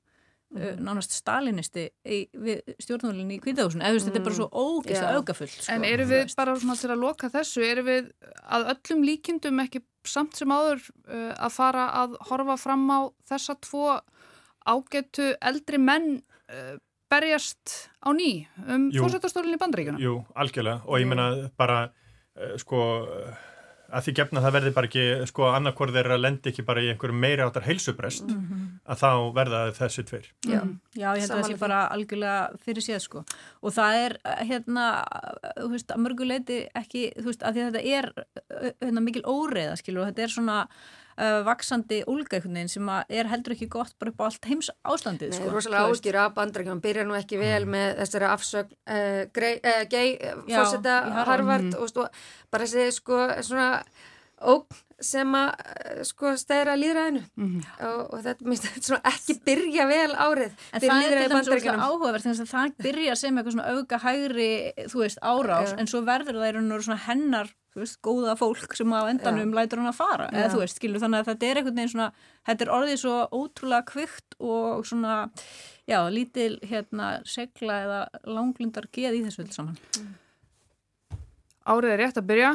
nánast 0.53 1.15
stalinisti 1.15 1.87
í, 2.05 2.19
við 2.33 2.75
stjórnvölinni 2.83 3.39
í 3.39 3.41
kvítahúsinu 3.41 3.81
eða 3.81 3.93
þú 3.93 3.97
veist, 3.97 4.09
þetta 4.09 4.19
er 4.19 4.27
bara 4.27 4.37
svo 4.37 4.47
ógeðslega 4.51 5.17
augafullt 5.17 5.55
sko, 5.55 5.73
En 5.73 5.85
eru 5.87 6.05
við 6.09 6.35
bara 6.37 6.55
svona 6.61 6.77
til 6.79 6.91
að 6.93 7.03
loka 7.03 7.29
þessu, 7.33 7.63
eru 7.65 7.85
við 7.87 8.11
að 8.43 8.67
öllum 8.75 9.05
líkindum 9.07 9.63
ekki 9.65 9.83
samt 10.07 10.37
sem 10.37 10.51
áður 10.53 10.83
uh, 11.07 11.31
að 11.33 11.55
fara 11.55 11.87
að 12.03 12.17
horfa 12.29 12.57
fram 12.61 12.85
á 12.91 12.99
þessa 13.31 13.57
tvo 13.63 13.99
ágættu 14.67 15.31
eldri 15.41 15.79
menn 15.81 16.09
uh, 16.19 16.75
berjast 17.13 17.89
á 18.01 18.09
ný 18.15 18.45
um 18.67 18.89
fórsættastólinni 18.93 19.57
í 19.57 19.61
bandaríkjuna? 19.61 20.01
Jú, 20.01 20.19
algjörlega. 20.37 20.83
Og 20.89 21.01
ég 21.01 21.09
meina 21.09 21.49
bara 21.59 21.85
uh, 21.87 22.55
sko 22.61 22.83
uh, 23.05 23.43
að 23.93 24.07
því 24.07 24.13
gefna 24.19 24.41
það 24.43 24.55
verði 24.57 24.71
bara 24.75 24.89
ekki 24.89 25.03
sko 25.29 25.49
annarkor 25.53 25.93
þeirra 25.93 26.17
lendi 26.19 26.51
ekki 26.51 26.65
bara 26.65 26.83
í 26.83 26.89
einhverjum 26.91 27.19
meiri 27.23 27.45
áttar 27.45 27.65
heilsubrest 27.67 28.25
að 28.29 29.03
þá 29.03 29.09
verða 29.37 29.61
þessi 29.77 30.05
tveir. 30.09 30.29
Já. 30.47 30.59
Já, 30.97 31.07
ég 31.13 31.23
held 31.23 31.29
að 31.29 31.37
það 31.37 31.47
sé 31.51 31.59
bara 31.61 31.79
algjörlega 31.93 32.63
fyrir 32.65 32.87
séð 32.87 33.03
sko 33.05 33.23
og 33.61 33.75
það 33.75 33.99
er 34.01 34.17
eh, 34.23 34.43
hérna, 34.49 34.87
þú 35.59 35.69
veist, 35.75 35.93
að 35.93 36.03
mörguleiti 36.07 36.59
ekki, 36.73 37.05
þú 37.19 37.29
veist, 37.29 37.45
að 37.45 37.53
því 37.53 37.63
að 37.63 37.71
þetta 37.71 37.97
er 37.99 38.09
eh, 38.17 38.75
hérna, 38.81 39.05
mikil 39.05 39.23
óreiða 39.29 39.77
skilur 39.79 40.03
og 40.03 40.11
þetta 40.11 40.27
er 40.27 40.35
svona 40.35 40.59
uh, 41.17 41.41
vaksandi 41.47 42.01
veginn 42.07 42.71
sem 42.71 42.89
að 42.89 43.17
er 43.19 43.29
heldur 43.31 43.55
ekki 43.55 43.69
gott 43.71 43.95
bara 43.99 44.13
upp 44.13 44.23
á 44.23 44.25
allt 44.29 44.47
heims 44.49 44.71
ástandið 44.83 45.33
Nei, 45.33 45.39
sko. 45.39 45.51
rosalega 45.53 45.89
áskjur 45.91 46.19
af 46.21 46.33
bandrækjum, 46.37 46.81
byrja 46.83 47.05
nú 47.07 47.17
ekki 47.17 47.41
vel 47.41 47.65
með 47.69 47.99
þessari 48.01 48.29
afsögn 48.31 48.73
uh, 48.87 49.21
grei, 49.35 49.53
uh, 49.59 49.83
gay 49.91 50.15
uh, 50.17 50.41
í 50.47 50.57
Harvard. 50.57 51.29
Harvard 51.29 51.77
og 51.77 51.91
stó, 51.91 52.07
bara 52.53 52.67
þessi 52.69 52.97
sko 52.99 53.27
svona 53.41 53.69
ógn 54.43 54.81
sem 55.03 55.33
að 55.35 55.49
uh, 55.51 56.03
sko 56.07 56.33
stæra 56.39 56.75
líðræðinu 56.79 57.23
og, 57.83 58.01
og 58.13 58.21
þetta 58.23 58.47
minnst 58.47 58.91
ekki 58.99 59.35
byrja 59.45 59.87
vel 59.89 60.13
árið 60.15 60.53
En 60.71 60.83
það 60.83 61.07
er 61.07 61.17
til 61.17 61.33
dæmis 61.33 61.67
áhugavert 61.73 62.23
þannig 62.23 62.45
að 62.45 62.53
það 62.53 62.77
byrja 62.85 63.17
sem 63.19 63.37
eitthvað 63.37 63.57
svona 63.57 63.73
auka 63.73 63.99
hægri, 64.03 64.51
þú 64.91 65.03
veist, 65.03 65.19
árás 65.19 65.73
Já. 65.73 65.77
en 65.81 65.91
svo 65.91 66.03
verður 66.07 66.39
það 66.39 66.49
í 66.49 66.55
raun 66.57 66.77
og 66.77 67.05
hennar 67.07 67.51
veist, 67.81 67.97
góða 68.05 68.35
fólk 68.37 68.75
sem 68.77 68.91
á 68.93 69.01
endanum 69.09 69.53
lætur 69.55 69.81
hann 69.81 69.89
að 69.89 69.97
fara, 69.97 70.27
Já. 70.29 70.37
eða 70.37 70.51
þú 70.53 70.59
veist, 70.61 70.77
skilur 70.77 71.01
þannig 71.01 71.23
að 71.23 71.29
þetta 71.31 71.47
er 71.47 71.59
einhvern 71.59 71.79
veginn 71.79 71.93
svona, 71.93 72.09
þetta 72.49 72.65
er 72.65 72.73
orðið 72.77 72.99
svo 73.01 73.15
ótrúlega 73.33 73.87
kvikt 73.89 74.37
og 74.39 74.85
svona 74.85 75.15
já, 75.89 75.97
lítil 76.13 76.59
hérna 76.61 77.09
segla 77.25 77.79
eða 77.87 78.01
langlundar 78.29 78.89
geð 78.93 79.17
í 79.17 79.23
þessu 79.25 79.43
öll 79.45 79.55
saman. 79.55 79.79
Árið 81.63 81.95
er 81.95 82.01
rétt 82.03 82.19
að 82.19 82.29
byrja. 82.29 82.53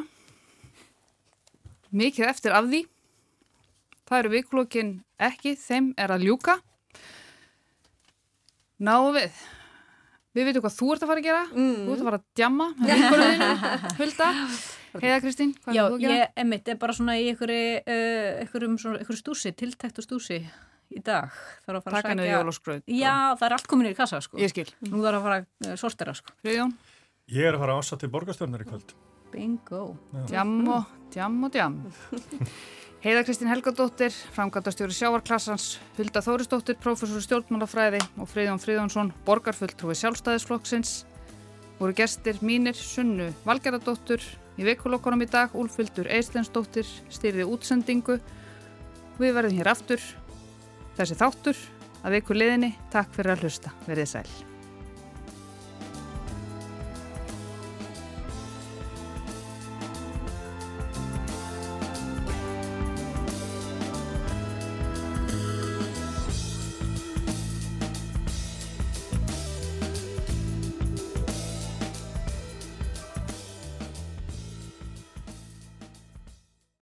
Mikið 1.91 2.29
eftir 2.29 2.53
af 2.53 2.69
því. 2.69 2.85
Það 4.09 4.19
eru 4.23 4.33
vikulokkin 4.33 4.91
ekki, 5.21 5.55
þeim 5.57 5.95
er 6.01 6.13
að 6.13 6.29
ljúka. 6.29 6.59
Náum 8.79 9.17
við. 9.17 9.33
Við 10.39 10.49
veitum 10.49 10.65
hvað 10.65 10.77
þú 10.79 10.89
ert 10.95 11.05
að 11.05 11.11
fara 11.11 11.23
að 11.23 11.27
gera. 11.29 11.43
Mm. 11.51 11.77
Þú 11.83 11.93
ert 11.95 12.01
að 12.05 12.09
fara 12.09 12.21
að 12.21 12.27
djamma 12.39 12.67
Hulda. 14.01 14.29
Heiða 14.99 15.19
Kristín, 15.23 15.51
hvað 15.65 15.77
Já, 15.77 15.83
er 15.85 15.91
þú 15.93 15.97
að 15.99 16.03
gera? 16.05 16.15
ég, 16.23 16.31
emitt, 16.43 16.69
er 16.73 16.79
bara 16.81 16.95
svona 16.97 17.15
í 17.21 17.27
uh, 17.29 17.43
einhverjum 18.41 18.77
einhverju 18.95 19.19
stúsi, 19.21 19.53
tiltæktu 19.59 20.03
stúsi 20.07 20.39
í 20.89 21.03
dag. 21.05 21.29
Þarf 21.67 21.77
að 21.81 21.85
fara 21.85 21.99
Taka 22.01 22.15
að 22.15 22.23
sækja. 22.23 22.39
jólaskraut. 22.39 22.87
Já, 22.89 23.13
það 23.37 23.45
er 23.51 23.57
allt 23.59 23.69
komin 23.69 23.91
í 23.91 23.93
kassa, 23.99 24.23
sko. 24.25 24.41
Ég 24.41 24.55
skil. 24.55 24.65
Nú 24.89 25.03
þarf 25.05 25.19
að 25.21 25.27
fara 25.27 25.37
að 25.43 25.69
uh, 25.69 25.77
sortera, 25.83 26.15
sko. 26.17 26.33
Friðjón, 26.41 26.73
Ég 27.29 27.45
er 27.45 27.59
að 27.59 27.61
fara 27.67 27.77
ásatt 27.83 28.01
til 28.01 28.09
borgarstjórnar 28.15 28.65
í 28.65 28.69
kvöld. 28.71 28.95
Bingo. 29.35 29.83
djam 30.31 30.55
og 30.73 30.87
djam 31.13 31.35
og 31.45 31.53
djam. 31.53 31.75
Heiða 32.99 33.21
Kristín 33.23 33.47
Helgadóttir, 33.47 34.11
framkvæmdastjóri 34.35 34.91
sjávarklassans, 34.91 35.77
Hulda 35.95 36.19
Þórisdóttir, 36.19 36.75
prófessor 36.83 37.21
í 37.21 37.27
stjórnmálafræði 37.29 38.01
og 38.19 38.27
Friðjón 38.27 38.59
Friðjónsson, 38.59 39.13
borgarfulltrúi 39.23 39.95
sjálfstæðisflokksins. 40.01 41.05
Voru 41.79 41.95
gestir 41.95 42.43
mínir 42.43 42.75
Sunnu 42.75 43.31
Valgerðardóttur 43.47 44.27
í 44.59 44.67
vikulokonum 44.67 45.23
í 45.23 45.31
dag, 45.31 45.55
Úlfildur 45.55 46.11
Eislensdóttir 46.11 46.91
styrði 47.07 47.47
útsendingu. 47.47 48.19
Við 49.23 49.35
verðum 49.39 49.63
hér 49.63 49.75
aftur, 49.77 50.03
þessi 50.99 51.23
þáttur, 51.23 51.65
að 52.03 52.19
viku 52.19 52.35
liðinni. 52.35 52.75
Takk 52.91 53.15
fyrir 53.15 53.37
að 53.39 53.47
hlusta. 53.47 53.79
Verðið 53.87 54.15
sæl. 54.17 54.48